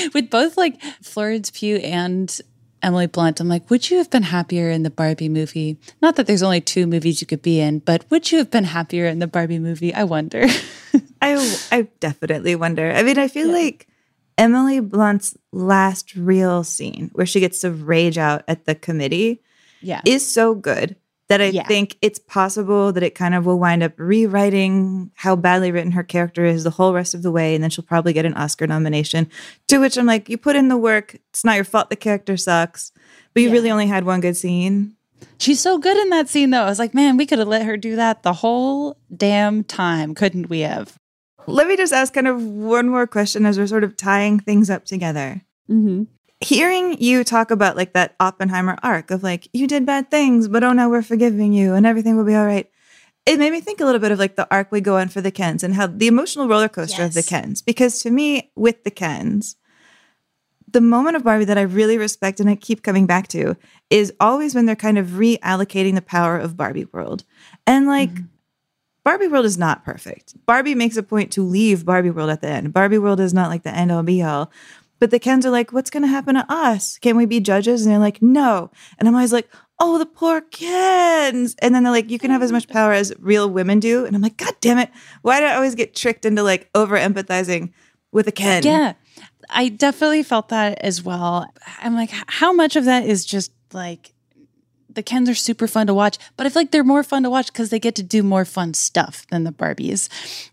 with 0.15 0.31
both 0.31 0.57
like 0.57 0.81
Florence 1.03 1.51
Pugh 1.51 1.77
and 1.77 2.41
Emily 2.81 3.05
Blunt, 3.05 3.39
I'm 3.39 3.47
like, 3.47 3.69
would 3.69 3.91
you 3.91 3.99
have 3.99 4.09
been 4.09 4.23
happier 4.23 4.71
in 4.71 4.81
the 4.81 4.89
Barbie 4.89 5.29
movie? 5.29 5.77
Not 6.01 6.15
that 6.15 6.25
there's 6.25 6.41
only 6.41 6.59
two 6.59 6.87
movies 6.87 7.21
you 7.21 7.27
could 7.27 7.43
be 7.43 7.59
in, 7.59 7.79
but 7.79 8.03
would 8.09 8.31
you 8.31 8.39
have 8.39 8.49
been 8.49 8.63
happier 8.63 9.05
in 9.05 9.19
the 9.19 9.27
Barbie 9.27 9.59
movie? 9.59 9.93
I 9.93 10.05
wonder. 10.05 10.47
I, 11.21 11.37
I 11.71 11.87
definitely 11.99 12.55
wonder. 12.55 12.91
I 12.91 13.03
mean, 13.03 13.19
I 13.19 13.27
feel 13.27 13.51
like 13.51 13.87
Emily 14.41 14.79
Blunt's 14.79 15.37
last 15.51 16.15
real 16.15 16.63
scene 16.63 17.11
where 17.13 17.27
she 17.27 17.39
gets 17.39 17.59
to 17.61 17.69
rage 17.71 18.17
out 18.17 18.43
at 18.47 18.65
the 18.65 18.73
committee 18.73 19.39
yeah. 19.81 20.01
is 20.03 20.25
so 20.27 20.55
good 20.55 20.95
that 21.27 21.41
I 21.41 21.45
Yeah. 21.45 21.67
think 21.67 21.95
it's 22.01 22.17
possible 22.17 22.91
that 22.91 23.03
it 23.03 23.13
kind 23.13 23.35
of 23.35 23.45
will 23.45 23.59
wind 23.59 23.83
up 23.83 23.93
rewriting 23.97 25.11
how 25.13 25.35
badly 25.35 25.71
written 25.71 25.91
her 25.91 26.01
character 26.03 26.43
is 26.43 26.63
the 26.63 26.71
whole 26.71 26.91
rest 26.91 27.13
of 27.13 27.21
the 27.21 27.31
way. 27.31 27.53
And 27.53 27.63
then 27.63 27.69
she'll 27.69 27.85
probably 27.85 28.13
get 28.13 28.25
an 28.25 28.33
Oscar 28.33 28.65
nomination. 28.65 29.29
To 29.67 29.77
which 29.77 29.95
I'm 29.95 30.07
like, 30.07 30.27
you 30.27 30.39
put 30.39 30.55
in 30.55 30.69
the 30.69 30.77
work. 30.77 31.15
It's 31.29 31.45
not 31.45 31.55
your 31.55 31.63
fault 31.63 31.91
the 31.91 31.95
character 31.95 32.35
sucks, 32.35 32.91
but 33.35 33.43
you 33.43 33.49
Yeah. 33.49 33.53
really 33.53 33.69
only 33.71 33.87
had 33.87 34.05
one 34.05 34.21
good 34.21 34.35
scene. 34.35 34.95
She's 35.37 35.59
so 35.59 35.77
good 35.77 35.97
in 35.97 36.09
that 36.09 36.29
scene, 36.29 36.49
though. 36.49 36.63
I 36.63 36.69
was 36.69 36.79
like, 36.79 36.95
man, 36.95 37.15
we 37.15 37.27
could 37.27 37.37
have 37.37 37.47
let 37.47 37.65
her 37.67 37.77
do 37.77 37.95
that 37.95 38.23
the 38.23 38.33
whole 38.33 38.97
damn 39.15 39.63
time, 39.63 40.15
couldn't 40.15 40.49
we 40.49 40.61
have? 40.61 40.97
Let 41.47 41.67
me 41.67 41.75
just 41.75 41.93
ask 41.93 42.13
kind 42.13 42.27
of 42.27 42.41
one 42.43 42.89
more 42.89 43.07
question 43.07 43.45
as 43.45 43.57
we're 43.57 43.67
sort 43.67 43.83
of 43.83 43.97
tying 43.97 44.39
things 44.39 44.69
up 44.69 44.85
together. 44.85 45.43
Mm-hmm. 45.69 46.03
hearing 46.41 47.01
you 47.01 47.23
talk 47.23 47.49
about 47.49 47.77
like 47.77 47.93
that 47.93 48.15
Oppenheimer 48.19 48.77
arc 48.83 49.09
of 49.09 49.23
like 49.23 49.47
you 49.53 49.67
did 49.67 49.85
bad 49.85 50.11
things, 50.11 50.47
but 50.47 50.63
oh 50.63 50.73
no, 50.73 50.89
we're 50.89 51.01
forgiving 51.01 51.53
you 51.53 51.75
and 51.75 51.85
everything 51.85 52.17
will 52.17 52.25
be 52.25 52.35
all 52.35 52.45
right. 52.45 52.69
It 53.25 53.37
made 53.37 53.51
me 53.51 53.61
think 53.61 53.79
a 53.79 53.85
little 53.85 54.01
bit 54.01 54.11
of 54.11 54.19
like 54.19 54.35
the 54.35 54.47
arc 54.51 54.71
we 54.71 54.81
go 54.81 54.97
on 54.97 55.07
for 55.07 55.21
the 55.21 55.31
Kens 55.31 55.63
and 55.63 55.75
how 55.75 55.87
the 55.87 56.07
emotional 56.07 56.47
roller 56.47 56.67
coaster 56.67 57.03
of 57.03 57.13
the 57.13 57.23
Kens. 57.23 57.61
Because 57.61 58.01
to 58.01 58.09
me, 58.09 58.51
with 58.55 58.83
the 58.83 58.91
Kens, 58.91 59.55
the 60.67 60.81
moment 60.81 61.15
of 61.15 61.23
Barbie 61.23 61.45
that 61.45 61.57
I 61.57 61.61
really 61.61 61.97
respect 61.97 62.39
and 62.39 62.49
I 62.49 62.55
keep 62.55 62.81
coming 62.81 63.05
back 63.05 63.27
to 63.29 63.55
is 63.89 64.11
always 64.19 64.55
when 64.55 64.65
they're 64.65 64.75
kind 64.75 64.97
of 64.97 65.07
reallocating 65.09 65.95
the 65.95 66.01
power 66.01 66.37
of 66.37 66.57
Barbie 66.57 66.87
World. 66.91 67.23
And 67.67 67.85
like 67.87 68.09
Barbie 69.03 69.27
World 69.27 69.45
is 69.45 69.57
not 69.57 69.83
perfect. 69.83 70.35
Barbie 70.45 70.75
makes 70.75 70.97
a 70.97 71.03
point 71.03 71.31
to 71.31 71.43
leave 71.43 71.85
Barbie 71.85 72.11
World 72.11 72.29
at 72.29 72.41
the 72.41 72.47
end. 72.47 72.73
Barbie 72.73 72.99
World 72.99 73.19
is 73.19 73.33
not 73.33 73.49
like 73.49 73.63
the 73.63 73.75
end 73.75 73.91
all 73.91 74.03
be 74.03 74.21
all. 74.21 74.51
But 74.99 75.09
the 75.09 75.17
Kens 75.17 75.47
are 75.47 75.51
like, 75.51 75.73
what's 75.73 75.89
going 75.89 76.03
to 76.03 76.07
happen 76.07 76.35
to 76.35 76.45
us? 76.47 76.99
Can 76.99 77.17
we 77.17 77.25
be 77.25 77.39
judges? 77.39 77.83
And 77.83 77.91
they're 77.91 77.99
like, 77.99 78.21
no. 78.21 78.69
And 78.99 79.07
I'm 79.07 79.15
always 79.15 79.33
like, 79.33 79.49
oh, 79.79 79.97
the 79.97 80.05
poor 80.05 80.41
Kens. 80.41 81.55
And 81.59 81.73
then 81.73 81.83
they're 81.83 81.91
like, 81.91 82.11
you 82.11 82.19
can 82.19 82.29
have 82.29 82.43
as 82.43 82.51
much 82.51 82.67
power 82.67 82.93
as 82.93 83.11
real 83.17 83.49
women 83.49 83.79
do. 83.79 84.05
And 84.05 84.15
I'm 84.15 84.21
like, 84.21 84.37
God 84.37 84.53
damn 84.61 84.77
it. 84.77 84.91
Why 85.23 85.39
do 85.39 85.47
I 85.47 85.55
always 85.55 85.73
get 85.73 85.95
tricked 85.95 86.23
into 86.23 86.43
like 86.43 86.69
over 86.75 86.95
empathizing 86.95 87.73
with 88.11 88.27
a 88.27 88.31
Ken? 88.31 88.61
Yeah, 88.61 88.93
I 89.49 89.69
definitely 89.69 90.21
felt 90.21 90.49
that 90.49 90.77
as 90.81 91.01
well. 91.01 91.51
I'm 91.79 91.95
like, 91.95 92.11
how 92.27 92.53
much 92.53 92.75
of 92.75 92.85
that 92.85 93.03
is 93.03 93.25
just 93.25 93.51
like 93.73 94.13
the 94.93 95.03
Kens 95.03 95.29
are 95.29 95.35
super 95.35 95.67
fun 95.67 95.87
to 95.87 95.93
watch, 95.93 96.17
but 96.37 96.45
I 96.45 96.49
feel 96.49 96.61
like 96.61 96.71
they're 96.71 96.83
more 96.83 97.03
fun 97.03 97.23
to 97.23 97.29
watch 97.29 97.47
because 97.47 97.69
they 97.69 97.79
get 97.79 97.95
to 97.95 98.03
do 98.03 98.23
more 98.23 98.45
fun 98.45 98.73
stuff 98.73 99.25
than 99.29 99.43
the 99.43 99.51
Barbies. 99.51 100.09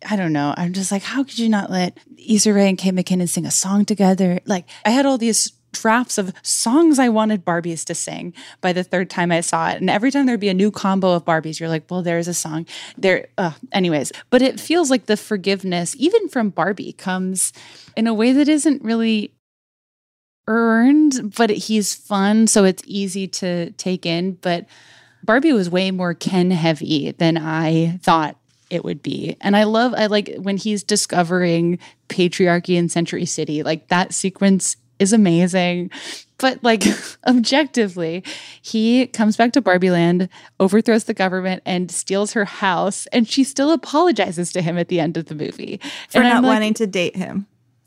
I 0.09 0.17
don't 0.17 0.33
know. 0.33 0.55
I'm 0.57 0.73
just 0.73 0.93
like, 0.93 1.03
how 1.03 1.25
could 1.25 1.39
you 1.39 1.49
not 1.49 1.71
let 1.71 1.99
Issa 2.17 2.53
Rae 2.53 2.69
and 2.69 2.79
Kate 2.79 2.95
McKinnon 2.95 3.29
sing 3.29 3.47
a 3.47 3.51
song 3.51 3.85
together? 3.85 4.41
Like, 4.45 4.67
I 4.85 4.91
had 4.91 5.07
all 5.07 5.19
these 5.19 5.53
drafts 5.73 6.19
of 6.19 6.33
songs 6.43 6.99
I 6.99 7.09
wanted 7.09 7.45
Barbies 7.45 7.85
to 7.85 7.95
sing 7.95 8.35
by 8.61 8.73
the 8.73 8.85
third 8.85 9.11
time 9.11 9.31
I 9.31 9.41
saw 9.41 9.71
it. 9.71 9.81
And 9.81 9.91
every 9.91 10.11
time 10.11 10.27
there'd 10.27 10.41
be 10.41 10.49
a 10.49 10.55
new 10.55 10.71
combo 10.71 11.13
of 11.13 11.25
Barbies, 11.25 11.61
you're 11.61 11.69
like, 11.69 11.85
well, 11.91 12.03
there's 12.03 12.29
a 12.29 12.35
song 12.35 12.67
there. 12.97 13.29
Uh, 13.37 13.53
anyways, 13.73 14.13
but 14.31 14.43
it 14.43 14.59
feels 14.59 14.91
like 14.91 15.07
the 15.07 15.17
forgiveness, 15.17 15.95
even 15.99 16.29
from 16.29 16.51
Barbie, 16.51 16.93
comes 16.93 17.53
in 17.97 18.07
a 18.07 18.15
way 18.15 18.33
that 18.33 18.49
isn't 18.49 18.83
really 18.83 19.33
earned, 20.49 21.35
but 21.37 21.51
he's 21.51 21.95
fun, 21.95 22.49
so 22.49 22.65
it's 22.65 22.83
easy 22.87 23.29
to 23.29 23.71
take 23.73 24.05
in. 24.05 24.33
But 24.33 24.67
Barbie 25.23 25.53
was 25.53 25.71
way 25.71 25.91
more 25.91 26.15
Ken 26.15 26.51
heavy 26.51 27.13
than 27.13 27.37
I 27.37 28.01
thought 28.03 28.37
it 28.71 28.85
would 28.85 29.03
be. 29.03 29.37
And 29.41 29.57
I 29.57 29.65
love 29.65 29.95
I 29.95 30.07
like 30.07 30.35
when 30.39 30.57
he's 30.57 30.83
discovering 30.83 31.79
patriarchy 32.09 32.77
in 32.77 32.89
Century 32.89 33.25
City. 33.25 33.63
Like 33.63 33.89
that 33.89 34.13
sequence 34.13 34.77
is 34.99 35.13
amazing. 35.13 35.91
But 36.39 36.63
like 36.63 36.85
objectively, 37.27 38.25
he 38.63 39.07
comes 39.09 39.37
back 39.37 39.53
to 39.53 39.61
Barbie 39.61 39.91
Land, 39.91 40.29
overthrows 40.61 41.05
the 41.05 41.15
government 41.15 41.63
and 41.67 41.91
steals 41.91 42.33
her 42.33 42.45
house 42.45 43.07
and 43.07 43.29
she 43.29 43.45
still 43.45 43.73
apologizes 43.73 44.53
to 44.53 44.63
him 44.63 44.79
at 44.79 44.89
the 44.89 45.01
end 45.01 45.17
of 45.17 45.27
the 45.27 45.35
movie. 45.35 45.81
For 46.09 46.19
and 46.19 46.29
not 46.29 46.43
like, 46.43 46.51
wanting 46.51 46.75
to 46.75 46.87
date 46.87 47.17
him. 47.17 47.47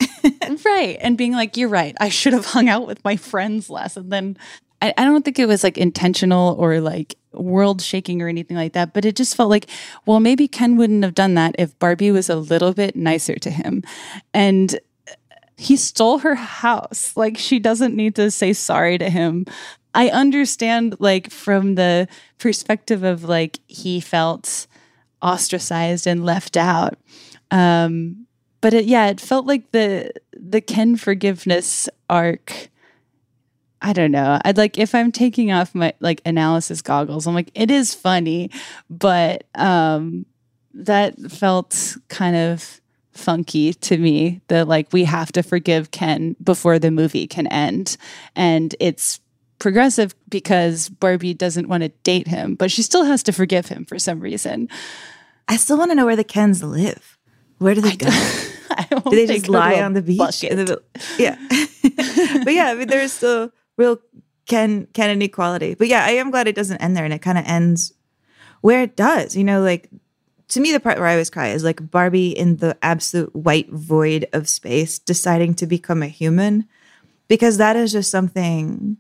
right. 0.66 0.98
And 1.02 1.18
being 1.18 1.34
like 1.34 1.58
you're 1.58 1.70
right. 1.70 1.96
I 2.00 2.10
should 2.10 2.34
have 2.34 2.46
hung 2.46 2.70
out 2.70 2.88
with 2.88 3.04
my 3.04 3.16
friends 3.16 3.70
less. 3.70 3.98
And 3.98 4.12
then 4.12 4.38
I, 4.82 4.94
I 4.98 5.06
don't 5.06 5.24
think 5.24 5.40
it 5.40 5.48
was 5.48 5.64
like 5.64 5.78
intentional 5.78 6.56
or 6.60 6.80
like 6.82 7.16
world 7.34 7.82
shaking 7.82 8.22
or 8.22 8.28
anything 8.28 8.58
like 8.58 8.74
that 8.74 8.94
but 8.94 9.06
it 9.06 9.16
just 9.16 9.38
felt 9.38 9.50
like 9.50 9.70
well 10.06 10.20
maybe 10.20 10.50
ken 10.50 10.76
wouldn't 10.76 11.02
have 11.02 11.16
done 11.16 11.34
that 11.36 11.56
if 11.58 11.80
barbie 11.80 12.12
was 12.12 12.30
a 12.30 12.36
little 12.36 12.74
bit 12.74 12.96
nicer 12.96 13.36
to 13.36 13.50
him. 13.50 13.84
And 14.34 14.80
he 15.58 15.78
stole 15.78 16.20
her 16.20 16.36
house. 16.36 17.16
Like 17.16 17.38
she 17.38 17.60
doesn't 17.60 17.96
need 17.96 18.16
to 18.16 18.32
say 18.32 18.52
sorry 18.52 18.98
to 18.98 19.10
him. 19.10 19.46
I 19.94 20.10
understand 20.10 20.96
like 21.00 21.30
from 21.30 21.76
the 21.76 22.08
perspective 22.40 23.04
of 23.04 23.24
like 23.24 23.60
he 23.68 24.00
felt 24.00 24.66
ostracized 25.22 26.08
and 26.08 26.26
left 26.26 26.58
out. 26.58 26.98
Um 27.52 28.26
but 28.62 28.74
it, 28.74 28.86
yeah, 28.86 29.08
it 29.08 29.20
felt 29.20 29.46
like 29.46 29.72
the 29.72 30.12
the 30.34 30.62
Ken 30.62 30.96
forgiveness 30.96 31.90
arc. 32.10 32.70
I 33.84 33.94
don't 33.94 34.12
know. 34.12 34.40
I'd 34.46 34.58
like 34.58 34.78
if 34.78 34.94
I'm 34.94 35.12
taking 35.12 35.52
off 35.52 35.74
my 35.74 35.94
like 36.00 36.22
analysis 36.26 36.82
goggles, 36.82 37.28
I'm 37.28 37.34
like, 37.34 37.52
it 37.56 37.72
is 37.72 37.94
funny, 37.94 38.52
but 38.90 39.44
um 39.56 40.26
that 40.74 41.20
felt 41.32 41.98
kind 42.08 42.36
of 42.36 42.80
funky 43.12 43.74
to 43.74 43.98
me 43.98 44.42
that 44.48 44.68
like 44.68 44.94
we 44.94 45.04
have 45.04 45.32
to 45.34 45.44
forgive 45.44 45.92
Ken 45.92 46.36
before 46.42 46.80
the 46.80 46.92
movie 46.92 47.28
can 47.28 47.48
end. 47.48 47.98
And 48.36 48.74
it's 48.80 49.20
progressive 49.60 50.16
because 50.30 50.90
Barbie 50.90 51.34
doesn't 51.34 51.68
want 51.68 51.84
to 51.84 51.90
date 52.04 52.28
him, 52.28 52.56
but 52.56 52.72
she 52.72 52.82
still 52.82 53.04
has 53.04 53.24
to 53.24 53.32
forgive 53.32 53.68
him 53.68 53.86
for 53.86 54.00
some 54.00 54.20
reason. 54.20 54.70
I 55.48 55.58
still 55.58 55.78
want 55.78 55.92
to 55.92 55.96
know 55.96 56.06
where 56.06 56.16
the 56.16 56.24
Kens 56.24 56.64
live. 56.64 57.18
Where 57.62 57.76
do 57.76 57.82
they 57.82 57.96
go? 57.96 58.08
I 58.72 58.88
don't 58.90 59.04
Do 59.04 59.12
they 59.12 59.28
just 59.28 59.48
lie 59.48 59.82
on 59.84 59.94
the 59.94 60.02
beach? 60.02 60.40
the- 60.42 60.82
yeah. 61.20 61.38
but 62.44 62.54
yeah, 62.54 62.72
I 62.72 62.74
mean, 62.74 62.88
there's 62.88 63.14
still 63.14 63.52
real 63.78 64.00
Ken 64.48 64.88
Ken 64.94 65.12
inequality. 65.12 65.76
But 65.76 65.88
yeah, 65.88 66.04
I 66.04 66.12
am 66.12 66.32
glad 66.32 66.48
it 66.48 66.56
doesn't 66.56 66.82
end 66.82 66.98
there 66.98 67.06
and 67.06 67.14
it 67.14 67.22
kind 67.22 67.38
of 67.38 67.46
ends 67.46 67.94
where 68.62 68.82
it 68.82 68.96
does. 68.96 69.36
You 69.36 69.44
know, 69.44 69.62
like 69.62 69.92
to 70.48 70.60
me, 70.60 70.72
the 70.72 70.80
part 70.80 70.98
where 70.98 71.06
I 71.08 71.12
always 71.12 71.30
cry 71.30 71.50
is 71.50 71.64
like 71.64 71.92
Barbie 71.92 72.32
in 72.32 72.58
the 72.58 72.76
absolute 72.82 73.36
white 73.36 73.70
void 73.70 74.28
of 74.34 74.50
space 74.50 74.98
deciding 74.98 75.54
to 75.56 75.68
become 75.68 76.02
a 76.02 76.08
human, 76.08 76.68
because 77.28 77.58
that 77.58 77.76
is 77.76 77.92
just 77.92 78.10
something 78.10 78.98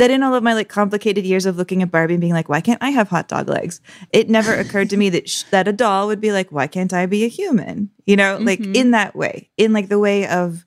that 0.00 0.10
in 0.10 0.22
all 0.22 0.34
of 0.34 0.42
my 0.42 0.54
like 0.54 0.70
complicated 0.70 1.26
years 1.26 1.44
of 1.44 1.58
looking 1.58 1.82
at 1.82 1.90
Barbie 1.90 2.14
and 2.14 2.20
being 2.22 2.32
like, 2.32 2.48
why 2.48 2.62
can't 2.62 2.82
I 2.82 2.88
have 2.88 3.10
hot 3.10 3.28
dog 3.28 3.48
legs? 3.48 3.82
It 4.12 4.30
never 4.30 4.54
occurred 4.54 4.88
to 4.90 4.96
me 4.96 5.10
that 5.10 5.28
sh- 5.28 5.42
that 5.50 5.68
a 5.68 5.74
doll 5.74 6.06
would 6.06 6.22
be 6.22 6.32
like, 6.32 6.50
why 6.50 6.66
can't 6.66 6.92
I 6.92 7.04
be 7.04 7.24
a 7.24 7.28
human? 7.28 7.90
You 8.06 8.16
know, 8.16 8.38
like 8.40 8.60
mm-hmm. 8.60 8.74
in 8.74 8.90
that 8.92 9.14
way, 9.14 9.50
in 9.58 9.74
like 9.74 9.88
the 9.88 9.98
way 9.98 10.26
of 10.26 10.64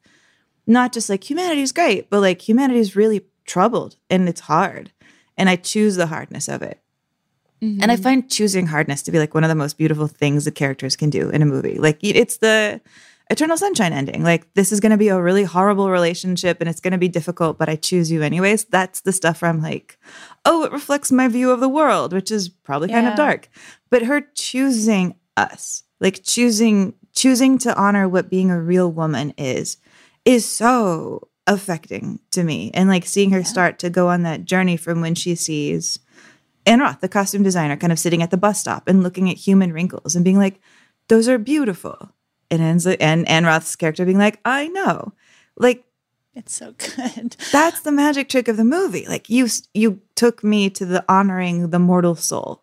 not 0.67 0.93
just 0.93 1.09
like 1.09 1.27
humanity's 1.27 1.71
great, 1.71 2.11
but 2.11 2.19
like 2.21 2.47
humanity 2.47 2.79
is 2.79 2.95
really 2.95 3.25
troubled 3.45 3.95
and 4.07 4.29
it's 4.29 4.41
hard, 4.41 4.91
and 5.35 5.49
I 5.49 5.55
choose 5.55 5.95
the 5.95 6.07
hardness 6.07 6.47
of 6.47 6.61
it. 6.61 6.79
And 7.63 7.85
I 7.85 7.95
mm-hmm. 7.95 8.03
find 8.03 8.29
choosing 8.29 8.67
hardness 8.67 9.01
to 9.03 9.11
be 9.11 9.19
like 9.19 9.33
one 9.33 9.45
of 9.45 9.49
the 9.49 9.55
most 9.55 9.77
beautiful 9.77 10.07
things 10.07 10.43
that 10.43 10.53
characters 10.53 10.97
can 10.97 11.09
do 11.09 11.29
in 11.29 11.41
a 11.41 11.45
movie. 11.45 11.79
Like 11.79 11.97
it's 12.01 12.37
the 12.37 12.81
Eternal 13.29 13.57
Sunshine 13.57 13.93
ending. 13.93 14.23
Like 14.23 14.53
this 14.53 14.71
is 14.71 14.79
going 14.79 14.91
to 14.91 14.97
be 14.97 15.07
a 15.07 15.21
really 15.21 15.43
horrible 15.43 15.89
relationship 15.89 16.57
and 16.59 16.69
it's 16.69 16.81
going 16.81 16.91
to 16.91 16.97
be 16.97 17.07
difficult, 17.07 17.57
but 17.57 17.69
I 17.69 17.75
choose 17.75 18.11
you 18.11 18.21
anyways. 18.21 18.65
That's 18.65 19.01
the 19.01 19.11
stuff 19.11 19.41
where 19.41 19.49
I'm 19.49 19.61
like, 19.61 19.97
oh, 20.45 20.63
it 20.63 20.71
reflects 20.71 21.11
my 21.11 21.27
view 21.27 21.51
of 21.51 21.59
the 21.59 21.69
world, 21.69 22.13
which 22.13 22.31
is 22.31 22.49
probably 22.49 22.89
kind 22.89 23.07
of 23.07 23.15
dark. 23.15 23.49
But 23.89 24.03
her 24.03 24.21
choosing 24.21 25.15
us, 25.37 25.83
like 25.99 26.23
choosing 26.23 26.95
choosing 27.13 27.57
to 27.59 27.75
honor 27.75 28.09
what 28.09 28.29
being 28.29 28.49
a 28.51 28.61
real 28.61 28.91
woman 28.91 29.33
is, 29.37 29.77
is 30.25 30.45
so 30.45 31.27
affecting 31.47 32.19
to 32.31 32.43
me. 32.43 32.71
And 32.73 32.89
like 32.89 33.05
seeing 33.05 33.31
her 33.31 33.43
start 33.43 33.79
to 33.79 33.89
go 33.89 34.09
on 34.09 34.23
that 34.23 34.45
journey 34.45 34.77
from 34.77 35.01
when 35.01 35.15
she 35.15 35.35
sees 35.35 35.99
Ann 36.65 36.79
Roth, 36.79 37.01
the 37.01 37.09
costume 37.09 37.43
designer, 37.43 37.77
kind 37.77 37.91
of 37.91 37.99
sitting 37.99 38.21
at 38.21 38.31
the 38.31 38.37
bus 38.37 38.59
stop 38.59 38.87
and 38.87 39.03
looking 39.03 39.29
at 39.29 39.37
human 39.37 39.73
wrinkles 39.73 40.15
and 40.15 40.23
being 40.23 40.37
like, 40.37 40.59
those 41.07 41.27
are 41.27 41.37
beautiful. 41.37 42.11
And 42.51 42.61
ends 42.61 42.85
and 42.85 43.27
Ann 43.27 43.45
Roth's 43.45 43.75
character 43.75 44.05
being 44.05 44.17
like, 44.17 44.39
I 44.45 44.67
know. 44.67 45.13
Like 45.57 45.85
It's 46.35 46.53
so 46.53 46.73
good. 46.77 47.35
that's 47.51 47.81
the 47.81 47.91
magic 47.91 48.29
trick 48.29 48.47
of 48.47 48.57
the 48.57 48.63
movie. 48.63 49.05
Like 49.07 49.29
you 49.29 49.47
you 49.73 50.01
took 50.15 50.43
me 50.43 50.69
to 50.71 50.85
the 50.85 51.03
honoring 51.09 51.69
the 51.69 51.79
mortal 51.79 52.15
soul. 52.15 52.61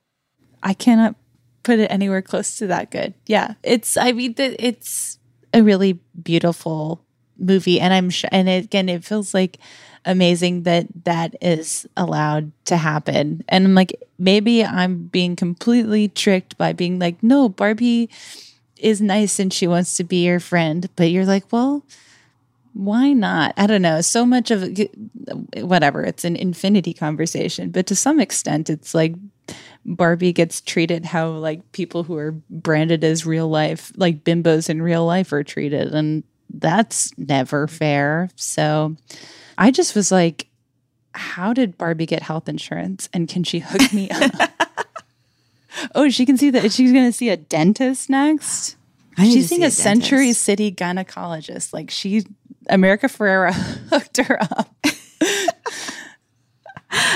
I 0.62 0.74
cannot 0.74 1.16
put 1.62 1.78
it 1.78 1.90
anywhere 1.90 2.22
close 2.22 2.56
to 2.58 2.66
that 2.68 2.90
good. 2.90 3.14
Yeah, 3.26 3.54
it's. 3.62 3.96
I 3.96 4.12
mean, 4.12 4.34
that 4.34 4.56
it's 4.58 5.18
a 5.52 5.62
really 5.62 6.00
beautiful 6.22 7.04
movie, 7.38 7.80
and 7.80 7.92
I'm 7.92 8.10
sh- 8.10 8.26
and 8.30 8.48
it, 8.48 8.64
again, 8.64 8.88
it 8.88 9.04
feels 9.04 9.34
like 9.34 9.58
amazing 10.04 10.62
that 10.62 10.86
that 11.04 11.34
is 11.40 11.86
allowed 11.96 12.52
to 12.66 12.76
happen. 12.76 13.44
And 13.48 13.64
I'm 13.66 13.74
like, 13.74 14.02
maybe 14.18 14.64
I'm 14.64 15.04
being 15.06 15.36
completely 15.36 16.08
tricked 16.08 16.56
by 16.56 16.72
being 16.72 16.98
like, 16.98 17.22
no, 17.22 17.48
Barbie 17.48 18.08
is 18.80 19.00
nice 19.00 19.38
and 19.38 19.52
she 19.52 19.66
wants 19.66 19.96
to 19.96 20.04
be 20.04 20.24
your 20.24 20.40
friend, 20.40 20.88
but 20.96 21.10
you're 21.10 21.26
like, 21.26 21.52
well. 21.52 21.84
Why 22.72 23.12
not? 23.12 23.54
I 23.56 23.66
don't 23.66 23.82
know. 23.82 24.00
So 24.00 24.24
much 24.24 24.52
of 24.52 24.62
whatever, 25.56 26.04
it's 26.04 26.24
an 26.24 26.36
infinity 26.36 26.94
conversation, 26.94 27.70
but 27.70 27.86
to 27.88 27.96
some 27.96 28.20
extent, 28.20 28.70
it's 28.70 28.94
like 28.94 29.12
Barbie 29.84 30.32
gets 30.32 30.60
treated 30.60 31.04
how 31.04 31.30
like 31.30 31.72
people 31.72 32.04
who 32.04 32.16
are 32.16 32.32
branded 32.48 33.02
as 33.02 33.26
real 33.26 33.48
life, 33.48 33.92
like 33.96 34.24
bimbos 34.24 34.68
in 34.68 34.82
real 34.82 35.04
life, 35.04 35.32
are 35.32 35.42
treated. 35.42 35.92
And 35.92 36.22
that's 36.52 37.16
never 37.18 37.66
fair. 37.66 38.30
So 38.36 38.96
I 39.58 39.70
just 39.70 39.94
was 39.94 40.12
like, 40.12 40.46
how 41.12 41.52
did 41.52 41.78
Barbie 41.78 42.06
get 42.06 42.22
health 42.22 42.48
insurance? 42.48 43.08
And 43.12 43.28
can 43.28 43.42
she 43.42 43.60
hook 43.60 43.92
me 43.92 44.10
up? 44.10 44.50
oh, 45.94 46.08
she 46.08 46.26
can 46.26 46.36
see 46.36 46.50
that 46.50 46.72
she's 46.72 46.92
going 46.92 47.06
to 47.06 47.12
see 47.12 47.28
a 47.28 47.36
dentist 47.36 48.10
next. 48.10 48.76
She's 49.16 49.48
seeing 49.48 49.60
see 49.60 49.64
a, 49.64 49.68
a 49.68 49.70
Century. 49.70 50.32
City 50.32 50.72
gynecologist. 50.72 51.72
Like 51.72 51.90
she, 51.90 52.24
America 52.68 53.06
Ferrera 53.06 53.52
hooked 53.90 54.16
her 54.18 54.38
up. 54.42 54.74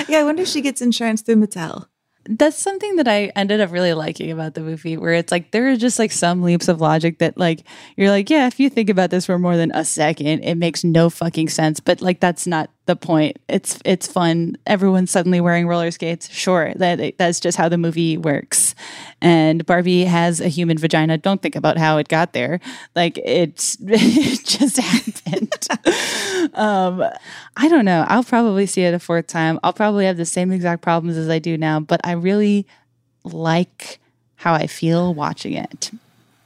Yeah, 0.08 0.18
I 0.18 0.24
wonder 0.24 0.42
if 0.42 0.48
she 0.48 0.60
gets 0.60 0.80
insurance 0.82 1.22
through 1.22 1.36
Mattel. 1.36 1.86
that's 2.28 2.56
something 2.56 2.96
that 2.96 3.08
I 3.08 3.32
ended 3.36 3.60
up 3.60 3.70
really 3.72 3.92
liking 3.92 4.30
about 4.30 4.54
the 4.54 4.60
movie, 4.60 4.96
where 4.96 5.14
it's 5.14 5.32
like 5.32 5.50
there 5.50 5.68
are 5.70 5.76
just 5.76 5.98
like 5.98 6.12
some 6.12 6.42
leaps 6.42 6.68
of 6.68 6.80
logic 6.80 7.18
that 7.18 7.36
like 7.36 7.64
you're 7.96 8.10
like, 8.10 8.30
yeah, 8.30 8.46
if 8.46 8.60
you 8.60 8.70
think 8.70 8.88
about 8.88 9.10
this 9.10 9.26
for 9.26 9.38
more 9.38 9.56
than 9.56 9.72
a 9.72 9.84
second, 9.84 10.40
it 10.44 10.54
makes 10.56 10.84
no 10.84 11.10
fucking 11.10 11.48
sense. 11.48 11.80
But 11.80 12.00
like 12.00 12.20
that's 12.20 12.46
not 12.46 12.70
the 12.86 12.96
point. 12.96 13.38
It's 13.48 13.78
it's 13.84 14.06
fun. 14.06 14.56
Everyone's 14.66 15.10
suddenly 15.10 15.40
wearing 15.40 15.66
roller 15.66 15.90
skates. 15.90 16.28
Sure, 16.30 16.72
that 16.76 17.16
that's 17.18 17.40
just 17.40 17.56
how 17.56 17.68
the 17.68 17.78
movie 17.78 18.16
works. 18.16 18.74
And 19.20 19.64
Barbie 19.64 20.04
has 20.04 20.40
a 20.40 20.48
human 20.48 20.76
vagina. 20.76 21.16
Don't 21.16 21.40
think 21.40 21.56
about 21.56 21.78
how 21.78 21.96
it 21.98 22.08
got 22.08 22.32
there. 22.32 22.60
Like 22.94 23.18
it's 23.24 23.78
it 23.82 24.44
just 24.44 24.76
happened. 24.76 25.66
um, 26.54 27.02
I 27.56 27.68
don't 27.68 27.84
know. 27.84 28.04
I'll 28.08 28.24
probably 28.24 28.66
see 28.66 28.82
it 28.82 28.94
a 28.94 28.98
fourth 28.98 29.26
time. 29.26 29.58
I'll 29.62 29.72
probably 29.72 30.04
have 30.04 30.16
the 30.16 30.26
same 30.26 30.52
exact 30.52 30.82
problems 30.82 31.16
as 31.16 31.28
I 31.28 31.38
do 31.38 31.56
now, 31.56 31.80
but 31.80 32.00
I 32.04 32.12
really 32.12 32.66
like 33.24 33.98
how 34.36 34.52
I 34.52 34.66
feel 34.66 35.14
watching 35.14 35.54
it. 35.54 35.90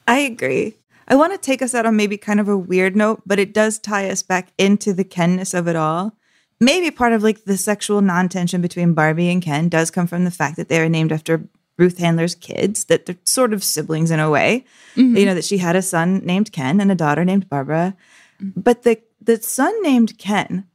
I 0.07 0.19
agree. 0.19 0.75
I 1.09 1.17
want 1.17 1.33
to 1.33 1.39
take 1.39 1.63
us 1.63 1.75
out 1.75 1.87
on 1.87 1.97
maybe 1.97 2.17
kind 2.17 2.39
of 2.39 2.49
a 2.49 2.57
weird 2.57 2.95
note, 2.95 3.23
but 3.27 3.39
it 3.39 3.55
does 3.55 3.79
tie 3.79 4.09
us 4.11 4.23
back 4.23 4.53
into 4.59 4.93
the 4.93 5.05
Kenness 5.05 5.55
of 5.55 5.67
it 5.67 5.75
all. 5.75 6.13
Maybe 6.61 6.91
part 6.91 7.13
of 7.13 7.23
like 7.23 7.45
the 7.45 7.57
sexual 7.57 8.01
non-tension 8.01 8.61
between 8.61 8.95
Barbie 8.95 9.31
and 9.31 9.43
Ken 9.43 9.69
does 9.69 9.91
come 9.91 10.07
from 10.07 10.25
the 10.25 10.31
fact 10.31 10.57
that 10.57 10.69
they 10.69 10.81
are 10.81 10.89
named 10.89 11.13
after 11.13 11.49
Ruth 11.77 11.99
Handler's 11.99 12.35
kids, 12.35 12.85
that 12.85 13.07
they're 13.07 13.17
sort 13.25 13.53
of 13.53 13.63
siblings 13.63 14.11
in 14.11 14.19
a 14.19 14.29
way. 14.29 14.65
Mm-hmm. 14.97 15.17
You 15.17 15.27
know, 15.27 15.35
that 15.35 15.45
she 15.45 15.59
had 15.59 15.77
a 15.77 15.83
son 15.83 16.21
named 16.25 16.53
Ken 16.53 16.81
and 16.81 16.91
a 16.91 16.97
daughter 16.97 17.25
named 17.25 17.49
Barbara. 17.49 17.97
Mm-hmm. 18.43 18.61
But 18.61 18.83
the 18.83 19.01
the 19.21 19.41
son 19.41 19.83
named 19.83 20.19
Ken 20.19 20.67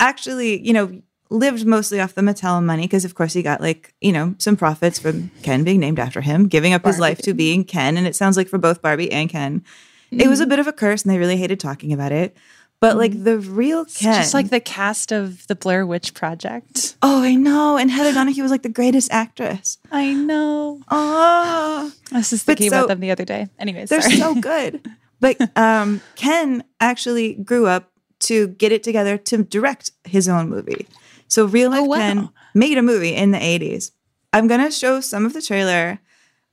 actually, 0.00 0.66
you 0.66 0.72
know, 0.72 1.02
lived 1.30 1.66
mostly 1.66 2.00
off 2.00 2.14
the 2.14 2.20
Mattel 2.20 2.62
money 2.62 2.82
because, 2.82 3.04
of 3.04 3.14
course, 3.14 3.32
he 3.32 3.42
got 3.42 3.60
like, 3.60 3.94
you 4.00 4.12
know, 4.12 4.34
some 4.38 4.56
profits 4.56 4.98
from 4.98 5.30
Ken 5.42 5.64
being 5.64 5.80
named 5.80 5.98
after 5.98 6.20
him, 6.20 6.46
giving 6.46 6.74
up 6.74 6.84
his 6.84 6.98
life 6.98 7.18
to 7.22 7.34
being 7.34 7.64
Ken. 7.64 7.96
And 7.96 8.06
it 8.06 8.14
sounds 8.14 8.36
like 8.36 8.48
for 8.48 8.58
both 8.58 8.82
Barbie 8.82 9.10
and 9.10 9.30
Ken, 9.30 9.64
it 10.10 10.28
was 10.28 10.40
a 10.40 10.42
mm-hmm. 10.42 10.50
bit 10.50 10.58
of 10.58 10.66
a 10.66 10.72
curse 10.72 11.02
and 11.02 11.10
they 11.10 11.18
really 11.18 11.38
hated 11.38 11.58
talking 11.58 11.92
about 11.92 12.12
it. 12.12 12.36
But 12.82 12.96
like 12.96 13.22
the 13.22 13.38
real 13.38 13.84
Ken, 13.84 14.14
Just 14.20 14.34
like 14.34 14.50
the 14.50 14.58
cast 14.58 15.12
of 15.12 15.46
the 15.46 15.54
Blair 15.54 15.86
Witch 15.86 16.14
Project. 16.14 16.96
oh, 17.00 17.22
I 17.22 17.36
know. 17.36 17.78
And 17.78 17.88
Heather 17.90 18.12
Donahue 18.12 18.42
was 18.42 18.50
like 18.50 18.62
the 18.62 18.68
greatest 18.68 19.08
actress. 19.12 19.78
I 19.92 20.12
know. 20.12 20.80
Oh, 20.90 21.92
I 22.12 22.16
was 22.16 22.30
just 22.30 22.44
thinking 22.44 22.70
so- 22.70 22.78
about 22.78 22.88
them 22.88 22.98
the 22.98 23.12
other 23.12 23.24
day. 23.24 23.46
Anyways, 23.58 23.88
they're 23.88 24.02
sorry. 24.02 24.16
so 24.16 24.34
good. 24.34 24.84
But 25.20 25.36
um, 25.56 26.00
Ken 26.16 26.64
actually 26.80 27.34
grew 27.34 27.66
up 27.68 27.92
to 28.20 28.48
get 28.48 28.72
it 28.72 28.82
together 28.82 29.16
to 29.16 29.44
direct 29.44 29.92
his 30.02 30.28
own 30.28 30.48
movie. 30.50 30.88
So 31.28 31.44
real 31.46 31.70
life 31.70 31.80
Oh, 31.80 31.84
wow. 31.84 31.96
Ken 31.98 32.28
made 32.52 32.78
a 32.78 32.82
movie 32.82 33.14
in 33.14 33.30
the 33.30 33.38
80s. 33.38 33.92
I'm 34.32 34.48
going 34.48 34.60
to 34.60 34.72
show 34.72 35.00
some 35.00 35.24
of 35.24 35.34
the 35.34 35.42
trailer. 35.42 36.00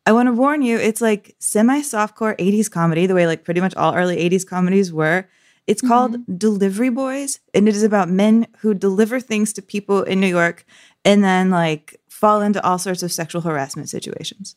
I 0.06 0.12
want 0.12 0.28
to 0.28 0.34
warn 0.34 0.62
you, 0.62 0.78
it's 0.78 1.02
like 1.02 1.36
semi 1.40 1.82
softcore 1.82 2.38
80s 2.38 2.70
comedy, 2.70 3.08
the 3.08 3.16
way 3.16 3.26
like 3.26 3.44
pretty 3.44 3.62
much 3.62 3.76
all 3.76 3.96
early 3.96 4.18
80s 4.30 4.46
comedies 4.46 4.94
were. 4.94 5.28
It's 5.70 5.84
called 5.84 6.14
Mm-hmm. 6.14 6.36
Delivery 6.38 6.90
Boys, 6.90 7.40
and 7.54 7.70
it 7.70 7.76
is 7.76 7.84
about 7.84 8.10
men 8.10 8.48
who 8.62 8.74
deliver 8.74 9.20
things 9.20 9.54
to 9.54 9.62
people 9.62 10.02
in 10.02 10.20
New 10.20 10.26
York 10.28 10.66
and 11.06 11.24
then 11.24 11.52
like 11.52 12.02
fall 12.10 12.42
into 12.42 12.60
all 12.66 12.80
sorts 12.80 13.04
of 13.04 13.12
sexual 13.12 13.42
harassment 13.42 13.88
situations. 13.88 14.56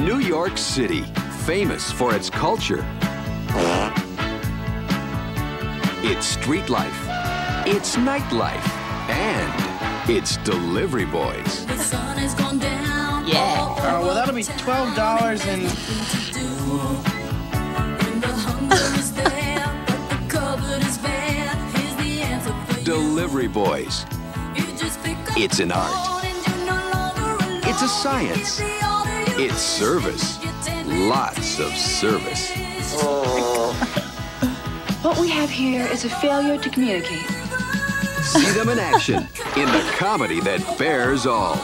New 0.00 0.18
York 0.18 0.58
City, 0.58 1.02
famous 1.46 1.92
for 1.92 2.12
its 2.16 2.30
culture. 2.30 2.84
Its 6.04 6.26
street 6.26 6.68
life, 6.68 7.06
its 7.64 7.94
nightlife, 7.94 8.68
and 9.08 10.10
its 10.10 10.36
delivery 10.38 11.04
boys. 11.04 11.64
yeah. 13.24 13.76
Uh, 13.78 14.00
well, 14.02 14.14
that'll 14.16 14.34
be 14.34 14.42
twelve 14.42 14.96
dollars 14.96 15.46
and 15.46 15.62
Delivery 22.92 23.48
boys. 23.48 24.04
It's 25.34 25.60
an 25.60 25.72
art. 25.72 26.24
It's 27.64 27.80
a 27.80 27.88
science. 27.88 28.60
It's 29.40 29.56
service. 29.56 30.38
Lots 30.84 31.58
of 31.58 31.72
service. 31.74 32.52
What 35.02 35.18
we 35.18 35.30
have 35.30 35.48
here 35.48 35.86
is 35.86 36.04
a 36.04 36.10
failure 36.10 36.58
to 36.58 36.68
communicate. 36.68 37.24
See 38.20 38.50
them 38.50 38.68
in 38.68 38.78
action 38.78 39.26
in 39.56 39.66
the 39.72 39.90
comedy 39.96 40.40
that 40.40 40.60
bears 40.78 41.24
all. 41.24 41.54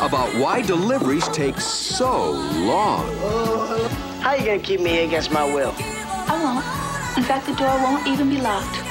About 0.00 0.34
why 0.40 0.62
deliveries 0.62 1.28
take 1.28 1.60
so 1.60 2.30
long. 2.30 3.04
how 4.22 4.30
are 4.30 4.38
you 4.38 4.46
gonna 4.46 4.58
keep 4.58 4.80
me 4.80 5.04
against 5.04 5.30
my 5.30 5.44
will? 5.44 5.74
I 5.76 6.40
won't. 6.42 7.18
In 7.18 7.22
fact, 7.22 7.44
the 7.46 7.54
door 7.54 7.76
won't 7.82 8.06
even 8.06 8.30
be 8.30 8.40
locked. 8.40 8.89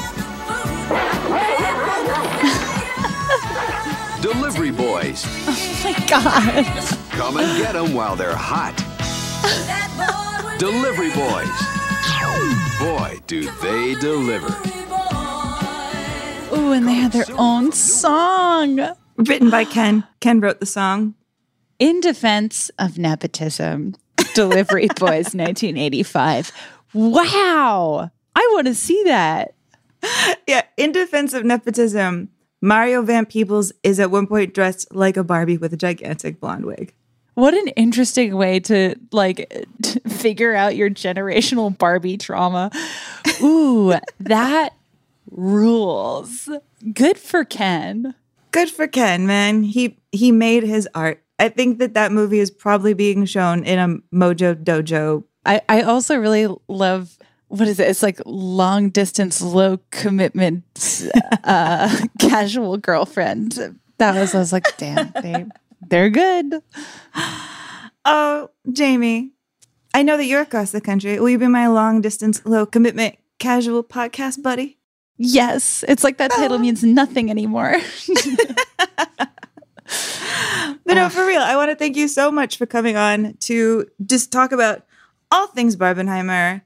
Delivery 4.21 4.71
boys. 4.71 5.23
Oh 5.47 5.81
my 5.83 5.93
God. 6.07 6.65
Come 7.11 7.37
and 7.37 7.57
get 7.57 7.73
them 7.73 7.93
while 7.93 8.15
they're 8.15 8.35
hot. 8.35 8.75
Delivery 10.59 11.11
boys. 11.11 11.49
Boy, 12.79 13.19
do 13.27 13.49
they 13.61 13.95
deliver. 13.95 14.47
Ooh, 16.55 16.71
and 16.71 16.87
they 16.87 16.93
had 16.93 17.11
their 17.11 17.25
own 17.37 17.71
song. 17.71 18.79
Written 19.17 19.49
by 19.49 19.65
Ken. 19.65 20.05
Ken 20.19 20.39
wrote 20.39 20.59
the 20.59 20.65
song. 20.65 21.15
In 21.77 21.99
defense 22.01 22.69
of 22.79 22.97
nepotism, 22.97 23.95
Delivery 24.33 24.87
Boys 24.95 25.35
1985. 25.35 26.51
Wow. 26.93 28.11
I 28.35 28.49
want 28.53 28.67
to 28.67 28.75
see 28.75 29.03
that. 29.03 29.53
Yeah, 30.47 30.59
in 30.80 30.93
defense 30.93 31.34
of 31.34 31.43
nepotism, 31.43 32.30
Mario 32.61 33.01
Van 33.01 33.25
Peebles 33.25 33.73
is 33.84 33.99
at 33.99 34.09
one 34.09 34.27
point 34.27 34.53
dressed 34.53 34.93
like 34.95 35.17
a 35.17 35.23
Barbie 35.23 35.57
with 35.57 35.73
a 35.73 35.77
gigantic 35.77 36.39
blonde 36.39 36.65
wig. 36.65 36.93
What 37.36 37.53
an 37.53 37.67
interesting 37.69 38.36
way 38.36 38.59
to 38.61 38.95
like 39.11 39.67
t- 39.82 39.99
figure 40.07 40.55
out 40.55 40.75
your 40.75 40.89
generational 40.89 41.77
Barbie 41.77 42.17
trauma. 42.17 42.71
Ooh, 43.41 43.93
that 44.19 44.73
rules. 45.30 46.49
Good 46.93 47.17
for 47.17 47.43
Ken. 47.43 48.15
Good 48.51 48.69
for 48.69 48.88
Ken, 48.88 49.27
man. 49.27 49.63
He 49.63 49.97
he 50.11 50.32
made 50.32 50.63
his 50.63 50.88
art. 50.95 51.21
I 51.38 51.49
think 51.49 51.80
that 51.80 51.93
that 51.93 52.11
movie 52.11 52.39
is 52.39 52.51
probably 52.51 52.93
being 52.93 53.25
shown 53.25 53.63
in 53.63 53.80
a 53.80 54.15
Mojo 54.15 54.55
Dojo. 54.55 55.25
I, 55.45 55.61
I 55.69 55.82
also 55.82 56.17
really 56.17 56.53
love 56.67 57.17
what 57.49 57.67
is 57.67 57.79
it? 57.79 57.87
It's 57.87 58.01
like 58.03 58.21
long 58.25 58.89
distance, 58.89 59.41
low 59.41 59.79
commitment, 59.91 61.03
uh, 61.43 62.05
casual 62.19 62.77
girlfriend. 62.77 63.75
That 63.97 64.15
was 64.15 64.33
I 64.33 64.39
was 64.39 64.53
like, 64.53 64.77
damn, 64.77 65.11
they 65.21 65.45
they're 65.87 66.09
good. 66.09 66.63
Oh, 68.05 68.49
Jamie, 68.71 69.31
I 69.93 70.03
know 70.03 70.17
that 70.17 70.25
you're 70.25 70.41
across 70.41 70.71
the 70.71 70.81
country. 70.81 71.19
Will 71.19 71.29
you 71.29 71.37
be 71.37 71.47
my 71.47 71.67
long 71.67 72.01
distance, 72.01 72.45
low 72.45 72.65
commitment, 72.65 73.17
casual 73.39 73.83
podcast 73.83 74.41
buddy? 74.41 74.77
Yes, 75.17 75.83
it's 75.87 76.03
like 76.03 76.17
that 76.17 76.31
title 76.31 76.59
means 76.59 76.83
nothing 76.83 77.29
anymore. 77.29 77.75
But 80.89 80.95
no, 80.95 81.07
for 81.09 81.23
real, 81.23 81.41
I 81.41 81.55
want 81.55 81.69
to 81.69 81.75
thank 81.75 81.95
you 81.95 82.07
so 82.07 82.31
much 82.31 82.57
for 82.57 82.65
coming 82.65 82.95
on 82.95 83.35
to 83.41 83.85
just 84.03 84.31
talk 84.31 84.51
about 84.51 84.87
all 85.31 85.45
things 85.45 85.75
Barbenheimer. 85.75 86.63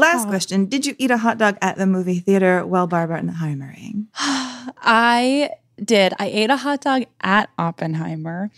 Last 0.00 0.28
question 0.28 0.64
Did 0.64 0.86
you 0.86 0.94
eat 0.98 1.10
a 1.10 1.18
hot 1.18 1.38
dog 1.38 1.58
at 1.60 1.76
the 1.76 1.86
movie 1.86 2.20
theater 2.20 2.64
while 2.64 2.88
Barbenheimering? 2.88 4.06
I 4.14 5.50
did. 5.82 6.14
I 6.18 6.26
ate 6.26 6.50
a 6.50 6.56
hot 6.56 6.80
dog 6.80 7.04
at 7.20 7.50
Oppenheimer. 7.58 8.50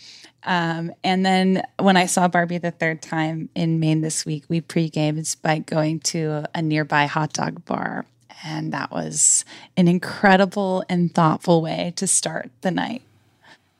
Um, 0.43 0.91
and 1.03 1.25
then 1.25 1.63
when 1.79 1.97
I 1.97 2.05
saw 2.05 2.27
Barbie 2.27 2.57
the 2.57 2.71
third 2.71 3.01
time 3.01 3.49
in 3.55 3.79
Maine 3.79 4.01
this 4.01 4.25
week, 4.25 4.45
we 4.47 4.61
pre-gamed 4.61 5.35
by 5.41 5.59
going 5.59 5.99
to 6.01 6.45
a 6.53 6.61
nearby 6.61 7.05
hot 7.05 7.33
dog 7.33 7.65
bar. 7.65 8.05
And 8.45 8.73
that 8.73 8.91
was 8.91 9.45
an 9.77 9.87
incredible 9.87 10.83
and 10.89 11.13
thoughtful 11.13 11.61
way 11.61 11.93
to 11.95 12.07
start 12.07 12.51
the 12.61 12.71
night. 12.71 13.01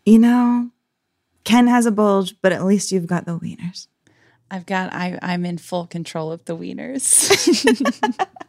You 0.05 0.19
know, 0.19 0.69
Ken 1.43 1.67
has 1.67 1.85
a 1.85 1.91
bulge, 1.91 2.35
but 2.41 2.51
at 2.51 2.65
least 2.65 2.91
you've 2.91 3.07
got 3.07 3.25
the 3.25 3.37
wieners. 3.37 3.87
I've 4.51 4.65
got 4.65 4.93
I, 4.93 5.17
I'm 5.21 5.45
in 5.45 5.57
full 5.57 5.87
control 5.87 6.31
of 6.31 6.45
the 6.45 6.55
wieners. 6.55 7.29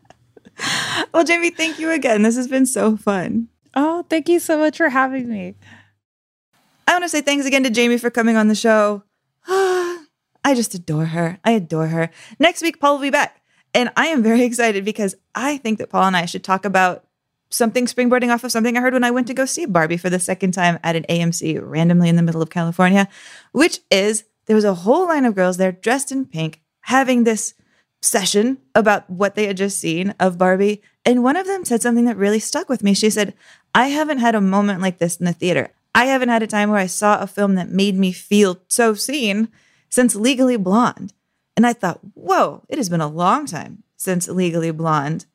Well, 1.12 1.24
Jamie, 1.24 1.50
thank 1.50 1.78
you 1.78 1.90
again. 1.90 2.22
This 2.22 2.36
has 2.36 2.48
been 2.48 2.66
so 2.66 2.96
fun. 2.96 3.48
oh, 3.74 4.04
thank 4.08 4.28
you 4.28 4.38
so 4.38 4.58
much 4.58 4.76
for 4.76 4.88
having 4.88 5.28
me. 5.28 5.54
I 6.86 6.92
want 6.92 7.04
to 7.04 7.08
say 7.08 7.22
thanks 7.22 7.46
again 7.46 7.64
to 7.64 7.70
Jamie 7.70 7.98
for 7.98 8.10
coming 8.10 8.36
on 8.36 8.48
the 8.48 8.54
show. 8.54 9.02
I 9.46 10.54
just 10.54 10.74
adore 10.74 11.06
her. 11.06 11.38
I 11.44 11.52
adore 11.52 11.88
her. 11.88 12.10
Next 12.38 12.62
week, 12.62 12.80
Paul 12.80 12.94
will 12.94 13.02
be 13.02 13.10
back. 13.10 13.40
And 13.72 13.90
I 13.96 14.08
am 14.08 14.22
very 14.22 14.42
excited 14.42 14.84
because 14.84 15.14
I 15.34 15.56
think 15.56 15.78
that 15.78 15.90
Paul 15.90 16.04
and 16.04 16.16
I 16.16 16.26
should 16.26 16.44
talk 16.44 16.64
about 16.64 17.04
something 17.50 17.86
springboarding 17.86 18.32
off 18.32 18.44
of 18.44 18.52
something 18.52 18.76
I 18.76 18.80
heard 18.80 18.92
when 18.92 19.04
I 19.04 19.10
went 19.10 19.26
to 19.28 19.34
go 19.34 19.46
see 19.46 19.66
Barbie 19.66 19.96
for 19.96 20.10
the 20.10 20.20
second 20.20 20.52
time 20.52 20.78
at 20.84 20.96
an 20.96 21.04
AMC 21.08 21.60
randomly 21.62 22.08
in 22.08 22.16
the 22.16 22.22
middle 22.22 22.42
of 22.42 22.50
California, 22.50 23.08
which 23.52 23.80
is 23.90 24.24
there 24.46 24.56
was 24.56 24.64
a 24.64 24.74
whole 24.74 25.08
line 25.08 25.24
of 25.24 25.34
girls 25.34 25.56
there 25.56 25.72
dressed 25.72 26.12
in 26.12 26.26
pink 26.26 26.60
having 26.80 27.24
this 27.24 27.54
session 28.02 28.58
about 28.74 29.08
what 29.08 29.34
they 29.34 29.46
had 29.46 29.56
just 29.56 29.78
seen 29.78 30.14
of 30.20 30.38
Barbie. 30.38 30.82
And 31.04 31.22
one 31.22 31.36
of 31.36 31.46
them 31.46 31.64
said 31.64 31.82
something 31.82 32.04
that 32.04 32.16
really 32.16 32.38
stuck 32.38 32.68
with 32.68 32.82
me. 32.82 32.94
She 32.94 33.10
said, 33.10 33.34
I 33.74 33.88
haven't 33.88 34.18
had 34.18 34.34
a 34.34 34.40
moment 34.40 34.80
like 34.80 34.98
this 34.98 35.16
in 35.16 35.26
the 35.26 35.32
theater. 35.32 35.70
I 35.94 36.06
haven't 36.06 36.28
had 36.28 36.42
a 36.42 36.46
time 36.46 36.70
where 36.70 36.78
I 36.78 36.86
saw 36.86 37.20
a 37.20 37.26
film 37.26 37.54
that 37.54 37.68
made 37.70 37.96
me 37.96 38.12
feel 38.12 38.60
so 38.68 38.94
seen 38.94 39.48
since 39.88 40.14
Legally 40.14 40.56
Blonde. 40.56 41.12
And 41.56 41.66
I 41.66 41.72
thought, 41.72 42.00
whoa, 42.14 42.64
it 42.68 42.78
has 42.78 42.88
been 42.88 43.00
a 43.00 43.08
long 43.08 43.46
time 43.46 43.84
since 43.96 44.28
Legally 44.28 44.72
Blonde. 44.72 45.26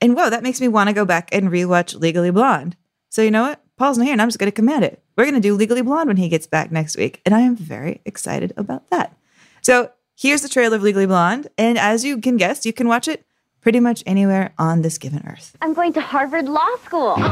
And 0.00 0.14
whoa, 0.14 0.30
that 0.30 0.42
makes 0.42 0.60
me 0.60 0.68
want 0.68 0.88
to 0.88 0.94
go 0.94 1.04
back 1.04 1.28
and 1.32 1.50
rewatch 1.50 1.98
Legally 1.98 2.30
Blonde. 2.30 2.76
So 3.08 3.22
you 3.22 3.30
know 3.30 3.42
what? 3.42 3.65
Paul's 3.76 3.98
not 3.98 4.04
here 4.04 4.12
and 4.12 4.22
I'm 4.22 4.28
just 4.28 4.38
going 4.38 4.50
to 4.50 4.54
command 4.54 4.84
it. 4.84 5.02
We're 5.16 5.24
going 5.24 5.34
to 5.34 5.40
do 5.40 5.54
Legally 5.54 5.82
Blonde 5.82 6.08
when 6.08 6.16
he 6.16 6.30
gets 6.30 6.46
back 6.46 6.72
next 6.72 6.96
week. 6.96 7.20
And 7.26 7.34
I 7.34 7.40
am 7.40 7.54
very 7.54 8.00
excited 8.06 8.54
about 8.56 8.88
that. 8.88 9.14
So 9.60 9.90
here's 10.16 10.40
the 10.40 10.48
trailer 10.48 10.76
of 10.76 10.82
Legally 10.82 11.04
Blonde. 11.06 11.48
And 11.58 11.76
as 11.76 12.02
you 12.04 12.18
can 12.18 12.38
guess, 12.38 12.64
you 12.64 12.72
can 12.72 12.88
watch 12.88 13.06
it 13.06 13.26
pretty 13.60 13.80
much 13.80 14.02
anywhere 14.06 14.54
on 14.58 14.80
this 14.80 14.96
given 14.96 15.22
earth. 15.26 15.56
I'm 15.60 15.74
going 15.74 15.92
to 15.94 16.00
Harvard 16.00 16.48
Law 16.48 16.74
School. 16.84 17.16
Do 17.16 17.22
you 17.22 17.26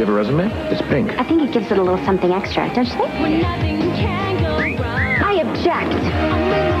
have 0.00 0.08
a 0.08 0.12
resume? 0.12 0.50
It's 0.70 0.82
pink. 0.82 1.10
I 1.18 1.24
think 1.24 1.42
it 1.42 1.52
gives 1.52 1.70
it 1.70 1.78
a 1.78 1.82
little 1.82 2.04
something 2.04 2.32
extra, 2.32 2.68
don't 2.74 2.84
you 2.84 2.92
think? 2.92 3.44
I 5.24 5.34
object. 5.46 6.73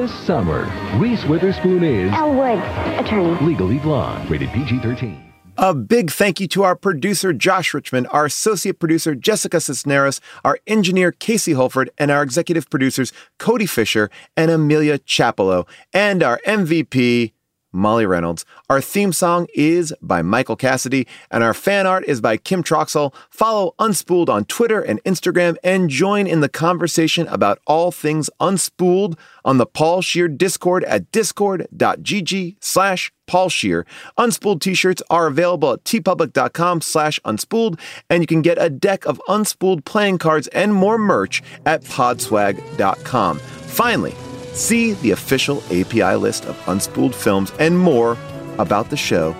This 0.00 0.14
summer, 0.20 0.64
Reese 0.98 1.26
Witherspoon 1.26 1.84
is 1.84 2.10
Elle 2.14 2.32
Woods, 2.32 2.62
attorney. 2.98 3.46
Legally 3.46 3.78
Blonde, 3.80 4.30
rated 4.30 4.48
PG 4.48 4.78
13. 4.78 5.30
A 5.58 5.74
big 5.74 6.10
thank 6.10 6.40
you 6.40 6.48
to 6.48 6.62
our 6.62 6.74
producer, 6.74 7.34
Josh 7.34 7.74
Richmond, 7.74 8.06
our 8.10 8.24
associate 8.24 8.78
producer, 8.78 9.14
Jessica 9.14 9.60
Cisneros, 9.60 10.22
our 10.42 10.58
engineer, 10.66 11.12
Casey 11.12 11.52
Holford, 11.52 11.90
and 11.98 12.10
our 12.10 12.22
executive 12.22 12.70
producers, 12.70 13.12
Cody 13.38 13.66
Fisher 13.66 14.08
and 14.38 14.50
Amelia 14.50 15.00
Chapello, 15.00 15.68
and 15.92 16.22
our 16.22 16.40
MVP, 16.46 17.32
Molly 17.72 18.06
Reynolds. 18.06 18.44
Our 18.68 18.80
theme 18.80 19.12
song 19.12 19.46
is 19.54 19.94
by 20.02 20.22
Michael 20.22 20.56
Cassidy, 20.56 21.06
and 21.30 21.44
our 21.44 21.54
fan 21.54 21.86
art 21.86 22.04
is 22.04 22.20
by 22.20 22.36
Kim 22.36 22.62
Troxell. 22.62 23.14
Follow 23.30 23.74
Unspooled 23.78 24.28
on 24.28 24.44
Twitter 24.44 24.80
and 24.80 25.02
Instagram, 25.04 25.56
and 25.62 25.90
join 25.90 26.26
in 26.26 26.40
the 26.40 26.48
conversation 26.48 27.26
about 27.28 27.60
all 27.66 27.90
things 27.90 28.30
Unspooled 28.40 29.18
on 29.44 29.58
the 29.58 29.66
Paul 29.66 30.02
Scheer 30.02 30.28
Discord 30.28 30.84
at 30.84 31.10
discord.gg 31.12 32.56
slash 32.60 33.12
Paul 33.26 33.48
Scheer. 33.48 33.86
Unspooled 34.18 34.60
t-shirts 34.60 35.02
are 35.08 35.28
available 35.28 35.74
at 35.74 35.84
teepublic.com 35.84 36.80
slash 36.80 37.20
unspooled, 37.24 37.78
and 38.08 38.22
you 38.22 38.26
can 38.26 38.42
get 38.42 38.60
a 38.60 38.68
deck 38.68 39.06
of 39.06 39.20
Unspooled 39.28 39.84
playing 39.84 40.18
cards 40.18 40.48
and 40.48 40.74
more 40.74 40.98
merch 40.98 41.42
at 41.64 41.84
podswag.com. 41.84 43.38
Finally, 43.38 44.14
See 44.52 44.92
the 44.94 45.12
official 45.12 45.58
AFI 45.68 46.20
list 46.20 46.44
of 46.46 46.56
unspooled 46.66 47.14
films 47.14 47.52
and 47.58 47.78
more 47.78 48.16
about 48.58 48.90
the 48.90 48.96
show 48.96 49.34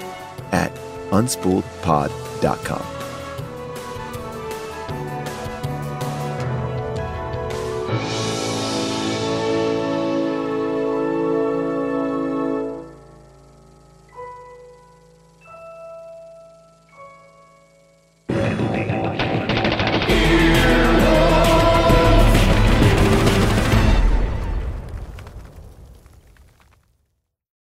at 0.52 0.74
unspooledpod.com. 1.10 2.99